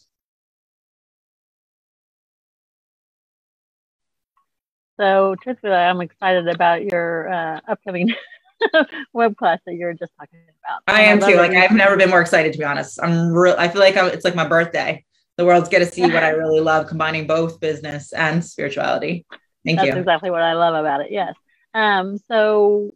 So, 4.99 5.35
truthfully, 5.41 5.73
I'm 5.73 6.01
excited 6.01 6.47
about 6.47 6.83
your 6.83 7.31
uh, 7.31 7.59
upcoming 7.67 8.13
web 9.13 9.35
class 9.37 9.59
that 9.65 9.73
you 9.73 9.85
were 9.85 9.93
just 9.93 10.11
talking 10.19 10.39
about. 10.65 10.81
I 10.87 11.01
am 11.03 11.19
too. 11.19 11.35
Like, 11.35 11.51
I've 11.51 11.71
never 11.71 11.97
been 11.97 12.09
more 12.09 12.21
excited, 12.21 12.53
to 12.53 12.59
be 12.59 12.65
honest. 12.65 12.99
I'm 13.01 13.31
real. 13.31 13.55
I 13.57 13.69
feel 13.69 13.81
like 13.81 13.97
I'm, 13.97 14.07
it's 14.07 14.25
like 14.25 14.35
my 14.35 14.47
birthday. 14.47 15.03
The 15.37 15.45
world's 15.45 15.69
going 15.69 15.83
to 15.83 15.91
see 15.91 16.03
what 16.03 16.23
I 16.23 16.29
really 16.31 16.59
love, 16.59 16.87
combining 16.87 17.25
both 17.25 17.59
business 17.59 18.13
and 18.13 18.45
spirituality. 18.45 19.25
Thank 19.65 19.77
That's 19.77 19.87
you. 19.87 19.91
That's 19.93 20.01
exactly 20.01 20.29
what 20.29 20.43
I 20.43 20.53
love 20.53 20.75
about 20.75 21.01
it. 21.01 21.11
Yes. 21.11 21.33
Um, 21.73 22.19
so 22.27 22.93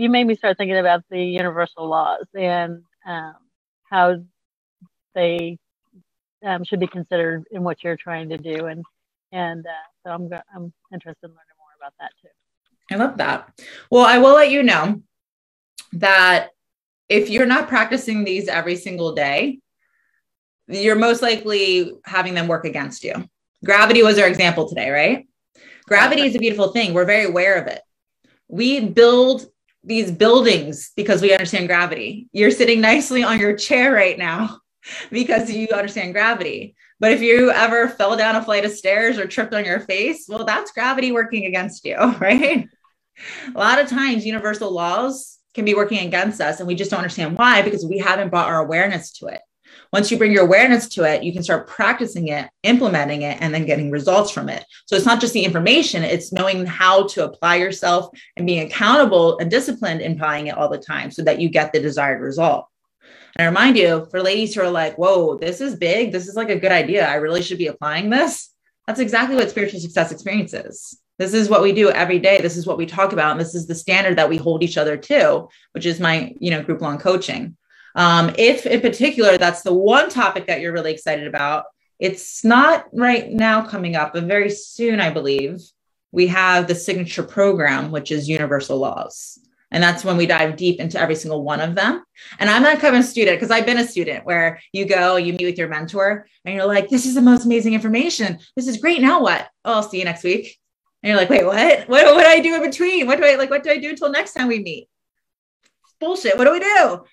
you 0.00 0.08
made 0.08 0.26
me 0.26 0.34
start 0.34 0.56
thinking 0.56 0.78
about 0.78 1.04
the 1.10 1.22
universal 1.22 1.86
laws 1.86 2.24
and 2.34 2.82
um, 3.06 3.34
how 3.84 4.16
they 5.14 5.58
um, 6.42 6.64
should 6.64 6.80
be 6.80 6.86
considered 6.86 7.44
in 7.50 7.62
what 7.62 7.84
you're 7.84 7.98
trying 7.98 8.30
to 8.30 8.38
do, 8.38 8.66
and 8.66 8.82
and 9.30 9.66
uh, 9.66 9.86
so 10.02 10.10
I'm 10.10 10.28
go- 10.30 10.40
I'm 10.54 10.72
interested 10.90 11.26
in 11.26 11.30
learning 11.30 11.58
more 11.58 11.76
about 11.78 11.92
that 12.00 12.12
too. 12.22 12.28
I 12.90 12.96
love 12.96 13.18
that. 13.18 13.60
Well, 13.90 14.06
I 14.06 14.16
will 14.16 14.32
let 14.32 14.50
you 14.50 14.62
know 14.62 15.02
that 15.92 16.48
if 17.10 17.28
you're 17.28 17.44
not 17.44 17.68
practicing 17.68 18.24
these 18.24 18.48
every 18.48 18.76
single 18.76 19.14
day, 19.14 19.58
you're 20.66 20.96
most 20.96 21.20
likely 21.20 21.92
having 22.06 22.32
them 22.32 22.48
work 22.48 22.64
against 22.64 23.04
you. 23.04 23.28
Gravity 23.66 24.02
was 24.02 24.18
our 24.18 24.26
example 24.26 24.66
today, 24.66 24.90
right? 24.90 25.28
Gravity 25.86 26.22
is 26.22 26.36
a 26.36 26.38
beautiful 26.38 26.72
thing. 26.72 26.94
We're 26.94 27.04
very 27.04 27.26
aware 27.26 27.60
of 27.60 27.66
it. 27.66 27.82
We 28.48 28.80
build 28.80 29.46
these 29.82 30.10
buildings 30.10 30.92
because 30.96 31.22
we 31.22 31.32
understand 31.32 31.68
gravity. 31.68 32.28
You're 32.32 32.50
sitting 32.50 32.80
nicely 32.80 33.22
on 33.22 33.40
your 33.40 33.56
chair 33.56 33.92
right 33.92 34.18
now 34.18 34.58
because 35.10 35.50
you 35.50 35.68
understand 35.68 36.12
gravity. 36.12 36.74
But 36.98 37.12
if 37.12 37.22
you 37.22 37.50
ever 37.50 37.88
fell 37.88 38.16
down 38.16 38.36
a 38.36 38.42
flight 38.42 38.66
of 38.66 38.72
stairs 38.72 39.18
or 39.18 39.26
tripped 39.26 39.54
on 39.54 39.64
your 39.64 39.80
face, 39.80 40.26
well, 40.28 40.44
that's 40.44 40.72
gravity 40.72 41.12
working 41.12 41.46
against 41.46 41.84
you, 41.84 41.96
right? 42.20 42.68
A 43.54 43.58
lot 43.58 43.80
of 43.80 43.88
times, 43.88 44.26
universal 44.26 44.70
laws 44.70 45.38
can 45.54 45.64
be 45.64 45.74
working 45.74 46.06
against 46.06 46.40
us, 46.40 46.60
and 46.60 46.66
we 46.66 46.74
just 46.74 46.90
don't 46.90 47.00
understand 47.00 47.36
why 47.36 47.62
because 47.62 47.84
we 47.84 47.98
haven't 47.98 48.30
brought 48.30 48.48
our 48.48 48.62
awareness 48.62 49.12
to 49.12 49.26
it. 49.26 49.40
Once 49.92 50.10
you 50.10 50.16
bring 50.18 50.30
your 50.30 50.44
awareness 50.44 50.88
to 50.88 51.02
it, 51.02 51.24
you 51.24 51.32
can 51.32 51.42
start 51.42 51.66
practicing 51.66 52.28
it, 52.28 52.48
implementing 52.62 53.22
it, 53.22 53.36
and 53.40 53.52
then 53.52 53.66
getting 53.66 53.90
results 53.90 54.30
from 54.30 54.48
it. 54.48 54.64
So 54.86 54.94
it's 54.94 55.06
not 55.06 55.20
just 55.20 55.32
the 55.32 55.44
information, 55.44 56.04
it's 56.04 56.32
knowing 56.32 56.64
how 56.64 57.08
to 57.08 57.24
apply 57.24 57.56
yourself 57.56 58.08
and 58.36 58.46
being 58.46 58.64
accountable 58.64 59.38
and 59.38 59.50
disciplined 59.50 60.00
in 60.00 60.12
applying 60.12 60.46
it 60.46 60.56
all 60.56 60.68
the 60.68 60.78
time 60.78 61.10
so 61.10 61.22
that 61.24 61.40
you 61.40 61.48
get 61.48 61.72
the 61.72 61.80
desired 61.80 62.20
result. 62.20 62.66
And 63.36 63.44
I 63.44 63.48
remind 63.48 63.76
you, 63.76 64.06
for 64.10 64.22
ladies 64.22 64.54
who 64.54 64.60
are 64.60 64.70
like, 64.70 64.96
whoa, 64.96 65.36
this 65.36 65.60
is 65.60 65.74
big, 65.74 66.12
this 66.12 66.28
is 66.28 66.36
like 66.36 66.50
a 66.50 66.58
good 66.58 66.72
idea. 66.72 67.08
I 67.08 67.14
really 67.14 67.42
should 67.42 67.58
be 67.58 67.66
applying 67.68 68.10
this. 68.10 68.54
That's 68.86 69.00
exactly 69.00 69.36
what 69.36 69.50
spiritual 69.50 69.80
success 69.80 70.12
experience 70.12 70.52
is. 70.52 71.00
This 71.18 71.34
is 71.34 71.48
what 71.48 71.62
we 71.62 71.72
do 71.72 71.90
every 71.90 72.18
day. 72.18 72.40
This 72.40 72.56
is 72.56 72.66
what 72.66 72.78
we 72.78 72.86
talk 72.86 73.12
about. 73.12 73.32
And 73.32 73.40
this 73.40 73.54
is 73.54 73.66
the 73.66 73.74
standard 73.74 74.16
that 74.18 74.28
we 74.28 74.36
hold 74.36 74.62
each 74.62 74.78
other 74.78 74.96
to, 74.96 75.48
which 75.72 75.84
is 75.84 76.00
my, 76.00 76.34
you 76.40 76.50
know, 76.50 76.62
group 76.62 76.80
long 76.80 76.98
coaching. 76.98 77.56
Um, 77.94 78.34
if 78.38 78.66
in 78.66 78.80
particular, 78.80 79.38
that's 79.38 79.62
the 79.62 79.74
one 79.74 80.08
topic 80.08 80.46
that 80.46 80.60
you're 80.60 80.72
really 80.72 80.92
excited 80.92 81.26
about, 81.26 81.64
it's 81.98 82.44
not 82.44 82.86
right 82.92 83.30
now 83.30 83.66
coming 83.66 83.96
up, 83.96 84.14
but 84.14 84.24
very 84.24 84.50
soon, 84.50 85.00
I 85.00 85.10
believe, 85.10 85.60
we 86.12 86.28
have 86.28 86.66
the 86.66 86.74
signature 86.74 87.22
program, 87.22 87.90
which 87.90 88.10
is 88.10 88.28
universal 88.28 88.78
laws. 88.78 89.38
And 89.70 89.82
that's 89.82 90.04
when 90.04 90.16
we 90.16 90.26
dive 90.26 90.56
deep 90.56 90.80
into 90.80 90.98
every 90.98 91.14
single 91.14 91.44
one 91.44 91.60
of 91.60 91.76
them. 91.76 92.02
And 92.40 92.50
I'm 92.50 92.62
not 92.62 92.80
coming 92.80 93.00
a 93.00 93.04
student 93.04 93.36
because 93.36 93.52
I've 93.52 93.66
been 93.66 93.78
a 93.78 93.86
student 93.86 94.24
where 94.24 94.60
you 94.72 94.84
go, 94.84 95.16
you 95.16 95.34
meet 95.34 95.44
with 95.44 95.58
your 95.58 95.68
mentor, 95.68 96.26
and 96.44 96.54
you're 96.54 96.66
like, 96.66 96.88
this 96.88 97.06
is 97.06 97.14
the 97.14 97.22
most 97.22 97.44
amazing 97.44 97.74
information. 97.74 98.40
This 98.56 98.66
is 98.66 98.78
great. 98.78 99.00
Now 99.00 99.22
what? 99.22 99.48
Oh, 99.64 99.74
I'll 99.74 99.82
see 99.84 99.98
you 99.98 100.04
next 100.04 100.24
week. 100.24 100.58
And 101.02 101.08
you're 101.08 101.18
like, 101.18 101.30
wait, 101.30 101.46
what? 101.46 101.88
What, 101.88 102.14
what 102.14 102.22
do 102.22 102.28
I 102.28 102.40
do 102.40 102.56
in 102.56 102.62
between? 102.62 103.06
What 103.06 103.18
do 103.18 103.24
I 103.24 103.36
like? 103.36 103.50
What 103.50 103.62
do 103.62 103.70
I 103.70 103.78
do 103.78 103.90
until 103.90 104.10
next 104.10 104.32
time 104.32 104.48
we 104.48 104.58
meet? 104.58 104.88
Bullshit. 106.00 106.36
What 106.36 106.44
do 106.44 106.52
we 106.52 106.60
do? 106.60 107.04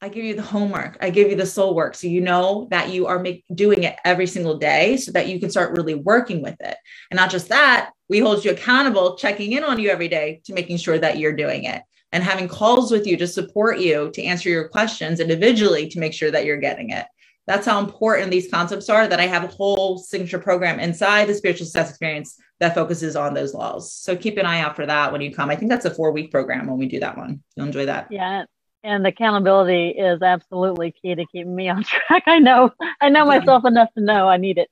I 0.00 0.08
give 0.08 0.24
you 0.24 0.34
the 0.34 0.42
homework. 0.42 0.96
I 1.00 1.10
give 1.10 1.28
you 1.28 1.36
the 1.36 1.46
soul 1.46 1.74
work. 1.74 1.94
So 1.94 2.06
you 2.06 2.20
know 2.20 2.68
that 2.70 2.90
you 2.90 3.06
are 3.06 3.18
make, 3.18 3.44
doing 3.54 3.82
it 3.82 3.96
every 4.04 4.26
single 4.26 4.56
day 4.56 4.96
so 4.96 5.10
that 5.12 5.28
you 5.28 5.40
can 5.40 5.50
start 5.50 5.76
really 5.76 5.96
working 5.96 6.40
with 6.40 6.56
it. 6.60 6.76
And 7.10 7.16
not 7.16 7.30
just 7.30 7.48
that, 7.48 7.90
we 8.08 8.20
hold 8.20 8.44
you 8.44 8.52
accountable, 8.52 9.16
checking 9.16 9.52
in 9.52 9.64
on 9.64 9.80
you 9.80 9.90
every 9.90 10.08
day 10.08 10.40
to 10.44 10.54
making 10.54 10.76
sure 10.76 10.98
that 10.98 11.18
you're 11.18 11.34
doing 11.34 11.64
it 11.64 11.82
and 12.12 12.22
having 12.22 12.48
calls 12.48 12.90
with 12.90 13.06
you 13.06 13.16
to 13.16 13.26
support 13.26 13.80
you 13.80 14.10
to 14.14 14.22
answer 14.22 14.48
your 14.48 14.68
questions 14.68 15.20
individually 15.20 15.88
to 15.88 15.98
make 15.98 16.14
sure 16.14 16.30
that 16.30 16.44
you're 16.44 16.56
getting 16.56 16.90
it. 16.90 17.06
That's 17.46 17.66
how 17.66 17.80
important 17.80 18.30
these 18.30 18.50
concepts 18.50 18.88
are 18.88 19.08
that 19.08 19.20
I 19.20 19.26
have 19.26 19.44
a 19.44 19.48
whole 19.48 19.98
signature 19.98 20.38
program 20.38 20.80
inside 20.80 21.26
the 21.26 21.34
spiritual 21.34 21.66
success 21.66 21.90
experience 21.90 22.36
that 22.60 22.74
focuses 22.74 23.16
on 23.16 23.34
those 23.34 23.54
laws. 23.54 23.92
So 23.92 24.16
keep 24.16 24.36
an 24.36 24.46
eye 24.46 24.60
out 24.60 24.76
for 24.76 24.86
that 24.86 25.12
when 25.12 25.22
you 25.22 25.34
come. 25.34 25.50
I 25.50 25.56
think 25.56 25.70
that's 25.70 25.86
a 25.86 25.94
four 25.94 26.12
week 26.12 26.30
program 26.30 26.66
when 26.66 26.78
we 26.78 26.86
do 26.86 27.00
that 27.00 27.16
one. 27.16 27.42
You'll 27.56 27.66
enjoy 27.66 27.86
that. 27.86 28.08
Yeah. 28.10 28.44
And 28.84 29.06
accountability 29.06 29.90
is 29.90 30.22
absolutely 30.22 30.92
key 30.92 31.14
to 31.14 31.26
keeping 31.26 31.54
me 31.54 31.68
on 31.68 31.82
track. 32.08 32.22
I 32.26 32.38
know, 32.38 32.72
I 33.00 33.08
know 33.08 33.26
myself 33.26 33.64
enough 33.64 33.92
to 33.94 34.00
know 34.02 34.28
I 34.28 34.36
need 34.36 34.58
it. 34.58 34.70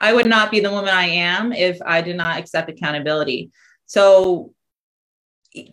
I 0.00 0.12
would 0.12 0.26
not 0.26 0.50
be 0.50 0.60
the 0.60 0.70
woman 0.70 0.90
I 0.90 1.06
am 1.06 1.52
if 1.52 1.78
I 1.84 2.00
did 2.00 2.16
not 2.16 2.38
accept 2.38 2.70
accountability. 2.70 3.50
So 3.86 4.52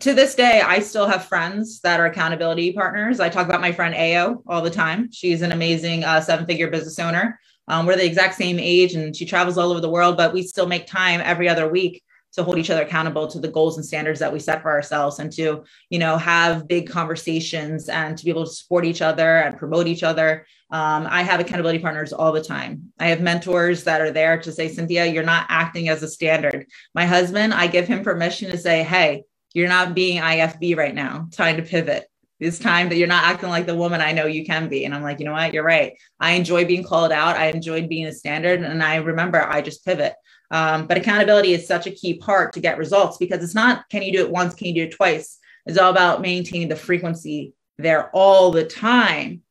to 0.00 0.14
this 0.14 0.34
day, 0.34 0.60
I 0.60 0.80
still 0.80 1.06
have 1.06 1.26
friends 1.26 1.80
that 1.80 2.00
are 2.00 2.06
accountability 2.06 2.72
partners. 2.72 3.20
I 3.20 3.28
talk 3.28 3.46
about 3.46 3.60
my 3.60 3.72
friend 3.72 3.94
Ao 3.94 4.42
all 4.46 4.62
the 4.62 4.70
time. 4.70 5.10
She's 5.12 5.42
an 5.42 5.52
amazing 5.52 6.04
uh, 6.04 6.20
seven 6.20 6.46
figure 6.46 6.70
business 6.70 6.98
owner. 6.98 7.38
Um, 7.68 7.86
we're 7.86 7.96
the 7.96 8.04
exact 8.04 8.34
same 8.34 8.58
age 8.58 8.94
and 8.94 9.14
she 9.14 9.24
travels 9.24 9.56
all 9.56 9.70
over 9.70 9.80
the 9.80 9.90
world, 9.90 10.16
but 10.16 10.32
we 10.32 10.42
still 10.42 10.66
make 10.66 10.86
time 10.86 11.20
every 11.22 11.48
other 11.48 11.68
week 11.68 12.02
to 12.34 12.42
hold 12.42 12.58
each 12.58 12.70
other 12.70 12.82
accountable 12.82 13.26
to 13.28 13.38
the 13.38 13.48
goals 13.48 13.76
and 13.76 13.86
standards 13.86 14.20
that 14.20 14.32
we 14.32 14.38
set 14.38 14.62
for 14.62 14.70
ourselves 14.70 15.18
and 15.18 15.32
to, 15.32 15.64
you 15.90 15.98
know, 15.98 16.16
have 16.16 16.66
big 16.66 16.88
conversations 16.88 17.88
and 17.88 18.18
to 18.18 18.24
be 18.24 18.30
able 18.30 18.44
to 18.44 18.50
support 18.50 18.84
each 18.84 19.02
other 19.02 19.38
and 19.38 19.56
promote 19.56 19.86
each 19.86 20.02
other. 20.02 20.46
Um, 20.70 21.06
I 21.08 21.22
have 21.22 21.40
accountability 21.40 21.78
partners 21.78 22.12
all 22.12 22.32
the 22.32 22.42
time. 22.42 22.92
I 22.98 23.06
have 23.06 23.20
mentors 23.20 23.84
that 23.84 24.00
are 24.00 24.10
there 24.10 24.40
to 24.40 24.50
say, 24.50 24.68
Cynthia, 24.68 25.06
you're 25.06 25.22
not 25.22 25.46
acting 25.48 25.88
as 25.88 26.02
a 26.02 26.08
standard. 26.08 26.66
My 26.94 27.06
husband, 27.06 27.54
I 27.54 27.68
give 27.68 27.86
him 27.86 28.02
permission 28.02 28.50
to 28.50 28.58
say, 28.58 28.82
hey, 28.82 29.22
you're 29.52 29.68
not 29.68 29.94
being 29.94 30.20
IFB 30.20 30.76
right 30.76 30.94
now. 30.94 31.28
Time 31.30 31.56
to 31.56 31.62
pivot. 31.62 32.08
It's 32.40 32.58
time 32.58 32.88
that 32.88 32.96
you're 32.96 33.06
not 33.06 33.24
acting 33.24 33.48
like 33.48 33.66
the 33.66 33.76
woman 33.76 34.00
I 34.00 34.12
know 34.12 34.26
you 34.26 34.44
can 34.44 34.68
be. 34.68 34.84
And 34.84 34.92
I'm 34.92 35.02
like, 35.02 35.20
you 35.20 35.24
know 35.24 35.32
what? 35.32 35.54
You're 35.54 35.62
right. 35.62 35.96
I 36.18 36.32
enjoy 36.32 36.64
being 36.64 36.82
called 36.82 37.12
out. 37.12 37.36
I 37.36 37.46
enjoyed 37.46 37.88
being 37.88 38.06
a 38.06 38.12
standard. 38.12 38.60
And 38.60 38.82
I 38.82 38.96
remember 38.96 39.40
I 39.40 39.62
just 39.62 39.84
pivot. 39.84 40.14
Um, 40.50 40.86
but 40.86 40.98
accountability 40.98 41.52
is 41.52 41.66
such 41.66 41.86
a 41.86 41.90
key 41.90 42.14
part 42.14 42.52
to 42.52 42.60
get 42.60 42.78
results 42.78 43.16
because 43.16 43.42
it's 43.42 43.54
not 43.54 43.88
can 43.88 44.02
you 44.02 44.12
do 44.12 44.24
it 44.24 44.30
once, 44.30 44.54
can 44.54 44.68
you 44.68 44.74
do 44.74 44.82
it 44.84 44.92
twice? 44.92 45.38
It's 45.66 45.78
all 45.78 45.90
about 45.90 46.20
maintaining 46.20 46.68
the 46.68 46.76
frequency 46.76 47.54
there 47.78 48.10
all 48.10 48.50
the 48.50 48.64
time 48.64 49.42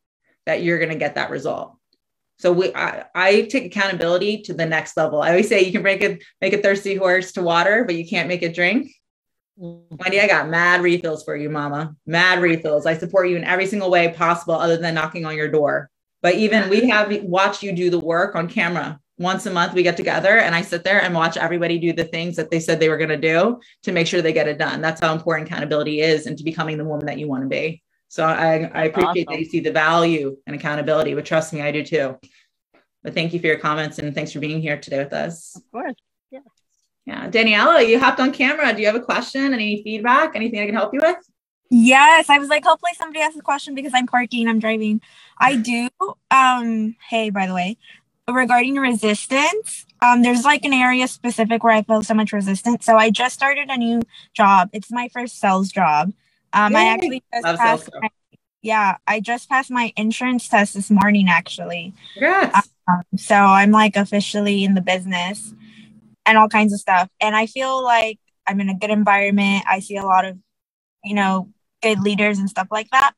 that 0.46 0.62
you're 0.62 0.78
going 0.78 0.92
to 0.92 0.96
get 0.96 1.16
that 1.16 1.30
result. 1.30 1.76
So 2.40 2.52
we, 2.52 2.74
I, 2.74 3.06
I, 3.16 3.42
take 3.44 3.66
accountability 3.66 4.42
to 4.44 4.54
the 4.54 4.66
next 4.66 4.98
level. 4.98 5.22
I 5.22 5.30
always 5.30 5.48
say 5.48 5.64
you 5.64 5.72
can 5.72 5.84
make 5.84 6.04
a 6.04 6.20
make 6.42 6.54
a 6.54 6.58
thirsty 6.58 6.96
horse 6.96 7.32
to 7.34 7.42
water, 7.42 7.86
but 7.86 7.96
you 7.96 8.08
can't 8.08 8.28
make 8.28 8.42
it 8.42 8.56
drink. 8.56 8.92
Wendy, 9.56 10.20
I 10.20 10.28
got 10.28 10.50
mad 10.50 10.82
refills 10.82 11.24
for 11.24 11.36
you, 11.36 11.50
mama. 11.50 11.96
Mad 12.08 12.42
refills. 12.42 12.86
I 12.86 12.98
support 12.98 13.30
you 13.30 13.38
in 13.38 13.44
every 13.44 13.68
single 13.68 13.92
way 13.92 14.12
possible 14.12 14.56
other 14.56 14.78
than 14.78 14.96
knocking 14.96 15.26
on 15.26 15.38
your 15.38 15.48
door. 15.48 15.90
But 16.22 16.36
even 16.36 16.70
we 16.70 16.90
have 16.90 17.14
watched 17.24 17.64
you 17.64 17.72
do 17.72 17.90
the 17.90 18.00
work 18.00 18.36
on 18.36 18.50
camera. 18.50 19.00
Once 19.20 19.46
a 19.46 19.52
month, 19.52 19.74
we 19.74 19.84
get 19.84 19.96
together 19.96 20.40
and 20.40 20.56
I 20.56 20.62
sit 20.62 20.84
there 20.84 21.02
and 21.02 21.14
watch 21.14 21.38
everybody 21.38 21.78
do 21.78 21.94
the 21.94 22.04
things 22.04 22.36
that 22.36 22.50
they 22.50 22.60
said 22.60 22.80
they 22.80 22.90
were 22.90 22.98
going 22.98 23.10
to 23.10 23.18
do 23.18 23.60
to 23.84 23.92
make 23.92 24.08
sure 24.08 24.22
they 24.22 24.34
get 24.34 24.48
it 24.48 24.58
done. 24.58 24.82
That's 24.82 25.02
how 25.02 25.14
important 25.14 25.48
accountability 25.48 26.02
is 26.02 26.26
and 26.26 26.38
to 26.38 26.44
becoming 26.44 26.78
the 26.78 26.86
woman 26.86 27.06
that 27.06 27.20
you 27.20 27.28
want 27.28 27.44
to 27.44 27.48
be. 27.50 27.84
So 28.08 28.26
I, 28.26 28.70
I 28.74 28.84
appreciate 28.86 29.28
awesome. 29.28 29.34
that 29.34 29.40
you 29.40 29.46
see 29.46 29.60
the 29.60 29.72
value 29.72 30.38
and 30.48 30.56
accountability, 30.56 31.14
but 31.14 31.26
trust 31.26 31.54
me, 31.54 31.62
I 31.62 31.72
do 31.72 31.84
too. 31.84 32.18
But 33.04 33.14
thank 33.14 33.34
you 33.34 33.40
for 33.40 33.48
your 33.48 33.60
comments 33.60 34.00
and 34.00 34.16
thanks 34.16 34.32
for 34.32 34.40
being 34.40 34.62
here 34.62 34.80
today 34.80 35.00
with 35.00 35.14
us. 35.14 35.56
Of 35.56 35.72
course. 35.72 35.96
Yeah. 36.32 36.40
Yeah. 37.06 37.30
Daniela, 37.30 37.88
you 37.88 38.00
hopped 38.00 38.20
on 38.20 38.32
camera. 38.32 38.74
Do 38.74 38.82
you 38.82 38.88
have 38.88 38.96
a 38.96 39.02
question? 39.02 39.54
Any 39.54 39.84
feedback? 39.84 40.36
Anything 40.36 40.60
I 40.60 40.66
can 40.66 40.76
help 40.76 40.94
you 40.94 41.02
with? 41.04 41.18
Yes. 41.70 42.30
I 42.30 42.40
was 42.40 42.50
like, 42.50 42.64
hopefully 42.64 42.94
somebody 42.98 43.20
asks 43.20 43.38
a 43.38 43.42
question 43.42 43.76
because 43.76 43.94
I'm 43.94 44.08
parking, 44.08 44.48
I'm 44.48 44.60
driving. 44.60 45.02
I 45.40 45.56
do. 45.56 45.90
Um, 46.32 46.96
hey, 47.10 47.30
by 47.30 47.48
the 47.48 47.54
way, 47.54 47.78
regarding 48.30 48.76
resistance, 48.76 49.86
um, 50.02 50.22
there's 50.22 50.44
like 50.44 50.64
an 50.66 50.74
area 50.74 51.08
specific 51.08 51.64
where 51.64 51.74
I 51.74 51.84
feel 51.84 52.04
so 52.04 52.14
much 52.14 52.32
resistance. 52.32 52.86
So 52.86 52.96
I 52.96 53.10
just 53.10 53.36
started 53.36 53.70
a 53.70 53.78
new 53.78 54.02
job. 54.34 54.70
It's 54.74 54.92
my 54.92 55.10
first 55.10 55.40
sales 55.40 55.72
job. 55.72 56.14
Um, 56.54 56.76
I 56.76 56.86
actually 56.86 57.24
just 57.34 57.44
Love 57.44 57.58
passed 57.58 57.90
my, 58.00 58.10
yeah, 58.62 58.98
I 59.08 59.20
just 59.20 59.50
passed 59.50 59.72
my 59.72 59.92
insurance 59.98 60.48
test 60.48 60.76
this 60.76 60.90
morning 60.90 61.28
actually. 61.30 61.94
Yes. 62.16 62.70
Um, 62.88 63.02
so 63.18 63.36
I'm 63.36 63.72
like 63.72 63.96
officially 63.96 64.64
in 64.64 64.76
the 64.76 64.82
business 64.82 65.54
and 66.26 66.38
all 66.38 66.48
kinds 66.48 66.74
of 66.74 66.80
stuff. 66.80 67.10
And 67.20 67.36
I 67.36 67.48
feel 67.48 67.84
like 67.84 68.20
I'm 68.48 68.62
in 68.62 68.70
a 68.70 68.76
good 68.76 68.92
environment. 68.92 69.66
I 69.68 69.80
see 69.80 69.98
a 69.98 70.04
lot 70.04 70.26
of, 70.26 70.38
you 71.04 71.16
know, 71.16 71.50
good 71.82 72.00
leaders 72.00 72.40
and 72.40 72.50
stuff 72.50 72.68
like 72.72 72.90
that. 72.92 73.14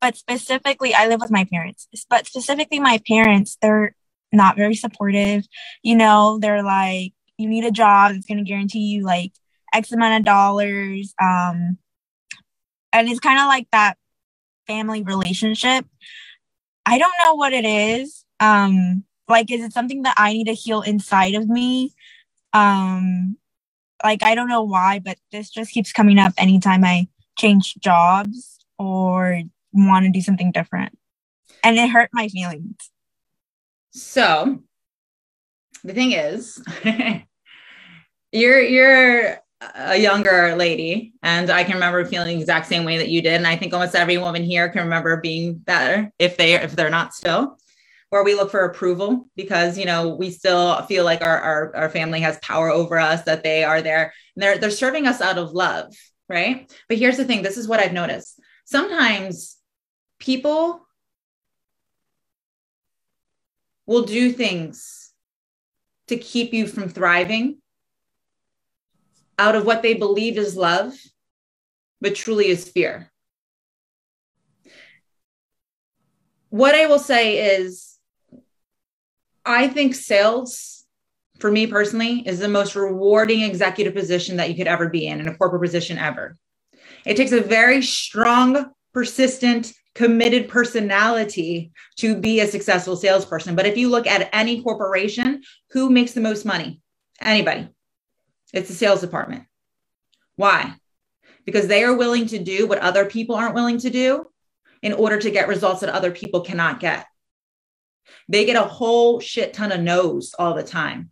But 0.00 0.16
specifically, 0.16 0.94
I 0.94 1.08
live 1.08 1.20
with 1.20 1.30
my 1.30 1.44
parents. 1.44 1.88
But 2.08 2.26
specifically, 2.26 2.78
my 2.78 3.00
parents, 3.08 3.56
they're 3.60 3.94
not 4.32 4.56
very 4.56 4.74
supportive. 4.74 5.46
You 5.82 5.96
know, 5.96 6.38
they're 6.40 6.62
like, 6.62 7.12
you 7.38 7.48
need 7.48 7.64
a 7.64 7.70
job 7.70 8.12
that's 8.12 8.26
going 8.26 8.38
to 8.38 8.44
guarantee 8.44 8.80
you 8.80 9.04
like 9.04 9.32
X 9.72 9.92
amount 9.92 10.20
of 10.20 10.24
dollars. 10.24 11.14
Um, 11.22 11.78
and 12.92 13.08
it's 13.08 13.20
kind 13.20 13.38
of 13.38 13.46
like 13.46 13.68
that 13.72 13.98
family 14.66 15.02
relationship. 15.02 15.84
I 16.84 16.98
don't 16.98 17.12
know 17.24 17.34
what 17.34 17.52
it 17.52 17.64
is. 17.64 18.24
Um, 18.40 19.04
like, 19.28 19.50
is 19.50 19.62
it 19.62 19.72
something 19.72 20.02
that 20.02 20.14
I 20.16 20.32
need 20.32 20.46
to 20.46 20.54
heal 20.54 20.82
inside 20.82 21.34
of 21.34 21.48
me? 21.48 21.92
Um, 22.52 23.36
like 24.04 24.22
I 24.22 24.34
don't 24.34 24.48
know 24.48 24.62
why, 24.62 24.98
but 24.98 25.18
this 25.32 25.50
just 25.50 25.72
keeps 25.72 25.92
coming 25.92 26.18
up 26.18 26.32
anytime 26.38 26.84
I 26.84 27.08
change 27.38 27.74
jobs 27.76 28.58
or 28.78 29.42
want 29.72 30.06
to 30.06 30.12
do 30.12 30.20
something 30.20 30.52
different. 30.52 30.96
And 31.62 31.76
it 31.76 31.90
hurt 31.90 32.10
my 32.12 32.28
feelings. 32.28 32.76
So 33.96 34.58
the 35.82 35.94
thing 35.94 36.12
is, 36.12 36.62
you're 38.32 38.60
you're 38.60 39.38
a 39.74 39.96
younger 39.96 40.54
lady, 40.54 41.14
and 41.22 41.48
I 41.48 41.64
can 41.64 41.74
remember 41.74 42.04
feeling 42.04 42.36
the 42.36 42.42
exact 42.42 42.66
same 42.66 42.84
way 42.84 42.98
that 42.98 43.08
you 43.08 43.22
did. 43.22 43.34
And 43.34 43.46
I 43.46 43.56
think 43.56 43.72
almost 43.72 43.94
every 43.94 44.18
woman 44.18 44.44
here 44.44 44.68
can 44.68 44.82
remember 44.84 45.16
being 45.16 45.54
better 45.54 46.12
if 46.18 46.36
they 46.36 46.54
if 46.54 46.76
they're 46.76 46.90
not 46.90 47.14
still 47.14 47.56
where 48.10 48.22
we 48.22 48.34
look 48.34 48.50
for 48.50 48.60
approval 48.60 49.28
because 49.34 49.76
you 49.76 49.84
know 49.84 50.14
we 50.14 50.30
still 50.30 50.80
feel 50.82 51.04
like 51.04 51.22
our, 51.22 51.40
our, 51.40 51.76
our 51.76 51.88
family 51.88 52.20
has 52.20 52.38
power 52.38 52.70
over 52.70 52.98
us 52.98 53.22
that 53.22 53.42
they 53.42 53.64
are 53.64 53.82
there 53.82 54.12
and 54.34 54.42
they're 54.42 54.58
they're 54.58 54.70
serving 54.70 55.06
us 55.06 55.20
out 55.20 55.38
of 55.38 55.52
love 55.52 55.92
right 56.28 56.72
but 56.88 56.98
here's 56.98 57.16
the 57.16 57.24
thing 57.24 57.42
this 57.42 57.56
is 57.56 57.66
what 57.66 57.80
i've 57.80 57.92
noticed 57.92 58.40
sometimes 58.64 59.56
people 60.20 60.85
will 63.86 64.02
do 64.02 64.32
things 64.32 65.12
to 66.08 66.16
keep 66.16 66.52
you 66.52 66.66
from 66.66 66.88
thriving 66.88 67.58
out 69.38 69.54
of 69.54 69.66
what 69.66 69.82
they 69.82 69.94
believe 69.94 70.38
is 70.38 70.56
love 70.56 70.92
but 72.00 72.14
truly 72.14 72.48
is 72.48 72.68
fear 72.68 73.10
what 76.50 76.74
i 76.74 76.86
will 76.86 76.98
say 76.98 77.58
is 77.58 77.96
I 79.46 79.68
think 79.68 79.94
sales, 79.94 80.84
for 81.38 81.52
me 81.52 81.68
personally, 81.68 82.26
is 82.26 82.40
the 82.40 82.48
most 82.48 82.74
rewarding 82.74 83.42
executive 83.42 83.94
position 83.94 84.36
that 84.38 84.50
you 84.50 84.56
could 84.56 84.66
ever 84.66 84.88
be 84.88 85.06
in, 85.06 85.20
in 85.20 85.28
a 85.28 85.36
corporate 85.36 85.62
position 85.62 85.98
ever. 85.98 86.36
It 87.06 87.16
takes 87.16 87.30
a 87.30 87.40
very 87.40 87.80
strong, 87.80 88.72
persistent, 88.92 89.72
committed 89.96 90.46
personality 90.46 91.72
to 91.96 92.14
be 92.14 92.40
a 92.40 92.46
successful 92.46 92.96
salesperson. 92.96 93.56
But 93.56 93.64
if 93.64 93.78
you 93.78 93.88
look 93.88 94.06
at 94.06 94.28
any 94.30 94.62
corporation, 94.62 95.42
who 95.70 95.88
makes 95.88 96.12
the 96.12 96.20
most 96.20 96.44
money? 96.44 96.82
Anybody. 97.18 97.68
It's 98.52 98.68
the 98.68 98.74
sales 98.74 99.00
department. 99.00 99.44
Why? 100.36 100.74
Because 101.46 101.66
they 101.66 101.82
are 101.82 101.96
willing 101.96 102.26
to 102.26 102.38
do 102.38 102.66
what 102.66 102.78
other 102.78 103.06
people 103.06 103.36
aren't 103.36 103.54
willing 103.54 103.78
to 103.78 103.90
do 103.90 104.26
in 104.82 104.92
order 104.92 105.18
to 105.18 105.30
get 105.30 105.48
results 105.48 105.80
that 105.80 105.88
other 105.88 106.10
people 106.10 106.42
cannot 106.42 106.78
get. 106.78 107.06
They 108.28 108.44
get 108.44 108.56
a 108.56 108.68
whole 108.68 109.18
shit 109.18 109.54
ton 109.54 109.72
of 109.72 109.80
no's 109.80 110.34
all 110.38 110.52
the 110.52 110.62
time. 110.62 111.10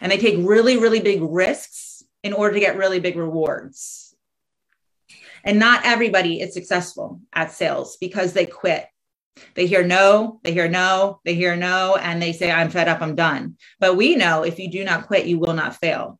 And 0.00 0.10
they 0.10 0.18
take 0.18 0.44
really, 0.44 0.76
really 0.76 0.98
big 0.98 1.22
risks 1.22 2.02
in 2.24 2.32
order 2.32 2.54
to 2.54 2.60
get 2.60 2.76
really 2.76 2.98
big 2.98 3.16
rewards. 3.16 4.07
And 5.44 5.58
not 5.58 5.84
everybody 5.84 6.40
is 6.40 6.54
successful 6.54 7.20
at 7.32 7.52
sales 7.52 7.96
because 8.00 8.32
they 8.32 8.46
quit. 8.46 8.86
They 9.54 9.66
hear 9.66 9.84
no, 9.84 10.40
they 10.42 10.52
hear 10.52 10.68
no, 10.68 11.20
they 11.24 11.34
hear 11.34 11.56
no, 11.56 11.96
and 11.96 12.20
they 12.20 12.32
say, 12.32 12.50
I'm 12.50 12.70
fed 12.70 12.88
up, 12.88 13.00
I'm 13.00 13.14
done. 13.14 13.56
But 13.80 13.96
we 13.96 14.16
know 14.16 14.42
if 14.42 14.58
you 14.58 14.70
do 14.70 14.84
not 14.84 15.06
quit, 15.06 15.26
you 15.26 15.38
will 15.38 15.54
not 15.54 15.76
fail. 15.76 16.18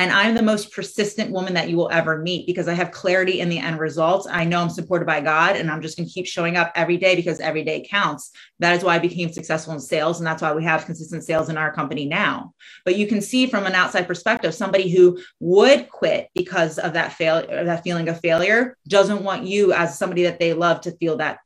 And 0.00 0.10
I'm 0.12 0.34
the 0.34 0.42
most 0.42 0.72
persistent 0.72 1.30
woman 1.30 1.52
that 1.52 1.68
you 1.68 1.76
will 1.76 1.90
ever 1.90 2.16
meet 2.16 2.46
because 2.46 2.68
I 2.68 2.72
have 2.72 2.90
clarity 2.90 3.40
in 3.40 3.50
the 3.50 3.58
end 3.58 3.78
results. 3.78 4.26
I 4.26 4.46
know 4.46 4.62
I'm 4.62 4.70
supported 4.70 5.04
by 5.04 5.20
God 5.20 5.56
and 5.56 5.70
I'm 5.70 5.82
just 5.82 5.98
going 5.98 6.06
to 6.08 6.12
keep 6.12 6.26
showing 6.26 6.56
up 6.56 6.72
every 6.74 6.96
day 6.96 7.14
because 7.14 7.38
every 7.38 7.64
day 7.64 7.86
counts. 7.86 8.30
That 8.60 8.74
is 8.74 8.82
why 8.82 8.94
I 8.94 8.98
became 8.98 9.30
successful 9.30 9.74
in 9.74 9.78
sales. 9.78 10.18
And 10.18 10.26
that's 10.26 10.40
why 10.40 10.54
we 10.54 10.64
have 10.64 10.86
consistent 10.86 11.22
sales 11.22 11.50
in 11.50 11.58
our 11.58 11.70
company 11.70 12.06
now. 12.06 12.54
But 12.86 12.96
you 12.96 13.06
can 13.06 13.20
see 13.20 13.46
from 13.46 13.66
an 13.66 13.74
outside 13.74 14.06
perspective, 14.06 14.54
somebody 14.54 14.88
who 14.88 15.20
would 15.38 15.90
quit 15.90 16.30
because 16.34 16.78
of 16.78 16.94
that 16.94 17.12
failure, 17.12 17.62
that 17.62 17.84
feeling 17.84 18.08
of 18.08 18.20
failure 18.20 18.78
doesn't 18.88 19.22
want 19.22 19.44
you 19.44 19.74
as 19.74 19.98
somebody 19.98 20.22
that 20.22 20.38
they 20.38 20.54
love 20.54 20.80
to 20.80 20.92
feel 20.92 21.18
that 21.18 21.40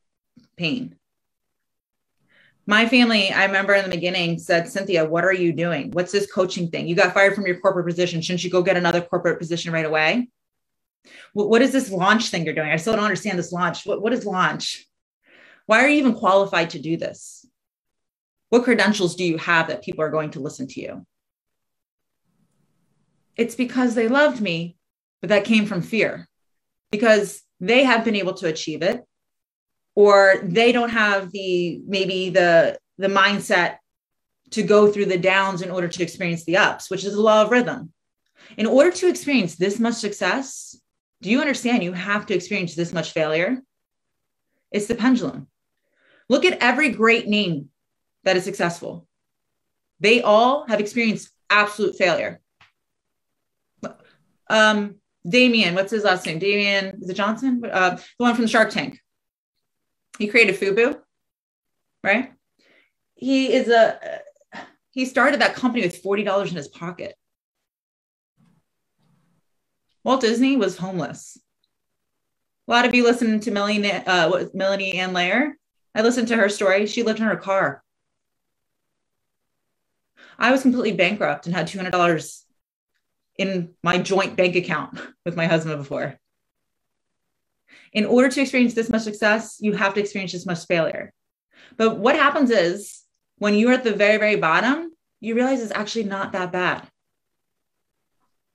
pain 0.57 0.95
my 2.67 2.89
family, 2.89 3.31
I 3.31 3.45
remember 3.45 3.75
in 3.75 3.85
the 3.85 3.95
beginning 3.95 4.39
said, 4.39 4.69
Cynthia, 4.69 5.05
what 5.05 5.25
are 5.25 5.33
you 5.33 5.53
doing? 5.53 5.91
What's 5.91 6.13
this 6.13 6.31
coaching 6.31 6.71
thing? 6.71 6.89
You 6.89 6.95
got 6.95 7.13
fired 7.13 7.35
from 7.35 7.47
your 7.47 7.61
corporate 7.61 7.87
position. 7.87 8.23
Shouldn't 8.23 8.45
you 8.45 8.51
go 8.51 8.63
get 8.63 8.77
another 8.77 9.03
corporate 9.03 9.39
position 9.39 9.73
right 9.73 9.85
away? 9.85 10.29
What 11.35 11.61
is 11.61 11.73
this 11.73 11.91
launch 11.91 12.31
thing 12.31 12.45
you're 12.45 12.55
doing? 12.55 12.71
I 12.71 12.77
still 12.77 12.95
don't 12.95 13.05
understand 13.05 13.39
this 13.39 13.53
launch. 13.53 13.85
What, 13.85 14.01
what 14.01 14.15
is 14.15 14.25
launch? 14.25 14.87
Why 15.67 15.85
are 15.85 15.89
you 15.89 15.99
even 15.99 16.15
qualified 16.15 16.71
to 16.71 16.79
do 16.79 16.97
this? 16.97 17.47
What 18.49 18.65
credentials 18.65 19.17
do 19.17 19.25
you 19.25 19.37
have 19.37 19.69
that 19.69 19.83
people 19.83 20.03
are 20.03 20.11
going 20.11 20.31
to 20.31 20.41
listen 20.41 20.67
to 20.69 20.81
you? 20.81 21.07
It's 23.37 23.57
because 23.57 23.95
they 23.95 24.09
loved 24.09 24.41
me, 24.41 24.77
but 25.21 25.29
that 25.29 25.45
came 25.45 25.67
from 25.67 25.83
fear 25.83 26.29
because 26.91 27.43
they 27.61 27.85
have 27.85 28.05
been 28.05 28.17
able 28.17 28.35
to 28.35 28.47
achieve 28.47 28.83
it 28.83 29.05
or 29.95 30.41
they 30.43 30.73
don't 30.73 30.91
have 30.91 31.31
the 31.33 31.81
maybe 31.87 32.31
the 32.31 32.79
the 32.99 33.09
mindset 33.09 33.79
to 34.51 34.63
go 34.63 34.91
through 34.91 35.07
the 35.07 35.19
downs 35.19 35.63
in 35.63 35.71
order 35.71 35.89
to 35.89 36.03
experience 36.03 36.45
the 36.45 36.57
ups 36.57 36.91
which 36.91 37.05
is 37.05 37.15
the 37.15 37.21
law 37.21 37.43
of 37.43 37.51
rhythm. 37.51 37.93
In 38.57 38.67
order 38.67 38.91
to 38.91 39.09
experience 39.09 39.57
this 39.57 39.79
much 39.79 39.95
success 39.95 40.79
do 41.23 41.31
you 41.31 41.41
understand 41.41 41.83
you 41.83 41.93
have 41.93 42.27
to 42.27 42.35
experience 42.35 42.75
this 42.75 42.93
much 42.93 43.13
failure? 43.13 43.59
It's 44.71 44.87
the 44.87 44.95
pendulum. 44.95 45.47
Look 46.29 46.45
at 46.45 46.59
every 46.61 46.91
great 46.91 47.29
name 47.29 47.71
that 48.25 48.37
is 48.37 48.45
successful. 48.45 49.07
They 50.01 50.21
all 50.21 50.67
have 50.67 50.81
experienced 50.81 51.31
absolute 51.49 51.97
failure. 51.97 52.41
Um 54.49 54.97
damien 55.27 55.75
what's 55.75 55.93
his 55.93 56.05
last 56.05 56.27
name? 56.27 56.39
Damien 56.39 56.99
is 57.01 57.09
it 57.09 57.15
johnson? 57.15 57.63
Uh, 57.65 57.91
the 57.91 58.03
one 58.19 58.35
from 58.35 58.43
the 58.43 58.51
shark 58.51 58.71
tank 58.71 59.01
he 60.19 60.29
created 60.29 60.57
Fubu, 60.57 61.01
right? 62.03 62.33
He 63.15 63.53
is 63.53 63.69
a 63.69 64.21
he 64.91 65.05
started 65.05 65.41
that 65.41 65.57
company 65.57 65.83
with 65.83 66.03
$40 66.03 66.51
in 66.51 66.55
his 66.55 66.69
pocket. 66.69 67.17
Walt 70.05 70.21
Disney 70.21 70.57
was 70.57 70.77
homeless. 70.77 71.37
A 72.69 72.71
lot 72.71 72.85
of 72.85 72.95
you 72.95 73.03
listening 73.03 73.41
to 73.41 73.51
Melanie, 73.51 73.91
uh, 73.91 74.45
Melanie 74.55 74.95
Ann 74.95 75.13
Layer. 75.13 75.57
I 75.97 76.03
listened 76.03 76.29
to 76.29 76.37
her 76.37 76.49
story. 76.49 76.87
She 76.87 77.03
lived 77.03 77.19
in 77.19 77.27
her 77.27 77.37
car. 77.37 77.83
I 80.39 80.53
was 80.53 80.63
completely 80.63 80.93
bankrupt 80.93 81.47
and 81.47 81.55
had 81.55 81.67
$200 81.67 82.43
in 83.39 83.75
my 83.83 83.99
joint 83.99 84.37
bank 84.37 84.55
account 84.55 85.01
with 85.25 85.35
my 85.35 85.47
husband 85.47 85.79
before 85.79 86.21
in 87.95 88.05
order 88.05 88.29
to 88.29 88.41
experience 88.41 88.75
this 88.75 88.91
much 88.91 89.03
success, 89.03 89.57
you 89.61 89.73
have 89.73 89.95
to 89.95 90.01
experience 90.01 90.33
this 90.33 90.47
much 90.47 90.67
failure. 90.67 91.13
But 91.77 91.99
what 91.99 92.17
happens 92.17 92.51
is 92.51 93.03
when 93.39 93.55
you're 93.55 93.73
at 93.73 93.85
the 93.85 93.95
very, 93.95 94.19
very 94.19 94.37
bottom, 94.37 94.93
you 95.21 95.35
realize 95.35 95.63
it's 95.63 95.73
actually 95.73 96.05
not 96.05 96.33
that 96.33 96.53
bad. 96.53 96.87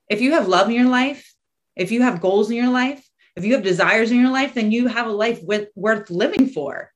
If 0.08 0.20
you 0.20 0.32
have 0.32 0.46
love 0.46 0.68
in 0.68 0.74
your 0.74 0.88
life, 0.88 1.34
if 1.74 1.90
you 1.90 2.02
have 2.02 2.20
goals 2.20 2.50
in 2.50 2.56
your 2.56 2.70
life, 2.70 3.04
if 3.34 3.44
you 3.44 3.54
have 3.54 3.62
desires 3.62 4.10
in 4.10 4.20
your 4.20 4.30
life, 4.30 4.54
then 4.54 4.70
you 4.70 4.88
have 4.88 5.06
a 5.06 5.12
life 5.12 5.40
with, 5.42 5.68
worth 5.74 6.10
living 6.10 6.46
for. 6.46 6.92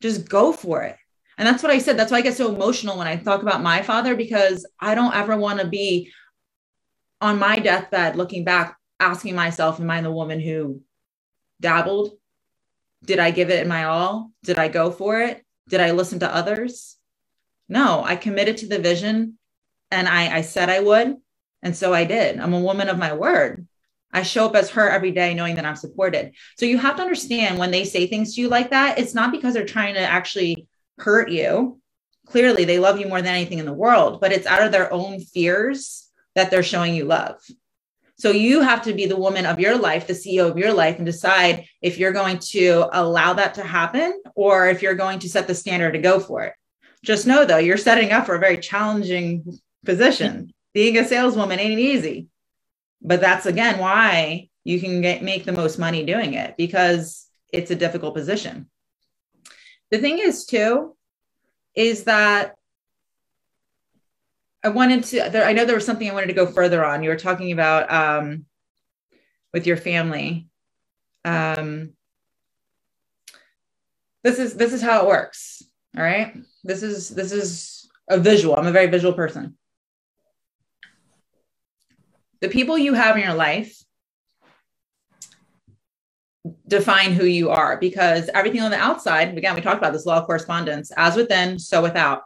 Just 0.00 0.28
go 0.28 0.52
for 0.52 0.82
it. 0.82 0.96
And 1.36 1.46
that's 1.46 1.62
what 1.62 1.72
I 1.72 1.78
said. 1.78 1.96
That's 1.96 2.12
why 2.12 2.18
I 2.18 2.22
get 2.22 2.36
so 2.36 2.54
emotional 2.54 2.98
when 2.98 3.06
I 3.06 3.16
talk 3.16 3.42
about 3.42 3.62
my 3.62 3.82
father, 3.82 4.14
because 4.14 4.66
I 4.80 4.94
don't 4.94 5.14
ever 5.14 5.36
want 5.36 5.60
to 5.60 5.66
be 5.66 6.12
on 7.20 7.38
my 7.38 7.58
deathbed 7.58 8.16
looking 8.16 8.44
back, 8.44 8.76
asking 9.00 9.34
myself, 9.34 9.80
Am 9.80 9.90
I 9.90 10.00
the 10.00 10.12
woman 10.12 10.40
who 10.40 10.82
dabbled? 11.60 12.12
Did 13.04 13.18
I 13.18 13.30
give 13.30 13.50
it 13.50 13.66
my 13.66 13.84
all? 13.84 14.32
Did 14.42 14.58
I 14.58 14.68
go 14.68 14.90
for 14.90 15.20
it? 15.20 15.44
Did 15.68 15.80
I 15.80 15.92
listen 15.92 16.20
to 16.20 16.34
others? 16.34 16.96
No, 17.68 18.02
I 18.02 18.16
committed 18.16 18.58
to 18.58 18.66
the 18.66 18.78
vision 18.78 19.38
and 19.90 20.08
I, 20.08 20.38
I 20.38 20.40
said 20.40 20.68
I 20.68 20.80
would. 20.80 21.16
And 21.62 21.76
so 21.76 21.92
I 21.92 22.04
did. 22.04 22.38
I'm 22.38 22.54
a 22.54 22.60
woman 22.60 22.88
of 22.88 22.98
my 22.98 23.12
word. 23.12 23.66
I 24.12 24.22
show 24.22 24.46
up 24.46 24.56
as 24.56 24.70
her 24.70 24.88
every 24.88 25.10
day 25.10 25.34
knowing 25.34 25.56
that 25.56 25.66
I'm 25.66 25.76
supported. 25.76 26.32
So 26.56 26.66
you 26.66 26.78
have 26.78 26.96
to 26.96 27.02
understand 27.02 27.58
when 27.58 27.70
they 27.70 27.84
say 27.84 28.06
things 28.06 28.34
to 28.34 28.40
you 28.40 28.48
like 28.48 28.70
that, 28.70 28.98
it's 28.98 29.14
not 29.14 29.32
because 29.32 29.54
they're 29.54 29.66
trying 29.66 29.94
to 29.94 30.00
actually 30.00 30.66
hurt 30.98 31.30
you. 31.30 31.80
Clearly, 32.26 32.64
they 32.64 32.78
love 32.78 32.98
you 32.98 33.08
more 33.08 33.22
than 33.22 33.34
anything 33.34 33.58
in 33.58 33.66
the 33.66 33.72
world, 33.72 34.20
but 34.20 34.32
it's 34.32 34.46
out 34.46 34.62
of 34.62 34.72
their 34.72 34.92
own 34.92 35.20
fears 35.20 36.08
that 36.34 36.50
they're 36.50 36.62
showing 36.62 36.94
you 36.94 37.04
love. 37.04 37.36
So 38.18 38.32
you 38.32 38.62
have 38.62 38.82
to 38.82 38.92
be 38.92 39.06
the 39.06 39.16
woman 39.16 39.46
of 39.46 39.60
your 39.60 39.78
life, 39.78 40.08
the 40.08 40.12
CEO 40.12 40.50
of 40.50 40.58
your 40.58 40.72
life, 40.72 40.96
and 40.96 41.06
decide 41.06 41.66
if 41.80 41.98
you're 41.98 42.12
going 42.12 42.40
to 42.50 42.88
allow 42.92 43.32
that 43.34 43.54
to 43.54 43.62
happen 43.62 44.20
or 44.34 44.68
if 44.68 44.82
you're 44.82 44.96
going 44.96 45.20
to 45.20 45.28
set 45.28 45.46
the 45.46 45.54
standard 45.54 45.92
to 45.92 46.00
go 46.00 46.18
for 46.18 46.42
it. 46.42 46.54
Just 47.04 47.28
know 47.28 47.44
though, 47.44 47.58
you're 47.58 47.76
setting 47.76 48.10
up 48.10 48.26
for 48.26 48.34
a 48.34 48.40
very 48.40 48.58
challenging 48.58 49.60
position. 49.84 50.52
Being 50.74 50.98
a 50.98 51.04
saleswoman 51.04 51.60
ain't 51.60 51.78
easy. 51.78 52.26
But 53.00 53.20
that's 53.20 53.46
again 53.46 53.78
why 53.78 54.48
you 54.64 54.80
can 54.80 55.00
get 55.00 55.22
make 55.22 55.44
the 55.44 55.52
most 55.52 55.78
money 55.78 56.04
doing 56.04 56.34
it 56.34 56.56
because 56.56 57.26
it's 57.52 57.70
a 57.70 57.76
difficult 57.76 58.14
position. 58.14 58.68
The 59.92 59.98
thing 59.98 60.18
is 60.18 60.44
too 60.44 60.96
is 61.76 62.04
that 62.04 62.56
I 64.64 64.68
wanted 64.70 65.04
to. 65.04 65.28
There, 65.30 65.44
I 65.44 65.52
know 65.52 65.64
there 65.64 65.76
was 65.76 65.86
something 65.86 66.10
I 66.10 66.14
wanted 66.14 66.28
to 66.28 66.32
go 66.32 66.46
further 66.46 66.84
on. 66.84 67.02
You 67.02 67.10
were 67.10 67.16
talking 67.16 67.52
about 67.52 67.90
um, 67.92 68.46
with 69.52 69.66
your 69.66 69.76
family. 69.76 70.48
Um, 71.24 71.92
this 74.24 74.38
is 74.38 74.54
this 74.54 74.72
is 74.72 74.82
how 74.82 75.02
it 75.02 75.08
works. 75.08 75.62
All 75.96 76.02
right. 76.02 76.36
This 76.64 76.82
is 76.82 77.08
this 77.08 77.32
is 77.32 77.88
a 78.08 78.18
visual. 78.18 78.56
I'm 78.56 78.66
a 78.66 78.72
very 78.72 78.88
visual 78.88 79.14
person. 79.14 79.56
The 82.40 82.48
people 82.48 82.78
you 82.78 82.94
have 82.94 83.16
in 83.16 83.22
your 83.22 83.34
life 83.34 83.76
define 86.66 87.12
who 87.12 87.24
you 87.24 87.50
are 87.50 87.76
because 87.78 88.30
everything 88.32 88.60
on 88.60 88.70
the 88.70 88.76
outside, 88.76 89.36
again, 89.36 89.54
we 89.54 89.60
talked 89.60 89.78
about 89.78 89.92
this 89.92 90.06
law 90.06 90.18
of 90.18 90.26
correspondence, 90.26 90.92
as 90.96 91.16
within, 91.16 91.58
so 91.58 91.82
without. 91.82 92.22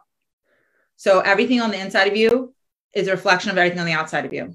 So 1.02 1.18
everything 1.18 1.60
on 1.60 1.72
the 1.72 1.80
inside 1.80 2.06
of 2.06 2.16
you 2.16 2.54
is 2.94 3.08
a 3.08 3.10
reflection 3.10 3.50
of 3.50 3.58
everything 3.58 3.80
on 3.80 3.86
the 3.86 3.92
outside 3.92 4.24
of 4.24 4.32
you. 4.32 4.54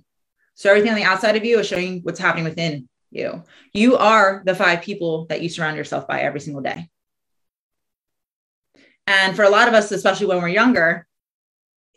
So 0.54 0.70
everything 0.70 0.92
on 0.92 0.96
the 0.96 1.04
outside 1.04 1.36
of 1.36 1.44
you 1.44 1.60
is 1.60 1.68
showing 1.68 2.00
what's 2.04 2.22
happening 2.22 2.46
within 2.46 2.88
you. 3.12 3.44
You 3.74 3.98
are 3.98 4.44
the 4.46 4.56
five 4.56 4.82
people 4.82 5.26
that 5.26 5.42
you 5.42 5.50
surround 5.50 5.76
yourself 5.76 6.08
by 6.08 6.22
every 6.22 6.40
single 6.40 6.62
day. 6.62 6.88
And 9.08 9.36
for 9.36 9.44
a 9.44 9.50
lot 9.50 9.68
of 9.68 9.74
us, 9.74 9.92
especially 9.92 10.28
when 10.28 10.38
we're 10.38 10.48
younger, 10.48 11.06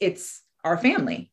it's 0.01 0.42
our 0.64 0.76
family. 0.76 1.30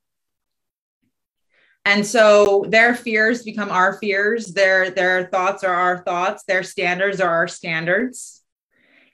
And 1.85 2.05
so 2.05 2.67
their 2.69 2.93
fears 2.93 3.41
become 3.41 3.71
our 3.71 3.97
fears, 3.97 4.53
their 4.53 4.91
their 4.91 5.25
thoughts 5.25 5.63
are 5.63 5.73
our 5.73 6.03
thoughts, 6.03 6.43
their 6.43 6.61
standards 6.61 7.19
are 7.19 7.33
our 7.33 7.47
standards. 7.47 8.43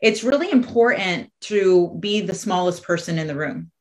It's 0.02 0.26
really 0.26 0.52
important 0.52 1.32
to 1.44 1.96
be 2.02 2.20
the 2.20 2.36
smallest 2.36 2.84
person 2.84 3.18
in 3.18 3.28
the 3.28 3.36
room 3.36 3.72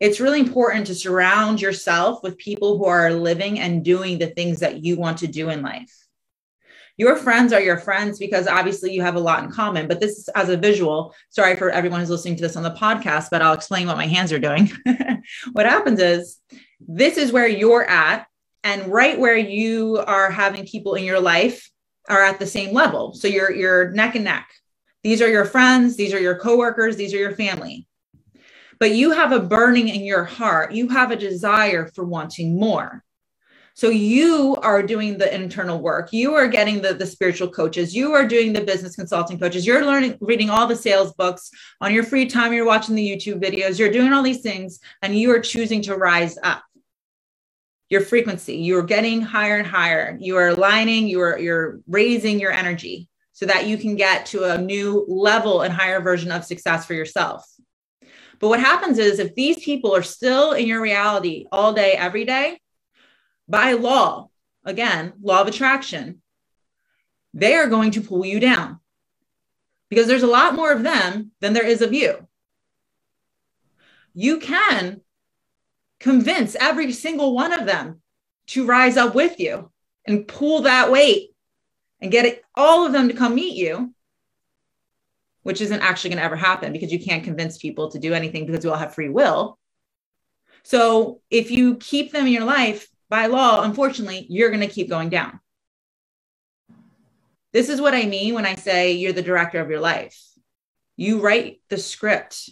it's 0.00 0.20
really 0.20 0.40
important 0.40 0.86
to 0.86 0.94
surround 0.94 1.60
yourself 1.60 2.22
with 2.22 2.38
people 2.38 2.78
who 2.78 2.86
are 2.86 3.12
living 3.12 3.58
and 3.58 3.84
doing 3.84 4.18
the 4.18 4.28
things 4.28 4.60
that 4.60 4.84
you 4.84 4.96
want 4.96 5.18
to 5.18 5.26
do 5.26 5.50
in 5.50 5.62
life. 5.62 5.92
Your 6.96 7.14
friends 7.14 7.52
are 7.52 7.60
your 7.60 7.78
friends 7.78 8.18
because 8.18 8.48
obviously 8.48 8.92
you 8.92 9.02
have 9.02 9.14
a 9.14 9.20
lot 9.20 9.44
in 9.44 9.50
common, 9.50 9.86
but 9.86 10.00
this 10.00 10.18
is 10.18 10.28
as 10.30 10.48
a 10.48 10.56
visual. 10.56 11.14
Sorry 11.30 11.54
for 11.54 11.70
everyone 11.70 12.00
who's 12.00 12.10
listening 12.10 12.36
to 12.36 12.42
this 12.42 12.56
on 12.56 12.64
the 12.64 12.72
podcast, 12.72 13.28
but 13.30 13.40
I'll 13.40 13.52
explain 13.52 13.86
what 13.86 13.96
my 13.96 14.06
hands 14.06 14.32
are 14.32 14.38
doing. 14.40 14.70
what 15.52 15.66
happens 15.66 16.00
is 16.00 16.38
this 16.80 17.16
is 17.16 17.32
where 17.32 17.46
you're 17.46 17.88
at. 17.88 18.26
And 18.64 18.92
right 18.92 19.18
where 19.18 19.36
you 19.36 20.02
are 20.06 20.30
having 20.30 20.66
people 20.66 20.96
in 20.96 21.04
your 21.04 21.20
life 21.20 21.70
are 22.08 22.22
at 22.22 22.40
the 22.40 22.46
same 22.46 22.74
level. 22.74 23.14
So 23.14 23.28
you're 23.28 23.52
you're 23.52 23.90
neck 23.92 24.16
and 24.16 24.24
neck. 24.24 24.50
These 25.04 25.22
are 25.22 25.28
your 25.28 25.44
friends, 25.44 25.96
these 25.96 26.12
are 26.12 26.20
your 26.20 26.38
coworkers, 26.38 26.96
these 26.96 27.14
are 27.14 27.18
your 27.18 27.36
family. 27.36 27.87
But 28.80 28.92
you 28.92 29.12
have 29.12 29.32
a 29.32 29.40
burning 29.40 29.88
in 29.88 30.04
your 30.04 30.24
heart. 30.24 30.72
You 30.72 30.88
have 30.88 31.10
a 31.10 31.16
desire 31.16 31.86
for 31.94 32.04
wanting 32.04 32.58
more. 32.58 33.04
So 33.74 33.90
you 33.90 34.56
are 34.62 34.82
doing 34.82 35.18
the 35.18 35.32
internal 35.32 35.78
work. 35.78 36.12
You 36.12 36.34
are 36.34 36.48
getting 36.48 36.82
the, 36.82 36.94
the 36.94 37.06
spiritual 37.06 37.48
coaches. 37.48 37.94
You 37.94 38.12
are 38.12 38.26
doing 38.26 38.52
the 38.52 38.60
business 38.60 38.96
consulting 38.96 39.38
coaches. 39.38 39.64
You're 39.64 39.86
learning, 39.86 40.18
reading 40.20 40.50
all 40.50 40.66
the 40.66 40.74
sales 40.74 41.12
books 41.12 41.48
on 41.80 41.94
your 41.94 42.02
free 42.02 42.26
time. 42.26 42.52
You're 42.52 42.66
watching 42.66 42.96
the 42.96 43.08
YouTube 43.08 43.40
videos. 43.40 43.78
You're 43.78 43.92
doing 43.92 44.12
all 44.12 44.24
these 44.24 44.40
things 44.40 44.80
and 45.02 45.16
you 45.16 45.30
are 45.30 45.38
choosing 45.38 45.80
to 45.82 45.94
rise 45.94 46.36
up 46.42 46.64
your 47.88 48.00
frequency. 48.00 48.56
You're 48.56 48.82
getting 48.82 49.20
higher 49.20 49.58
and 49.58 49.66
higher. 49.66 50.18
You 50.20 50.36
are 50.38 50.48
aligning, 50.48 51.06
you're, 51.06 51.38
you're 51.38 51.78
raising 51.86 52.40
your 52.40 52.50
energy 52.50 53.08
so 53.32 53.46
that 53.46 53.68
you 53.68 53.78
can 53.78 53.94
get 53.94 54.26
to 54.26 54.42
a 54.42 54.58
new 54.58 55.06
level 55.08 55.62
and 55.62 55.72
higher 55.72 56.00
version 56.00 56.32
of 56.32 56.44
success 56.44 56.84
for 56.84 56.94
yourself. 56.94 57.46
But 58.38 58.48
what 58.48 58.60
happens 58.60 58.98
is 58.98 59.18
if 59.18 59.34
these 59.34 59.58
people 59.58 59.94
are 59.94 60.02
still 60.02 60.52
in 60.52 60.66
your 60.66 60.80
reality 60.80 61.46
all 61.50 61.72
day, 61.72 61.92
every 61.92 62.24
day, 62.24 62.60
by 63.48 63.72
law, 63.72 64.28
again, 64.64 65.12
law 65.20 65.40
of 65.40 65.48
attraction, 65.48 66.22
they 67.34 67.54
are 67.54 67.68
going 67.68 67.90
to 67.92 68.00
pull 68.00 68.24
you 68.24 68.40
down 68.40 68.80
because 69.88 70.06
there's 70.06 70.22
a 70.22 70.26
lot 70.26 70.54
more 70.54 70.72
of 70.72 70.82
them 70.82 71.32
than 71.40 71.52
there 71.52 71.66
is 71.66 71.82
of 71.82 71.92
you. 71.92 72.26
You 74.14 74.38
can 74.38 75.00
convince 76.00 76.54
every 76.56 76.92
single 76.92 77.34
one 77.34 77.52
of 77.52 77.66
them 77.66 78.02
to 78.48 78.66
rise 78.66 78.96
up 78.96 79.14
with 79.14 79.40
you 79.40 79.70
and 80.06 80.28
pull 80.28 80.62
that 80.62 80.90
weight 80.90 81.30
and 82.00 82.12
get 82.12 82.24
it, 82.24 82.42
all 82.54 82.86
of 82.86 82.92
them 82.92 83.08
to 83.08 83.14
come 83.14 83.34
meet 83.34 83.56
you, 83.56 83.94
which 85.48 85.62
isn't 85.62 85.80
actually 85.80 86.10
going 86.10 86.18
to 86.18 86.24
ever 86.24 86.36
happen 86.36 86.74
because 86.74 86.92
you 86.92 87.02
can't 87.02 87.24
convince 87.24 87.56
people 87.56 87.90
to 87.90 87.98
do 87.98 88.12
anything 88.12 88.44
because 88.44 88.62
we 88.62 88.70
all 88.70 88.76
have 88.76 88.94
free 88.94 89.08
will. 89.08 89.58
So 90.62 91.22
if 91.30 91.50
you 91.50 91.76
keep 91.76 92.12
them 92.12 92.26
in 92.26 92.34
your 92.34 92.44
life 92.44 92.86
by 93.08 93.26
law, 93.26 93.62
unfortunately, 93.62 94.26
you're 94.28 94.50
going 94.50 94.60
to 94.60 94.66
keep 94.68 94.90
going 94.90 95.08
down. 95.08 95.40
This 97.54 97.70
is 97.70 97.80
what 97.80 97.94
I 97.94 98.04
mean 98.04 98.34
when 98.34 98.44
I 98.44 98.56
say 98.56 98.92
you're 98.92 99.14
the 99.14 99.22
director 99.22 99.58
of 99.58 99.70
your 99.70 99.80
life. 99.80 100.20
You 100.96 101.20
write 101.20 101.62
the 101.70 101.78
script 101.78 102.50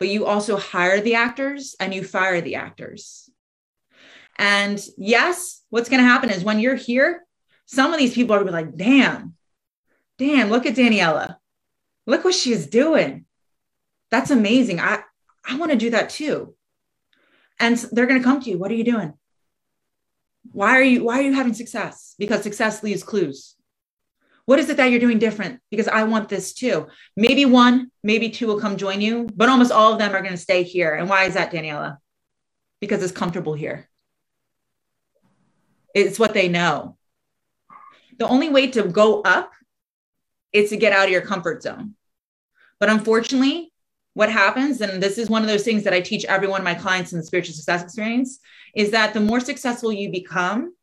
but 0.00 0.08
you 0.08 0.26
also 0.26 0.56
hire 0.56 1.00
the 1.00 1.14
actors 1.14 1.76
and 1.78 1.94
you 1.94 2.02
fire 2.02 2.40
the 2.40 2.56
actors. 2.56 3.30
And 4.36 4.82
yes, 4.96 5.62
what's 5.68 5.90
going 5.90 6.02
to 6.02 6.08
happen 6.08 6.30
is 6.30 6.42
when 6.42 6.58
you're 6.58 6.74
here, 6.74 7.24
some 7.66 7.92
of 7.92 7.98
these 7.98 8.14
people 8.14 8.34
are 8.34 8.42
going 8.42 8.52
to 8.52 8.52
be 8.52 8.66
like, 8.66 8.76
damn, 8.76 9.34
damn, 10.18 10.48
look 10.48 10.64
at 10.64 10.74
Daniela. 10.74 11.36
Look 12.10 12.24
what 12.24 12.34
she's 12.34 12.66
doing. 12.66 13.24
That's 14.10 14.32
amazing. 14.32 14.80
I, 14.80 15.04
I 15.48 15.56
want 15.58 15.70
to 15.70 15.78
do 15.78 15.90
that 15.90 16.10
too. 16.10 16.56
And 17.60 17.76
they're 17.92 18.06
going 18.06 18.20
to 18.20 18.24
come 18.24 18.40
to 18.40 18.50
you. 18.50 18.58
What 18.58 18.72
are 18.72 18.74
you 18.74 18.82
doing? 18.82 19.14
Why 20.50 20.70
are 20.70 20.82
you, 20.82 21.04
why 21.04 21.20
are 21.20 21.22
you 21.22 21.34
having 21.34 21.54
success? 21.54 22.16
Because 22.18 22.42
success 22.42 22.82
leaves 22.82 23.04
clues. 23.04 23.54
What 24.44 24.58
is 24.58 24.68
it 24.68 24.76
that 24.78 24.86
you're 24.86 24.98
doing 24.98 25.20
different? 25.20 25.60
Because 25.70 25.86
I 25.86 26.02
want 26.02 26.28
this 26.28 26.52
too. 26.52 26.88
Maybe 27.16 27.44
one, 27.44 27.92
maybe 28.02 28.28
two 28.30 28.48
will 28.48 28.58
come 28.58 28.76
join 28.76 29.00
you, 29.00 29.28
but 29.36 29.48
almost 29.48 29.70
all 29.70 29.92
of 29.92 30.00
them 30.00 30.12
are 30.12 30.20
going 30.20 30.32
to 30.32 30.36
stay 30.36 30.64
here. 30.64 30.94
And 30.94 31.08
why 31.08 31.26
is 31.26 31.34
that, 31.34 31.52
Daniela? 31.52 31.98
Because 32.80 33.04
it's 33.04 33.12
comfortable 33.12 33.54
here. 33.54 33.88
It's 35.94 36.18
what 36.18 36.34
they 36.34 36.48
know. 36.48 36.96
The 38.18 38.26
only 38.26 38.48
way 38.48 38.66
to 38.72 38.82
go 38.82 39.20
up 39.22 39.52
is 40.52 40.70
to 40.70 40.76
get 40.76 40.92
out 40.92 41.04
of 41.04 41.12
your 41.12 41.22
comfort 41.22 41.62
zone. 41.62 41.94
But 42.80 42.88
unfortunately, 42.88 43.72
what 44.14 44.32
happens, 44.32 44.80
and 44.80 45.00
this 45.00 45.18
is 45.18 45.30
one 45.30 45.42
of 45.42 45.48
those 45.48 45.62
things 45.62 45.84
that 45.84 45.92
I 45.92 46.00
teach 46.00 46.24
every 46.24 46.48
one 46.48 46.60
of 46.60 46.64
my 46.64 46.74
clients 46.74 47.12
in 47.12 47.18
the 47.18 47.24
spiritual 47.24 47.54
success 47.54 47.82
experience, 47.82 48.40
is 48.74 48.90
that 48.90 49.14
the 49.14 49.20
more 49.20 49.38
successful 49.38 49.92
you 49.92 50.10
become, 50.10 50.74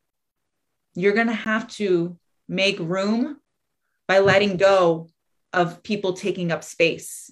you're 0.96 1.14
going 1.14 1.28
to 1.28 1.34
have 1.34 1.68
to 1.74 2.18
make 2.48 2.80
room 2.80 3.38
by 4.08 4.20
letting 4.20 4.56
go 4.58 5.10
of 5.52 5.84
people 5.84 6.14
taking 6.14 6.52
up 6.52 6.64
space. 6.64 7.32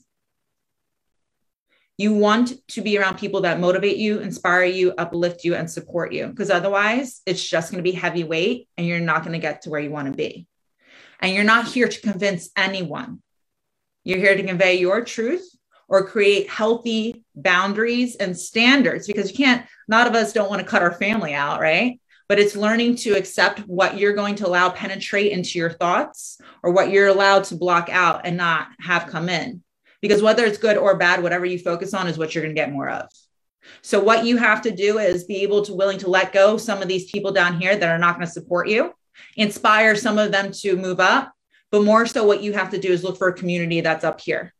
You 1.98 2.14
want 2.14 2.68
to 2.70 2.82
be 2.82 2.98
around 2.98 3.18
people 3.18 3.42
that 3.42 3.60
motivate 3.60 3.96
you, 3.96 4.20
inspire 4.20 4.66
you, 4.66 4.94
uplift 4.98 5.46
you, 5.46 5.56
and 5.56 5.72
support 5.72 6.12
you, 6.12 6.28
because 6.28 6.50
otherwise 6.50 7.22
it's 7.26 7.48
just 7.48 7.72
going 7.72 7.82
to 7.82 7.90
be 7.90 7.96
heavyweight 7.96 8.68
and 8.76 8.86
you're 8.86 9.00
not 9.00 9.22
going 9.22 9.32
to 9.32 9.40
get 9.40 9.62
to 9.62 9.70
where 9.70 9.80
you 9.80 9.92
want 9.92 10.08
to 10.08 10.14
be. 10.14 10.46
And 11.22 11.34
you're 11.34 11.46
not 11.46 11.68
here 11.68 11.88
to 11.88 12.02
convince 12.02 12.50
anyone. 12.58 13.22
You're 14.06 14.20
here 14.20 14.38
to 14.38 14.44
convey 14.44 14.76
your 14.76 15.04
truth 15.04 15.46
or 15.90 16.08
create 16.08 16.50
healthy 16.50 17.26
boundaries 17.36 18.16
and 18.16 18.38
standards 18.38 19.06
because 19.06 19.30
you 19.30 19.38
can't, 19.38 19.66
none 19.90 20.08
of 20.08 20.16
us 20.16 20.32
don't 20.32 20.50
want 20.50 20.62
to 20.62 20.68
cut 20.68 20.82
our 20.82 20.94
family 20.94 21.34
out, 21.34 21.60
right? 21.60 22.00
but 22.28 22.40
it's 22.40 22.56
learning 22.56 22.96
to 22.96 23.12
accept 23.12 23.60
what 23.62 23.98
you're 23.98 24.14
going 24.14 24.36
to 24.36 24.48
allow 24.48 24.70
penetrate 24.70 25.32
into 25.32 25.60
your 25.60 25.70
thoughts 25.70 26.40
or 26.64 26.72
what 26.72 26.90
you're 26.90 27.08
allowed 27.08 27.44
to 27.46 27.56
block 27.56 27.90
out 27.90 28.22
and 28.26 28.36
not 28.36 28.68
have 28.80 29.08
come 29.08 29.30
in. 29.30 29.62
Because 30.02 30.22
whether 30.22 30.46
it's 30.46 30.58
good 30.58 30.78
or 30.78 30.98
bad, 30.98 31.22
whatever 31.22 31.46
you 31.46 31.60
focus 31.60 31.94
on 31.94 32.08
is 32.08 32.18
what 32.18 32.34
you're 32.34 32.44
going 32.44 32.56
to 32.56 32.60
get 32.60 32.72
more 32.72 32.90
of. 32.90 33.10
So 33.82 34.00
what 34.00 34.26
you 34.26 34.38
have 34.38 34.62
to 34.64 34.72
do 34.72 35.00
is 35.00 35.24
be 35.24 35.42
able 35.42 35.64
to 35.66 35.74
willing 35.74 35.98
to 36.00 36.10
let 36.10 36.34
go 36.34 36.58
some 36.58 36.82
of 36.82 36.88
these 36.88 37.10
people 37.10 37.32
down 37.32 37.60
here 37.60 37.76
that 37.76 37.90
are 37.90 37.98
not 37.98 38.16
going 38.16 38.26
to 38.26 38.32
support 38.32 38.68
you, 38.70 38.94
inspire 39.36 39.96
some 39.96 40.18
of 40.18 40.32
them 40.32 40.52
to 40.52 40.76
move 40.76 41.00
up, 41.00 41.32
but 41.76 41.84
more 41.84 42.06
so 42.06 42.24
what 42.24 42.42
you 42.42 42.54
have 42.54 42.70
to 42.70 42.80
do 42.80 42.88
is 42.88 43.04
look 43.04 43.18
for 43.18 43.28
a 43.28 43.34
community 43.34 43.82
that's 43.82 44.06
up 44.06 44.22
here. 44.22 44.54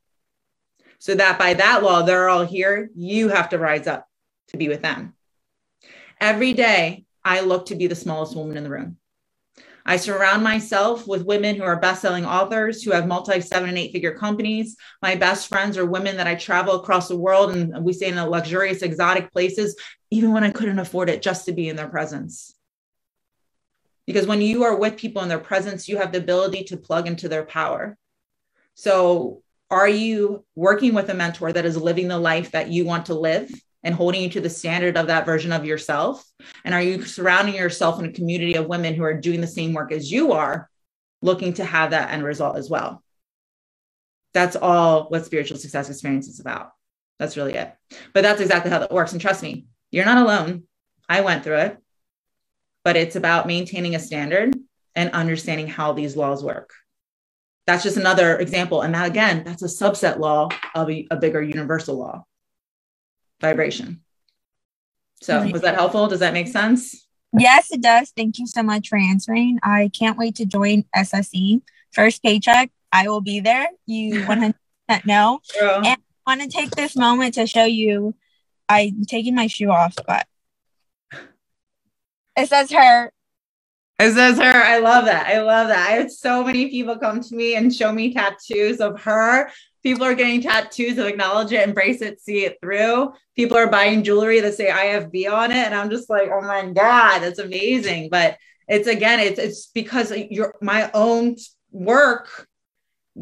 So 1.00 1.16
that 1.16 1.40
by 1.40 1.54
that 1.54 1.82
law, 1.82 2.02
they're 2.02 2.28
all 2.28 2.46
here, 2.46 2.90
you 2.94 3.30
have 3.30 3.48
to 3.50 3.58
rise 3.58 3.88
up 3.88 4.06
to 4.50 4.58
be 4.58 4.68
with 4.68 4.82
them. 4.82 5.14
Every 6.20 6.52
day, 6.52 7.06
I 7.24 7.40
look 7.40 7.68
to 7.68 7.76
be 7.76 7.88
the 7.88 7.96
smallest 7.96 8.36
woman 8.36 8.58
in 8.58 8.66
the 8.66 8.70
room. 8.70 8.98
I 9.86 9.96
surround 9.96 10.44
myself 10.44 11.08
with 11.08 11.26
women 11.26 11.56
who 11.56 11.64
are 11.64 11.80
best-selling 11.80 12.26
authors 12.26 12.84
who 12.84 12.92
have 12.92 13.08
multi 13.08 13.40
seven 13.40 13.70
and 13.70 13.78
eight 13.78 13.94
figure 13.94 14.14
companies. 14.14 14.76
My 15.02 15.16
best 15.16 15.48
friends 15.48 15.78
are 15.78 15.86
women 15.86 16.18
that 16.18 16.28
I 16.28 16.36
travel 16.36 16.76
across 16.76 17.08
the 17.08 17.16
world 17.16 17.56
and 17.56 17.82
we 17.82 17.94
stay 17.94 18.10
in 18.10 18.22
luxurious, 18.22 18.82
exotic 18.82 19.32
places, 19.32 19.78
even 20.12 20.34
when 20.34 20.44
I 20.44 20.52
couldn't 20.52 20.80
afford 20.80 21.10
it, 21.10 21.22
just 21.22 21.46
to 21.46 21.54
be 21.54 21.70
in 21.70 21.78
their 21.78 21.88
presence. 21.88 22.55
Because 24.06 24.28
when 24.28 24.42
you 24.42 24.64
are 24.64 24.76
with 24.76 24.98
people 24.98 25.22
in 25.24 25.30
their 25.30 25.40
presence, 25.40 25.88
you 25.88 25.98
have 25.98 26.12
the 26.12 26.20
ability 26.20 26.66
to 26.66 26.78
plug 26.78 27.08
into 27.08 27.28
their 27.28 27.44
power. 27.44 27.98
So, 28.76 29.42
are 29.72 29.90
you 29.90 30.46
working 30.56 30.94
with 30.94 31.10
a 31.10 31.16
mentor 31.16 31.52
that 31.52 31.66
is 31.66 31.76
living 31.76 32.08
the 32.08 32.20
life 32.20 32.52
that 32.52 32.70
you 32.70 32.86
want 32.86 33.08
to 33.08 33.16
live? 33.16 33.50
and 33.86 33.94
holding 33.94 34.24
you 34.24 34.30
to 34.30 34.42
the 34.42 34.50
standard 34.50 34.98
of 34.98 35.08
that 35.08 35.28
version 35.28 35.54
of 35.54 35.64
yourself? 35.64 36.26
And 36.66 36.74
are 36.74 36.82
you 36.82 37.04
surrounding 37.04 37.54
yourself 37.54 38.00
in 38.00 38.06
a 38.06 38.12
community 38.12 38.56
of 38.56 38.66
women 38.66 38.96
who 38.96 39.04
are 39.04 39.14
doing 39.14 39.42
the 39.42 39.48
same 39.48 39.74
work 39.74 39.92
as 39.92 40.12
you 40.12 40.34
are, 40.34 40.70
looking 41.22 41.54
to 41.54 41.64
have 41.64 41.92
that 41.92 42.12
end 42.12 42.24
result 42.24 42.58
as 42.58 42.68
well? 42.68 43.04
That's 44.34 44.56
all 44.56 45.04
what 45.10 45.24
spiritual 45.24 45.58
success 45.58 45.90
experience 45.90 46.28
is 46.28 46.40
about. 46.40 46.72
That's 47.20 47.38
really 47.38 47.54
it. 47.54 47.74
But 48.12 48.24
that's 48.24 48.42
exactly 48.42 48.72
how 48.72 48.80
that 48.80 48.92
works. 48.92 49.12
And 49.12 49.22
trust 49.22 49.44
me, 49.44 49.68
you're 49.92 50.04
not 50.04 50.18
alone. 50.18 50.64
I 51.08 51.22
went 51.22 51.44
through 51.44 51.60
it, 51.60 51.78
but 52.86 52.96
it's 52.96 53.16
about 53.16 53.48
maintaining 53.48 53.96
a 53.96 54.00
standard 54.00 54.56
and 54.96 55.10
understanding 55.12 55.68
how 55.68 55.92
these 55.92 56.16
laws 56.16 56.44
work. 56.44 56.72
That's 57.66 57.84
just 57.84 57.98
another 57.98 58.38
example. 58.38 58.84
And 58.84 58.94
that, 58.94 59.08
again, 59.08 59.44
that's 59.44 59.64
a 59.64 59.66
subset 59.66 60.20
law 60.20 60.50
of 60.76 60.90
a, 60.90 61.08
a 61.10 61.18
bigger 61.18 61.42
universal 61.42 61.98
law 61.98 62.24
vibration. 63.42 64.02
So, 65.22 65.48
was 65.48 65.62
that 65.64 65.76
helpful? 65.76 66.08
Does 66.08 66.20
that 66.20 66.34
make 66.34 66.48
sense? 66.48 67.08
Yes, 67.38 67.72
it 67.72 67.82
does. 67.82 68.12
Thank 68.16 68.38
you 68.38 68.46
so 68.46 68.62
much 68.62 68.90
for 68.90 68.98
answering. 68.98 69.60
I 69.64 69.90
can't 69.98 70.18
wait 70.18 70.36
to 70.36 70.46
join 70.46 70.86
SSE. 70.96 71.62
First 71.92 72.22
paycheck, 72.22 72.70
I 72.92 73.08
will 73.08 73.22
be 73.22 73.40
there. 73.40 73.68
You 73.88 74.22
100% 74.26 74.54
know. 75.06 75.40
And 75.60 75.88
I 75.88 75.98
want 76.28 76.42
to 76.42 76.48
take 76.48 76.72
this 76.72 76.96
moment 76.96 77.34
to 77.34 77.48
show 77.48 77.66
you 77.66 78.14
I'm 78.70 79.06
taking 79.06 79.36
my 79.36 79.48
shoe 79.48 79.72
off, 79.72 79.96
but 80.08 80.28
it 82.36 82.50
says 82.50 82.72
her. 82.72 83.12
It 84.00 84.14
says 84.14 84.38
her. 84.38 84.44
I 84.64 84.80
love 84.80 85.06
that. 85.06 85.28
I 85.28 85.42
love 85.42 85.70
that. 85.70 85.90
I 85.90 85.94
had 85.94 86.12
so 86.12 86.44
many 86.44 86.70
people 86.70 86.98
come 86.98 87.22
to 87.22 87.36
me 87.36 87.56
and 87.56 87.74
show 87.74 87.92
me 87.94 88.14
tattoos 88.14 88.82
of 88.82 89.00
her 89.02 89.50
People 89.86 90.04
are 90.04 90.16
getting 90.16 90.42
tattoos 90.42 90.96
to 90.96 91.06
acknowledge 91.06 91.52
it, 91.52 91.62
embrace 91.62 92.02
it, 92.02 92.20
see 92.20 92.44
it 92.44 92.58
through. 92.60 93.14
People 93.36 93.56
are 93.56 93.70
buying 93.70 94.04
jewelry 94.04 94.40
that 94.40 94.56
say 94.56 94.72
IFB 94.72 95.32
on 95.32 95.52
it. 95.52 95.58
And 95.58 95.76
I'm 95.76 95.92
just 95.92 96.10
like, 96.10 96.28
oh 96.34 96.42
my 96.42 96.66
God, 96.72 97.20
that's 97.20 97.38
amazing. 97.38 98.10
But 98.10 98.40
it's 98.68 98.88
again, 98.88 99.20
it's 99.20 99.38
it's 99.38 99.68
because 99.68 100.12
you're 100.32 100.56
my 100.60 100.90
own 100.96 101.36
work 101.70 102.48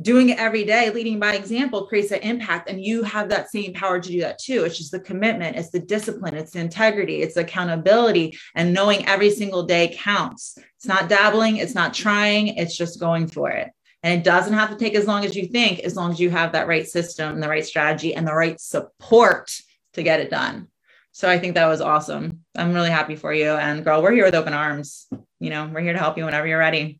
doing 0.01 0.29
it 0.29 0.39
every 0.39 0.63
day, 0.63 0.89
leading 0.89 1.19
by 1.19 1.35
example 1.35 1.85
creates 1.85 2.11
an 2.11 2.19
impact. 2.21 2.69
And 2.69 2.83
you 2.83 3.03
have 3.03 3.29
that 3.29 3.51
same 3.51 3.73
power 3.73 3.99
to 3.99 4.09
do 4.09 4.21
that 4.21 4.39
too. 4.39 4.63
It's 4.63 4.77
just 4.77 4.91
the 4.91 4.99
commitment, 4.99 5.55
it's 5.55 5.69
the 5.69 5.79
discipline, 5.79 6.35
it's 6.35 6.51
the 6.51 6.59
integrity, 6.59 7.21
it's 7.21 7.37
accountability, 7.37 8.37
and 8.55 8.73
knowing 8.73 9.05
every 9.05 9.29
single 9.29 9.63
day 9.63 9.95
counts. 9.95 10.57
It's 10.77 10.87
not 10.87 11.09
dabbling, 11.09 11.57
it's 11.57 11.75
not 11.75 11.93
trying, 11.93 12.47
it's 12.47 12.75
just 12.75 12.99
going 12.99 13.27
for 13.27 13.51
it. 13.51 13.71
And 14.01 14.19
it 14.19 14.23
doesn't 14.25 14.53
have 14.53 14.69
to 14.71 14.75
take 14.75 14.95
as 14.95 15.07
long 15.07 15.23
as 15.23 15.35
you 15.35 15.47
think, 15.47 15.79
as 15.79 15.95
long 15.95 16.11
as 16.11 16.19
you 16.19 16.29
have 16.29 16.51
that 16.51 16.67
right 16.67 16.87
system, 16.87 17.39
the 17.39 17.47
right 17.47 17.65
strategy, 17.65 18.15
and 18.15 18.27
the 18.27 18.33
right 18.33 18.59
support 18.59 19.51
to 19.93 20.03
get 20.03 20.19
it 20.19 20.29
done. 20.29 20.67
So 21.13 21.29
I 21.29 21.37
think 21.37 21.53
that 21.53 21.67
was 21.67 21.79
awesome. 21.79 22.43
I'm 22.57 22.73
really 22.73 22.89
happy 22.89 23.15
for 23.15 23.31
you. 23.31 23.51
And 23.51 23.85
girl, 23.85 24.01
we're 24.01 24.11
here 24.11 24.25
with 24.25 24.35
open 24.35 24.53
arms. 24.53 25.07
You 25.39 25.51
know, 25.51 25.69
we're 25.71 25.81
here 25.81 25.93
to 25.93 25.99
help 25.99 26.17
you 26.17 26.25
whenever 26.25 26.47
you're 26.47 26.57
ready. 26.57 26.99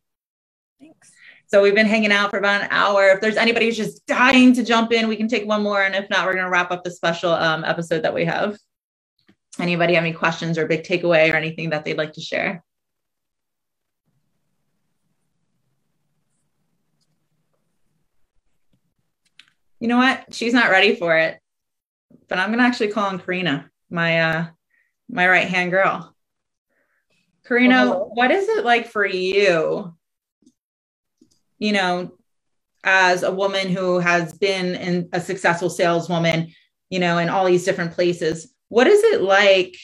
Thanks. 0.80 1.13
So 1.54 1.62
we've 1.62 1.72
been 1.72 1.86
hanging 1.86 2.10
out 2.10 2.30
for 2.30 2.38
about 2.40 2.62
an 2.62 2.68
hour. 2.72 3.10
If 3.10 3.20
there's 3.20 3.36
anybody 3.36 3.66
who's 3.66 3.76
just 3.76 4.04
dying 4.06 4.52
to 4.54 4.64
jump 4.64 4.90
in, 4.90 5.06
we 5.06 5.14
can 5.14 5.28
take 5.28 5.46
one 5.46 5.62
more. 5.62 5.84
And 5.84 5.94
if 5.94 6.10
not, 6.10 6.26
we're 6.26 6.32
going 6.32 6.46
to 6.46 6.50
wrap 6.50 6.72
up 6.72 6.82
the 6.82 6.90
special 6.90 7.30
um, 7.30 7.62
episode 7.62 8.02
that 8.02 8.12
we 8.12 8.24
have. 8.24 8.58
Anybody 9.60 9.94
have 9.94 10.02
any 10.02 10.12
questions 10.12 10.58
or 10.58 10.66
big 10.66 10.82
takeaway 10.82 11.32
or 11.32 11.36
anything 11.36 11.70
that 11.70 11.84
they'd 11.84 11.96
like 11.96 12.14
to 12.14 12.20
share? 12.20 12.64
You 19.78 19.86
know 19.86 19.98
what? 19.98 20.34
She's 20.34 20.54
not 20.54 20.72
ready 20.72 20.96
for 20.96 21.16
it, 21.16 21.38
but 22.26 22.40
I'm 22.40 22.48
going 22.48 22.58
to 22.58 22.64
actually 22.64 22.88
call 22.88 23.06
on 23.06 23.20
Karina, 23.20 23.70
my 23.90 24.20
uh, 24.20 24.46
my 25.08 25.28
right 25.28 25.46
hand 25.46 25.70
girl. 25.70 26.16
Karina, 27.46 27.92
what 27.92 28.32
is 28.32 28.48
it 28.48 28.64
like 28.64 28.88
for 28.88 29.06
you 29.06 29.94
you 31.64 31.72
know, 31.72 32.12
as 32.84 33.22
a 33.22 33.32
woman 33.32 33.68
who 33.68 33.98
has 33.98 34.34
been 34.34 34.74
in 34.74 35.08
a 35.14 35.20
successful 35.20 35.70
saleswoman, 35.70 36.52
you 36.90 36.98
know, 36.98 37.16
in 37.16 37.30
all 37.30 37.46
these 37.46 37.64
different 37.64 37.92
places, 37.92 38.52
what 38.68 38.86
is 38.86 39.02
it 39.02 39.22
like 39.22 39.74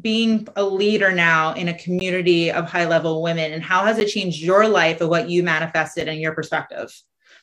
being 0.00 0.48
a 0.56 0.64
leader 0.64 1.12
now 1.12 1.52
in 1.52 1.68
a 1.68 1.78
community 1.78 2.50
of 2.50 2.70
high 2.70 2.86
level 2.86 3.22
women 3.22 3.52
and 3.52 3.62
how 3.62 3.84
has 3.84 3.98
it 3.98 4.08
changed 4.08 4.40
your 4.40 4.66
life 4.66 5.02
of 5.02 5.10
what 5.10 5.28
you 5.28 5.42
manifested 5.42 6.08
and 6.08 6.18
your 6.18 6.34
perspective? 6.34 6.90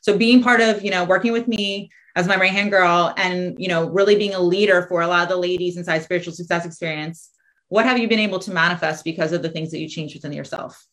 So 0.01 0.17
being 0.17 0.41
part 0.41 0.59
of, 0.59 0.83
you 0.83 0.89
know, 0.89 1.03
working 1.03 1.31
with 1.31 1.47
me 1.47 1.91
as 2.15 2.27
my 2.27 2.37
right 2.37 2.51
hand 2.51 2.71
girl 2.71 3.13
and, 3.17 3.55
you 3.59 3.67
know, 3.67 3.87
really 3.87 4.15
being 4.15 4.33
a 4.33 4.39
leader 4.39 4.87
for 4.89 5.01
a 5.01 5.07
lot 5.07 5.21
of 5.21 5.29
the 5.29 5.37
ladies 5.37 5.77
inside 5.77 6.01
spiritual 6.01 6.33
success 6.33 6.65
experience, 6.65 7.29
what 7.67 7.85
have 7.85 7.99
you 7.99 8.07
been 8.07 8.17
able 8.17 8.39
to 8.39 8.51
manifest 8.51 9.03
because 9.03 9.31
of 9.31 9.43
the 9.43 9.49
things 9.49 9.69
that 9.69 9.79
you 9.79 9.87
changed 9.87 10.15
within 10.15 10.33
yourself? 10.33 10.88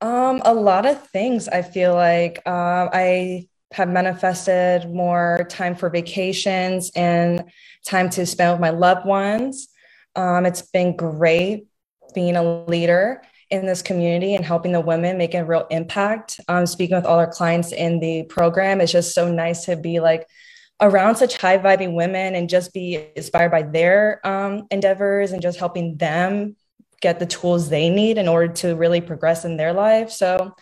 Um, 0.00 0.40
a 0.44 0.54
lot 0.54 0.86
of 0.86 1.06
things. 1.08 1.48
I 1.48 1.62
feel 1.62 1.94
like 1.94 2.40
uh, 2.46 2.88
I 2.92 3.48
have 3.72 3.88
manifested 3.88 4.90
more 4.90 5.46
time 5.48 5.74
for 5.74 5.90
vacations 5.90 6.90
and 6.96 7.44
time 7.86 8.10
to 8.10 8.26
spend 8.26 8.52
with 8.52 8.60
my 8.60 8.70
loved 8.70 9.06
ones. 9.06 9.68
Um, 10.16 10.46
it's 10.46 10.62
been 10.62 10.96
great 10.96 11.66
being 12.14 12.36
a 12.36 12.64
leader 12.64 13.22
in 13.50 13.66
this 13.66 13.82
community 13.82 14.34
and 14.34 14.44
helping 14.44 14.72
the 14.72 14.80
women 14.80 15.18
make 15.18 15.34
a 15.34 15.44
real 15.44 15.66
impact. 15.70 16.40
Um, 16.48 16.66
speaking 16.66 16.96
with 16.96 17.04
all 17.04 17.18
our 17.18 17.30
clients 17.30 17.72
in 17.72 18.00
the 18.00 18.24
program, 18.24 18.80
it's 18.80 18.92
just 18.92 19.14
so 19.14 19.30
nice 19.30 19.64
to 19.66 19.76
be 19.76 20.00
like 20.00 20.26
around 20.80 21.16
such 21.16 21.36
high 21.36 21.58
vibing 21.58 21.94
women 21.94 22.34
and 22.34 22.48
just 22.48 22.72
be 22.72 23.06
inspired 23.14 23.50
by 23.50 23.62
their 23.62 24.26
um, 24.26 24.66
endeavors 24.70 25.32
and 25.32 25.42
just 25.42 25.58
helping 25.58 25.96
them 25.96 26.56
get 27.00 27.18
the 27.18 27.26
tools 27.26 27.68
they 27.68 27.88
need 27.88 28.18
in 28.18 28.28
order 28.28 28.52
to 28.52 28.74
really 28.74 29.00
progress 29.00 29.44
in 29.44 29.56
their 29.56 29.72
life. 29.72 30.10
So 30.10 30.54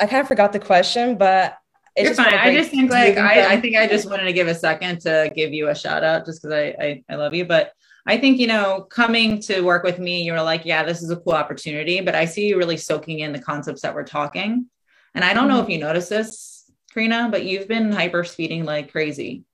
I 0.00 0.06
kind 0.06 0.20
of 0.20 0.28
forgot 0.28 0.52
the 0.52 0.58
question, 0.60 1.16
but 1.16 1.56
it's 1.94 2.06
You're 2.06 2.14
fine. 2.14 2.34
I 2.34 2.54
just 2.54 2.70
think 2.70 2.90
like 2.90 3.18
I, 3.18 3.54
I 3.54 3.60
think 3.60 3.76
I 3.76 3.86
just 3.86 4.08
wanted 4.08 4.24
to 4.24 4.32
give 4.32 4.48
a 4.48 4.54
second 4.54 5.00
to 5.02 5.30
give 5.34 5.52
you 5.52 5.68
a 5.68 5.74
shout 5.74 6.02
out 6.02 6.24
just 6.24 6.42
because 6.42 6.54
I, 6.54 6.74
I 6.82 7.04
I 7.08 7.14
love 7.16 7.34
you. 7.34 7.44
But 7.44 7.72
I 8.06 8.18
think, 8.18 8.38
you 8.38 8.46
know, 8.46 8.86
coming 8.90 9.40
to 9.42 9.60
work 9.60 9.84
with 9.84 9.98
me, 9.98 10.22
you 10.22 10.32
were 10.32 10.42
like, 10.42 10.64
yeah, 10.64 10.82
this 10.82 11.02
is 11.02 11.10
a 11.10 11.16
cool 11.16 11.34
opportunity. 11.34 12.00
But 12.00 12.14
I 12.14 12.24
see 12.24 12.48
you 12.48 12.58
really 12.58 12.76
soaking 12.76 13.20
in 13.20 13.32
the 13.32 13.38
concepts 13.38 13.82
that 13.82 13.94
we're 13.94 14.04
talking. 14.04 14.66
And 15.14 15.24
I 15.24 15.34
don't 15.34 15.44
mm-hmm. 15.44 15.56
know 15.56 15.62
if 15.62 15.68
you 15.68 15.78
notice 15.78 16.08
this, 16.08 16.70
Karina, 16.92 17.28
but 17.30 17.44
you've 17.44 17.68
been 17.68 17.92
hyper 17.92 18.24
speeding 18.24 18.64
like 18.64 18.90
crazy. 18.90 19.44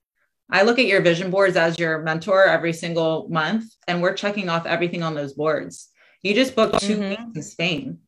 I 0.49 0.63
look 0.63 0.79
at 0.79 0.85
your 0.85 1.01
vision 1.01 1.29
boards 1.29 1.55
as 1.55 1.77
your 1.77 1.99
mentor 2.01 2.45
every 2.45 2.73
single 2.73 3.27
month, 3.29 3.65
and 3.87 4.01
we're 4.01 4.13
checking 4.13 4.49
off 4.49 4.65
everything 4.65 5.03
on 5.03 5.13
those 5.13 5.33
boards. 5.33 5.89
You 6.23 6.33
just 6.33 6.55
booked 6.55 6.79
2 6.79 6.95
mm-hmm. 6.95 7.09
weeks 7.09 7.35
in 7.35 7.43
Spain. 7.43 7.99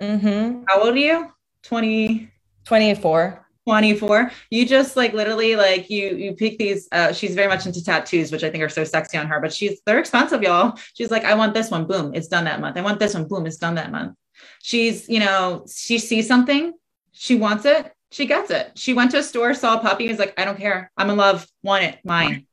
Mm-hmm. 0.00 0.64
How 0.68 0.82
old 0.82 0.94
are 0.94 0.98
you? 0.98 1.32
20. 1.62 2.30
24. 2.64 3.46
24 3.66 4.32
you 4.50 4.64
just 4.64 4.96
like 4.96 5.12
literally 5.12 5.54
like 5.54 5.90
you 5.90 6.16
you 6.16 6.32
pick 6.32 6.58
these 6.58 6.88
uh 6.92 7.12
she's 7.12 7.34
very 7.34 7.46
much 7.46 7.66
into 7.66 7.84
tattoos 7.84 8.32
which 8.32 8.42
i 8.42 8.50
think 8.50 8.64
are 8.64 8.70
so 8.70 8.82
sexy 8.84 9.18
on 9.18 9.26
her 9.26 9.38
but 9.38 9.52
she's 9.52 9.80
they're 9.84 9.98
expensive 9.98 10.42
y'all 10.42 10.76
she's 10.94 11.10
like 11.10 11.24
i 11.24 11.34
want 11.34 11.52
this 11.52 11.70
one 11.70 11.86
boom 11.86 12.10
it's 12.14 12.26
done 12.26 12.44
that 12.44 12.60
month 12.60 12.76
i 12.78 12.80
want 12.80 12.98
this 12.98 13.14
one 13.14 13.28
boom 13.28 13.46
it's 13.46 13.58
done 13.58 13.74
that 13.74 13.92
month 13.92 14.16
she's 14.62 15.08
you 15.08 15.20
know 15.20 15.64
she 15.72 15.98
sees 15.98 16.26
something 16.26 16.72
she 17.12 17.36
wants 17.36 17.66
it 17.66 17.92
she 18.12 18.26
gets 18.26 18.50
it. 18.50 18.72
She 18.74 18.92
went 18.92 19.12
to 19.12 19.18
a 19.18 19.22
store, 19.22 19.54
saw 19.54 19.78
a 19.78 19.80
puppy, 19.80 20.04
and 20.04 20.10
was 20.10 20.18
like, 20.18 20.38
I 20.38 20.44
don't 20.44 20.58
care. 20.58 20.90
I'm 20.96 21.10
in 21.10 21.16
love. 21.16 21.46
Want 21.62 21.84
it. 21.84 21.98
Mine. 22.04 22.46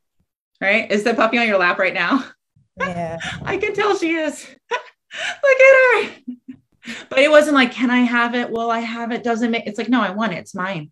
Right? 0.62 0.92
Is 0.92 1.04
the 1.04 1.14
puppy 1.14 1.38
on 1.38 1.48
your 1.48 1.58
lap 1.58 1.80
right 1.80 1.94
now? 1.94 2.24
Yeah. 2.80 3.18
I 3.42 3.58
can 3.58 3.74
tell 3.74 3.98
she 3.98 4.14
is. 4.14 4.48
Look 4.72 5.60
at 5.60 6.06
her. 6.06 6.56
But 7.10 7.18
it 7.18 7.32
wasn't 7.32 7.56
like, 7.56 7.72
can 7.72 7.90
I 7.90 8.02
have 8.02 8.36
it? 8.36 8.52
Well, 8.52 8.70
I 8.70 8.82
have 8.82 9.12
it. 9.12 9.24
Doesn't 9.24 9.50
make 9.50 9.66
it's 9.66 9.80
like, 9.80 9.90
no, 9.90 10.00
I 10.00 10.12
want 10.12 10.34
it. 10.34 10.38
It's 10.38 10.54
mine. 10.54 10.92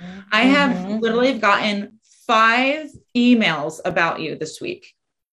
Mm-hmm. 0.00 0.20
I 0.32 0.40
have 0.44 0.74
mm-hmm. 0.74 1.00
literally 1.00 1.38
gotten 1.38 2.00
five 2.26 2.88
emails 3.14 3.78
about 3.84 4.20
you 4.20 4.36
this 4.36 4.58
week. 4.58 4.94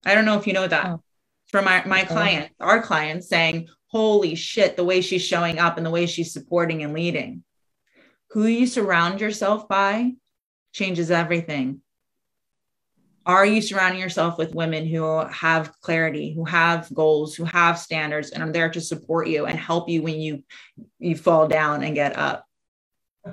I 0.06 0.14
don't 0.14 0.24
know 0.24 0.38
if 0.38 0.46
you 0.46 0.52
know 0.52 0.68
that 0.68 0.86
oh. 0.86 1.02
from 1.48 1.64
my, 1.64 1.84
my 1.86 2.04
client, 2.04 2.52
our 2.60 2.80
client 2.80 3.24
saying, 3.24 3.68
holy 3.88 4.36
shit, 4.36 4.76
the 4.76 4.84
way 4.84 5.00
she's 5.00 5.24
showing 5.24 5.58
up 5.58 5.76
and 5.76 5.84
the 5.84 5.90
way 5.90 6.06
she's 6.06 6.32
supporting 6.32 6.84
and 6.84 6.92
leading 6.92 7.42
who 8.34 8.46
you 8.46 8.66
surround 8.66 9.20
yourself 9.20 9.68
by 9.68 10.10
changes 10.72 11.12
everything. 11.12 11.80
Are 13.24 13.46
you 13.46 13.62
surrounding 13.62 14.00
yourself 14.00 14.36
with 14.36 14.56
women 14.56 14.84
who 14.86 15.20
have 15.26 15.72
clarity, 15.80 16.34
who 16.34 16.44
have 16.44 16.92
goals, 16.92 17.36
who 17.36 17.44
have 17.44 17.78
standards, 17.78 18.30
and 18.30 18.42
are 18.42 18.50
there 18.50 18.70
to 18.70 18.80
support 18.80 19.28
you 19.28 19.46
and 19.46 19.56
help 19.56 19.88
you 19.88 20.02
when 20.02 20.20
you 20.20 20.42
you 20.98 21.14
fall 21.16 21.46
down 21.46 21.84
and 21.84 21.94
get 21.94 22.18
up? 22.18 22.44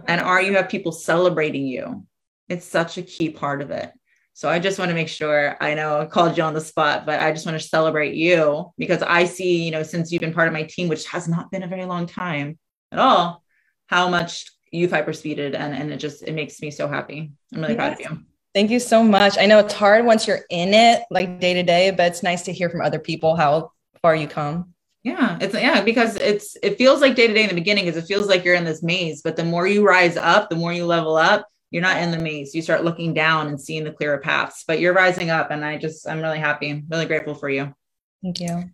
And 0.06 0.22
are 0.22 0.40
you 0.40 0.56
have 0.56 0.70
people 0.70 0.92
celebrating 0.92 1.66
you? 1.66 2.06
It's 2.48 2.68
such 2.68 3.00
a 3.00 3.02
key 3.02 3.32
part 3.32 3.64
of 3.64 3.72
it. 3.72 3.92
So 4.34 4.50
I 4.50 4.60
just 4.60 4.78
want 4.78 4.90
to 4.90 4.96
make 4.96 5.10
sure 5.10 5.58
I 5.60 5.74
know 5.74 6.00
I 6.00 6.06
called 6.06 6.38
you 6.38 6.44
on 6.44 6.54
the 6.54 6.62
spot, 6.62 7.08
but 7.08 7.20
I 7.22 7.32
just 7.32 7.48
want 7.48 7.60
to 7.60 7.68
celebrate 7.68 8.14
you 8.14 8.72
because 8.78 9.02
I 9.02 9.26
see, 9.26 9.64
you 9.64 9.72
know, 9.72 9.82
since 9.82 10.12
you've 10.12 10.22
been 10.22 10.34
part 10.34 10.48
of 10.48 10.54
my 10.54 10.64
team, 10.64 10.90
which 10.90 11.08
has 11.08 11.28
not 11.28 11.50
been 11.50 11.64
a 11.64 11.68
very 11.68 11.86
long 11.86 12.06
time 12.06 12.60
at 12.92 13.00
all, 13.00 13.44
how 13.88 14.08
much 14.08 14.46
you've 14.72 14.92
hyperspeeded 14.92 15.54
and 15.56 15.74
and 15.74 15.92
it 15.92 15.98
just 15.98 16.24
it 16.24 16.34
makes 16.34 16.62
me 16.62 16.72
so 16.72 16.88
happy. 16.88 17.32
I'm 17.54 17.62
really 17.62 17.74
yes. 17.74 17.78
proud 17.78 17.94
of 17.94 18.00
you. 18.00 18.26
Thank 18.54 18.72
you 18.72 18.80
so 18.80 19.04
much. 19.04 19.38
I 19.38 19.46
know 19.46 19.60
it's 19.60 19.74
hard 19.74 20.06
once 20.06 20.28
you're 20.28 20.42
in 20.50 20.74
it, 20.74 21.04
like 21.10 21.40
day 21.40 21.54
to 21.54 21.64
day, 21.64 21.92
but 21.92 22.08
it's 22.08 22.24
nice 22.24 22.42
to 22.44 22.54
hear 22.54 22.70
from 22.70 22.82
other 22.82 23.00
people 23.00 23.36
how 23.36 23.72
far 24.02 24.16
you 24.16 24.28
come. 24.28 24.74
Yeah, 25.04 25.38
it's 25.42 25.54
yeah, 25.54 25.82
because 25.82 26.16
it's 26.18 26.58
it 26.62 26.78
feels 26.78 27.02
like 27.02 27.16
day 27.16 27.28
to 27.28 27.34
day 27.34 27.44
in 27.44 27.50
the 27.50 27.56
beginning 27.56 27.86
because 27.86 28.02
it 28.02 28.08
feels 28.08 28.28
like 28.28 28.44
you're 28.44 28.56
in 28.56 28.66
this 28.66 28.84
maze, 28.84 29.22
but 29.22 29.36
the 29.36 29.44
more 29.44 29.68
you 29.68 29.86
rise 29.86 30.18
up, 30.18 30.50
the 30.50 30.56
more 30.56 30.74
you 30.74 30.86
level 30.86 31.16
up, 31.16 31.48
you're 31.72 31.82
not 31.82 32.02
in 32.02 32.12
the 32.12 32.20
maze. 32.20 32.54
You 32.54 32.62
start 32.62 32.84
looking 32.84 33.14
down 33.14 33.48
and 33.48 33.60
seeing 33.60 33.84
the 33.84 33.92
clearer 33.92 34.20
paths, 34.20 34.64
but 34.68 34.80
you're 34.80 34.94
rising 34.94 35.30
up 35.30 35.50
and 35.50 35.66
I 35.66 35.78
just 35.78 36.08
I'm 36.08 36.22
really 36.22 36.40
happy. 36.40 36.70
I'm 36.70 36.86
really 36.90 37.06
grateful 37.06 37.34
for 37.34 37.50
you. 37.50 37.74
Thank 38.22 38.42
you. 38.42 38.70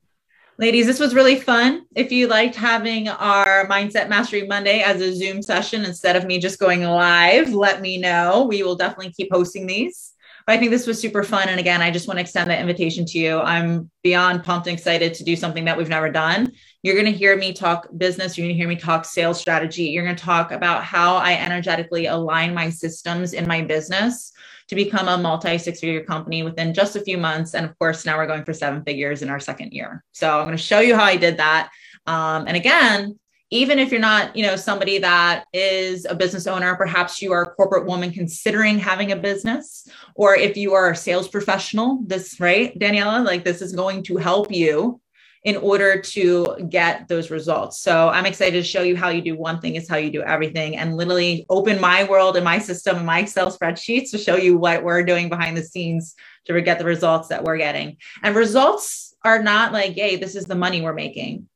Ladies, 0.59 0.87
this 0.87 0.99
was 0.99 1.13
really 1.13 1.39
fun. 1.39 1.85
If 1.95 2.11
you 2.11 2.25
liked 2.25 2.55
having 2.55 3.09
our 3.09 3.67
Mindset 3.67 4.09
Mastery 4.09 4.47
Monday 4.47 4.79
as 4.79 4.99
a 5.01 5.13
Zoom 5.13 5.43
session 5.43 5.85
instead 5.85 6.15
of 6.15 6.25
me 6.25 6.39
just 6.39 6.59
going 6.59 6.81
live, 6.81 7.53
let 7.53 7.79
me 7.79 7.99
know. 7.99 8.47
We 8.49 8.63
will 8.63 8.75
definitely 8.75 9.11
keep 9.11 9.31
hosting 9.31 9.67
these. 9.67 10.13
But 10.47 10.53
I 10.53 10.57
think 10.57 10.71
this 10.71 10.87
was 10.87 10.99
super 10.99 11.21
fun. 11.21 11.47
And 11.49 11.59
again, 11.59 11.83
I 11.83 11.91
just 11.91 12.07
want 12.07 12.17
to 12.17 12.21
extend 12.21 12.49
that 12.49 12.59
invitation 12.59 13.05
to 13.05 13.19
you. 13.19 13.37
I'm 13.39 13.91
beyond 14.01 14.43
pumped 14.43 14.65
and 14.65 14.75
excited 14.75 15.13
to 15.13 15.23
do 15.23 15.35
something 15.35 15.65
that 15.65 15.77
we've 15.77 15.89
never 15.89 16.09
done. 16.09 16.51
You're 16.81 16.95
going 16.95 17.05
to 17.05 17.11
hear 17.11 17.37
me 17.37 17.53
talk 17.53 17.87
business. 17.95 18.35
You're 18.35 18.47
going 18.47 18.55
to 18.55 18.59
hear 18.59 18.67
me 18.67 18.77
talk 18.77 19.05
sales 19.05 19.39
strategy. 19.39 19.83
You're 19.83 20.05
going 20.05 20.15
to 20.15 20.23
talk 20.23 20.51
about 20.51 20.83
how 20.83 21.17
I 21.17 21.33
energetically 21.33 22.07
align 22.07 22.55
my 22.55 22.71
systems 22.71 23.33
in 23.33 23.47
my 23.47 23.61
business 23.61 24.33
to 24.67 24.75
become 24.75 25.07
a 25.07 25.17
multi 25.17 25.57
six 25.57 25.79
figure 25.79 26.03
company 26.03 26.43
within 26.43 26.73
just 26.73 26.95
a 26.95 27.01
few 27.01 27.17
months. 27.17 27.53
And 27.53 27.65
of 27.65 27.77
course, 27.79 28.05
now 28.05 28.17
we're 28.17 28.27
going 28.27 28.43
for 28.43 28.53
seven 28.53 28.83
figures 28.83 29.21
in 29.21 29.29
our 29.29 29.39
second 29.39 29.71
year. 29.71 30.03
So 30.11 30.39
I'm 30.39 30.45
going 30.45 30.57
to 30.57 30.63
show 30.63 30.79
you 30.79 30.95
how 30.95 31.03
I 31.03 31.17
did 31.17 31.37
that. 31.37 31.69
Um, 32.05 32.47
and 32.47 32.57
again, 32.57 33.17
even 33.49 33.79
if 33.79 33.91
you're 33.91 34.01
not, 34.01 34.35
you 34.35 34.43
know, 34.43 34.57
somebody 34.57 34.97
that 34.97 35.45
is 35.53 36.05
a 36.05 36.13
business 36.13 36.47
owner, 36.47 36.75
perhaps 36.75 37.21
you 37.21 37.31
are 37.31 37.43
a 37.43 37.51
corporate 37.51 37.85
woman 37.85 38.11
considering 38.11 38.77
having 38.77 39.13
a 39.13 39.15
business, 39.15 39.87
or 40.15 40.35
if 40.35 40.57
you 40.57 40.73
are 40.73 40.91
a 40.91 40.95
sales 40.95 41.29
professional, 41.29 41.99
this 42.05 42.39
right, 42.41 42.77
Daniela, 42.77 43.25
like 43.25 43.45
this 43.45 43.61
is 43.61 43.71
going 43.71 44.03
to 44.03 44.17
help 44.17 44.51
you 44.51 44.99
in 45.43 45.55
order 45.57 46.01
to 46.01 46.67
get 46.69 47.07
those 47.07 47.31
results. 47.31 47.79
So 47.79 48.09
I'm 48.09 48.25
excited 48.25 48.61
to 48.61 48.67
show 48.67 48.81
you 48.81 48.95
how 48.95 49.09
you 49.09 49.21
do 49.21 49.37
one 49.37 49.61
thing 49.61 49.75
is 49.75 49.87
how 49.87 49.97
you 49.97 50.11
do 50.11 50.21
everything 50.23 50.77
and 50.77 50.97
literally 50.97 51.45
open 51.49 51.79
my 51.79 52.03
world 52.03 52.35
and 52.35 52.43
my 52.43 52.59
system 52.59 52.97
and 52.97 53.05
my 53.05 53.19
Excel 53.19 53.51
spreadsheets 53.51 54.11
to 54.11 54.17
show 54.17 54.35
you 54.35 54.57
what 54.57 54.83
we're 54.83 55.03
doing 55.03 55.29
behind 55.29 55.55
the 55.55 55.63
scenes 55.63 56.15
to 56.45 56.61
get 56.61 56.79
the 56.79 56.85
results 56.85 57.27
that 57.29 57.43
we're 57.43 57.57
getting. 57.57 57.97
And 58.23 58.35
results 58.35 59.15
are 59.23 59.41
not 59.41 59.73
like, 59.73 59.93
hey, 59.93 60.15
this 60.15 60.35
is 60.35 60.45
the 60.45 60.55
money 60.55 60.81
we're 60.81 60.93
making. 60.93 61.47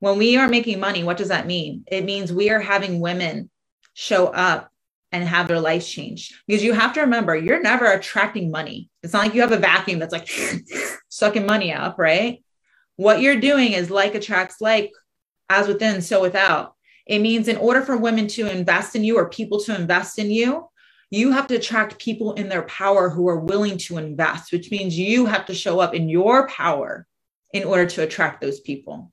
When 0.00 0.18
we 0.18 0.36
are 0.36 0.48
making 0.48 0.80
money, 0.80 1.04
what 1.04 1.16
does 1.16 1.28
that 1.28 1.46
mean? 1.46 1.84
It 1.86 2.04
means 2.04 2.32
we 2.32 2.50
are 2.50 2.60
having 2.60 3.00
women 3.00 3.50
show 3.94 4.26
up 4.26 4.70
and 5.12 5.24
have 5.24 5.48
their 5.48 5.60
lives 5.60 5.88
changed. 5.88 6.34
Because 6.46 6.62
you 6.62 6.72
have 6.72 6.92
to 6.94 7.00
remember, 7.00 7.36
you're 7.36 7.60
never 7.60 7.86
attracting 7.86 8.50
money. 8.50 8.88
It's 9.02 9.12
not 9.12 9.24
like 9.24 9.34
you 9.34 9.40
have 9.40 9.52
a 9.52 9.58
vacuum 9.58 9.98
that's 9.98 10.12
like 10.12 10.28
sucking 11.08 11.46
money 11.46 11.72
up, 11.72 11.98
right? 11.98 12.42
What 13.00 13.22
you're 13.22 13.40
doing 13.40 13.72
is 13.72 13.90
like 13.90 14.14
attracts 14.14 14.60
like, 14.60 14.92
as 15.48 15.66
within, 15.66 16.02
so 16.02 16.20
without. 16.20 16.74
It 17.06 17.20
means 17.20 17.48
in 17.48 17.56
order 17.56 17.80
for 17.80 17.96
women 17.96 18.28
to 18.28 18.46
invest 18.46 18.94
in 18.94 19.04
you 19.04 19.16
or 19.16 19.30
people 19.30 19.58
to 19.60 19.74
invest 19.74 20.18
in 20.18 20.30
you, 20.30 20.68
you 21.10 21.32
have 21.32 21.46
to 21.46 21.54
attract 21.54 21.98
people 21.98 22.34
in 22.34 22.50
their 22.50 22.64
power 22.64 23.08
who 23.08 23.26
are 23.26 23.40
willing 23.40 23.78
to 23.78 23.96
invest, 23.96 24.52
which 24.52 24.70
means 24.70 24.98
you 24.98 25.24
have 25.24 25.46
to 25.46 25.54
show 25.54 25.80
up 25.80 25.94
in 25.94 26.10
your 26.10 26.46
power 26.48 27.06
in 27.54 27.64
order 27.64 27.86
to 27.86 28.02
attract 28.02 28.42
those 28.42 28.60
people. 28.60 29.10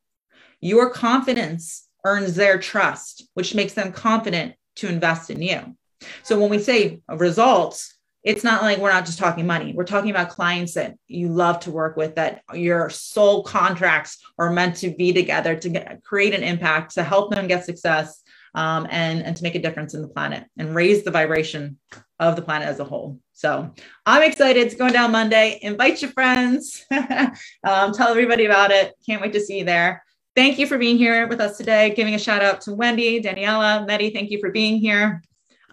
Your 0.59 0.89
confidence 0.89 1.88
earns 2.03 2.35
their 2.35 2.59
trust, 2.59 3.29
which 3.35 3.55
makes 3.55 3.71
them 3.73 3.93
confident 3.93 4.55
to 4.75 4.89
invest 4.89 5.29
in 5.29 5.41
you. 5.41 5.77
So 6.23 6.38
when 6.38 6.49
we 6.49 6.59
say 6.59 6.99
results, 7.07 7.96
it's 8.28 8.43
not 8.43 8.61
like 8.61 8.78
we're 8.80 8.91
not 8.91 9.05
just 9.05 9.19
talking 9.19 9.47
money. 9.47 9.71
We're 9.73 9.86
talking 9.86 10.11
about 10.11 10.28
clients 10.28 10.73
that 10.73 10.97
you 11.07 11.30
love 11.30 11.61
to 11.61 11.71
work 11.71 11.95
with, 11.95 12.15
that 12.15 12.41
your 12.53 12.89
soul 12.89 13.41
contracts 13.43 14.21
are 14.38 14.51
meant 14.51 14.75
to 14.78 14.89
be 14.89 15.13
together 15.13 15.55
to 15.55 15.69
get, 15.69 16.03
create 16.03 16.34
an 16.34 16.43
impact, 16.43 16.95
to 16.95 17.03
help 17.03 17.32
them 17.32 17.47
get 17.47 17.63
success, 17.63 18.21
um, 18.53 18.86
and, 18.89 19.23
and 19.23 19.38
to 19.38 19.43
make 19.43 19.55
a 19.55 19.61
difference 19.61 19.93
in 19.93 20.01
the 20.01 20.09
planet 20.09 20.43
and 20.57 20.75
raise 20.75 21.05
the 21.05 21.11
vibration 21.11 21.80
of 22.19 22.36
the 22.36 22.41
planet 22.41 22.67
as 22.67 22.82
a 22.82 22.84
whole. 22.84 23.17
So 23.32 23.73
I'm 24.05 24.23
excited. 24.23 24.59
It's 24.59 24.75
going 24.75 24.91
down 24.91 25.13
Monday. 25.13 25.57
Invite 25.61 26.01
your 26.01 26.11
friends. 26.11 26.86
um, 26.91 27.93
tell 27.93 28.09
everybody 28.09 28.43
about 28.43 28.71
it. 28.71 28.93
Can't 29.05 29.21
wait 29.21 29.32
to 29.34 29.39
see 29.39 29.59
you 29.59 29.63
there. 29.63 30.03
Thank 30.36 30.59
you 30.59 30.67
for 30.67 30.78
being 30.78 30.97
here 30.97 31.28
with 31.28 31.39
us 31.39 31.55
today. 31.55 31.93
Giving 31.95 32.13
a 32.13 32.19
shout 32.19 32.43
out 32.43 32.59
to 32.61 32.73
Wendy, 32.73 33.21
Daniela, 33.21 33.88
Medi. 33.88 34.09
Thank 34.09 34.32
you 34.32 34.39
for 34.41 34.51
being 34.51 34.80
here. 34.80 35.21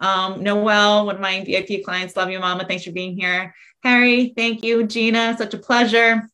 Um, 0.00 0.42
Noel, 0.42 1.06
one 1.06 1.16
of 1.16 1.20
my 1.20 1.44
VIP 1.44 1.84
clients, 1.84 2.16
love 2.16 2.30
you, 2.30 2.38
Mama. 2.38 2.64
Thanks 2.66 2.84
for 2.84 2.92
being 2.92 3.16
here. 3.16 3.54
Harry, 3.82 4.32
thank 4.36 4.62
you. 4.62 4.86
Gina, 4.86 5.36
such 5.38 5.54
a 5.54 5.58
pleasure. 5.58 6.28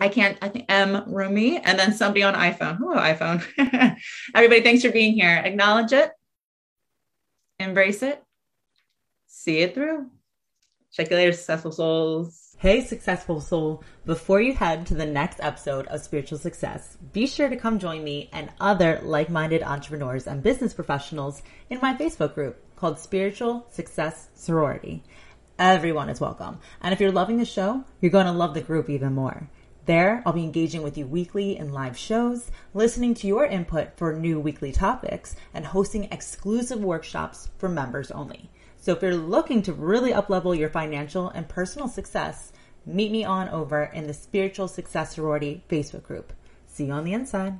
I 0.00 0.08
can't, 0.08 0.38
I 0.40 0.48
think 0.48 0.66
M 0.68 1.04
Rumi, 1.12 1.58
and 1.58 1.78
then 1.78 1.92
somebody 1.92 2.22
on 2.22 2.34
iPhone. 2.34 2.78
Oh, 2.80 2.96
iPhone. 2.96 3.44
Everybody, 4.34 4.62
thanks 4.62 4.82
for 4.82 4.92
being 4.92 5.14
here. 5.14 5.42
Acknowledge 5.44 5.92
it, 5.92 6.12
embrace 7.58 8.02
it, 8.02 8.22
see 9.26 9.58
it 9.58 9.74
through. 9.74 10.10
Check 10.92 11.10
you 11.10 11.16
later, 11.16 11.32
successful 11.32 11.72
souls. 11.72 12.56
Hey, 12.58 12.80
successful 12.80 13.40
soul. 13.40 13.84
Before 14.06 14.40
you 14.40 14.52
head 14.52 14.86
to 14.86 14.94
the 14.94 15.06
next 15.06 15.38
episode 15.40 15.86
of 15.88 16.00
Spiritual 16.00 16.38
Success, 16.38 16.96
be 17.12 17.26
sure 17.26 17.48
to 17.48 17.56
come 17.56 17.78
join 17.78 18.02
me 18.02 18.30
and 18.32 18.50
other 18.60 19.00
like 19.02 19.30
minded 19.30 19.62
entrepreneurs 19.62 20.26
and 20.26 20.42
business 20.42 20.74
professionals 20.74 21.42
in 21.70 21.78
my 21.80 21.94
Facebook 21.94 22.34
group 22.34 22.64
called 22.78 22.98
Spiritual 22.98 23.66
Success 23.70 24.28
Sorority. 24.34 25.02
Everyone 25.58 26.08
is 26.08 26.20
welcome. 26.20 26.60
And 26.80 26.94
if 26.94 27.00
you're 27.00 27.10
loving 27.10 27.38
the 27.38 27.44
show, 27.44 27.84
you're 28.00 28.12
going 28.12 28.26
to 28.26 28.32
love 28.32 28.54
the 28.54 28.60
group 28.60 28.88
even 28.88 29.14
more. 29.14 29.50
There, 29.86 30.22
I'll 30.24 30.32
be 30.32 30.44
engaging 30.44 30.82
with 30.82 30.96
you 30.96 31.06
weekly 31.06 31.56
in 31.56 31.72
live 31.72 31.98
shows, 31.98 32.50
listening 32.74 33.14
to 33.14 33.26
your 33.26 33.46
input 33.46 33.96
for 33.96 34.12
new 34.12 34.38
weekly 34.38 34.70
topics, 34.70 35.34
and 35.52 35.66
hosting 35.66 36.04
exclusive 36.04 36.78
workshops 36.78 37.48
for 37.58 37.68
members 37.68 38.12
only. 38.12 38.48
So 38.76 38.92
if 38.92 39.02
you're 39.02 39.16
looking 39.16 39.62
to 39.62 39.72
really 39.72 40.12
uplevel 40.12 40.56
your 40.56 40.68
financial 40.68 41.30
and 41.30 41.48
personal 41.48 41.88
success, 41.88 42.52
meet 42.86 43.10
me 43.10 43.24
on 43.24 43.48
over 43.48 43.84
in 43.84 44.06
the 44.06 44.14
Spiritual 44.14 44.68
Success 44.68 45.16
Sorority 45.16 45.64
Facebook 45.68 46.04
group. 46.04 46.32
See 46.66 46.84
you 46.84 46.92
on 46.92 47.04
the 47.04 47.14
inside. 47.14 47.58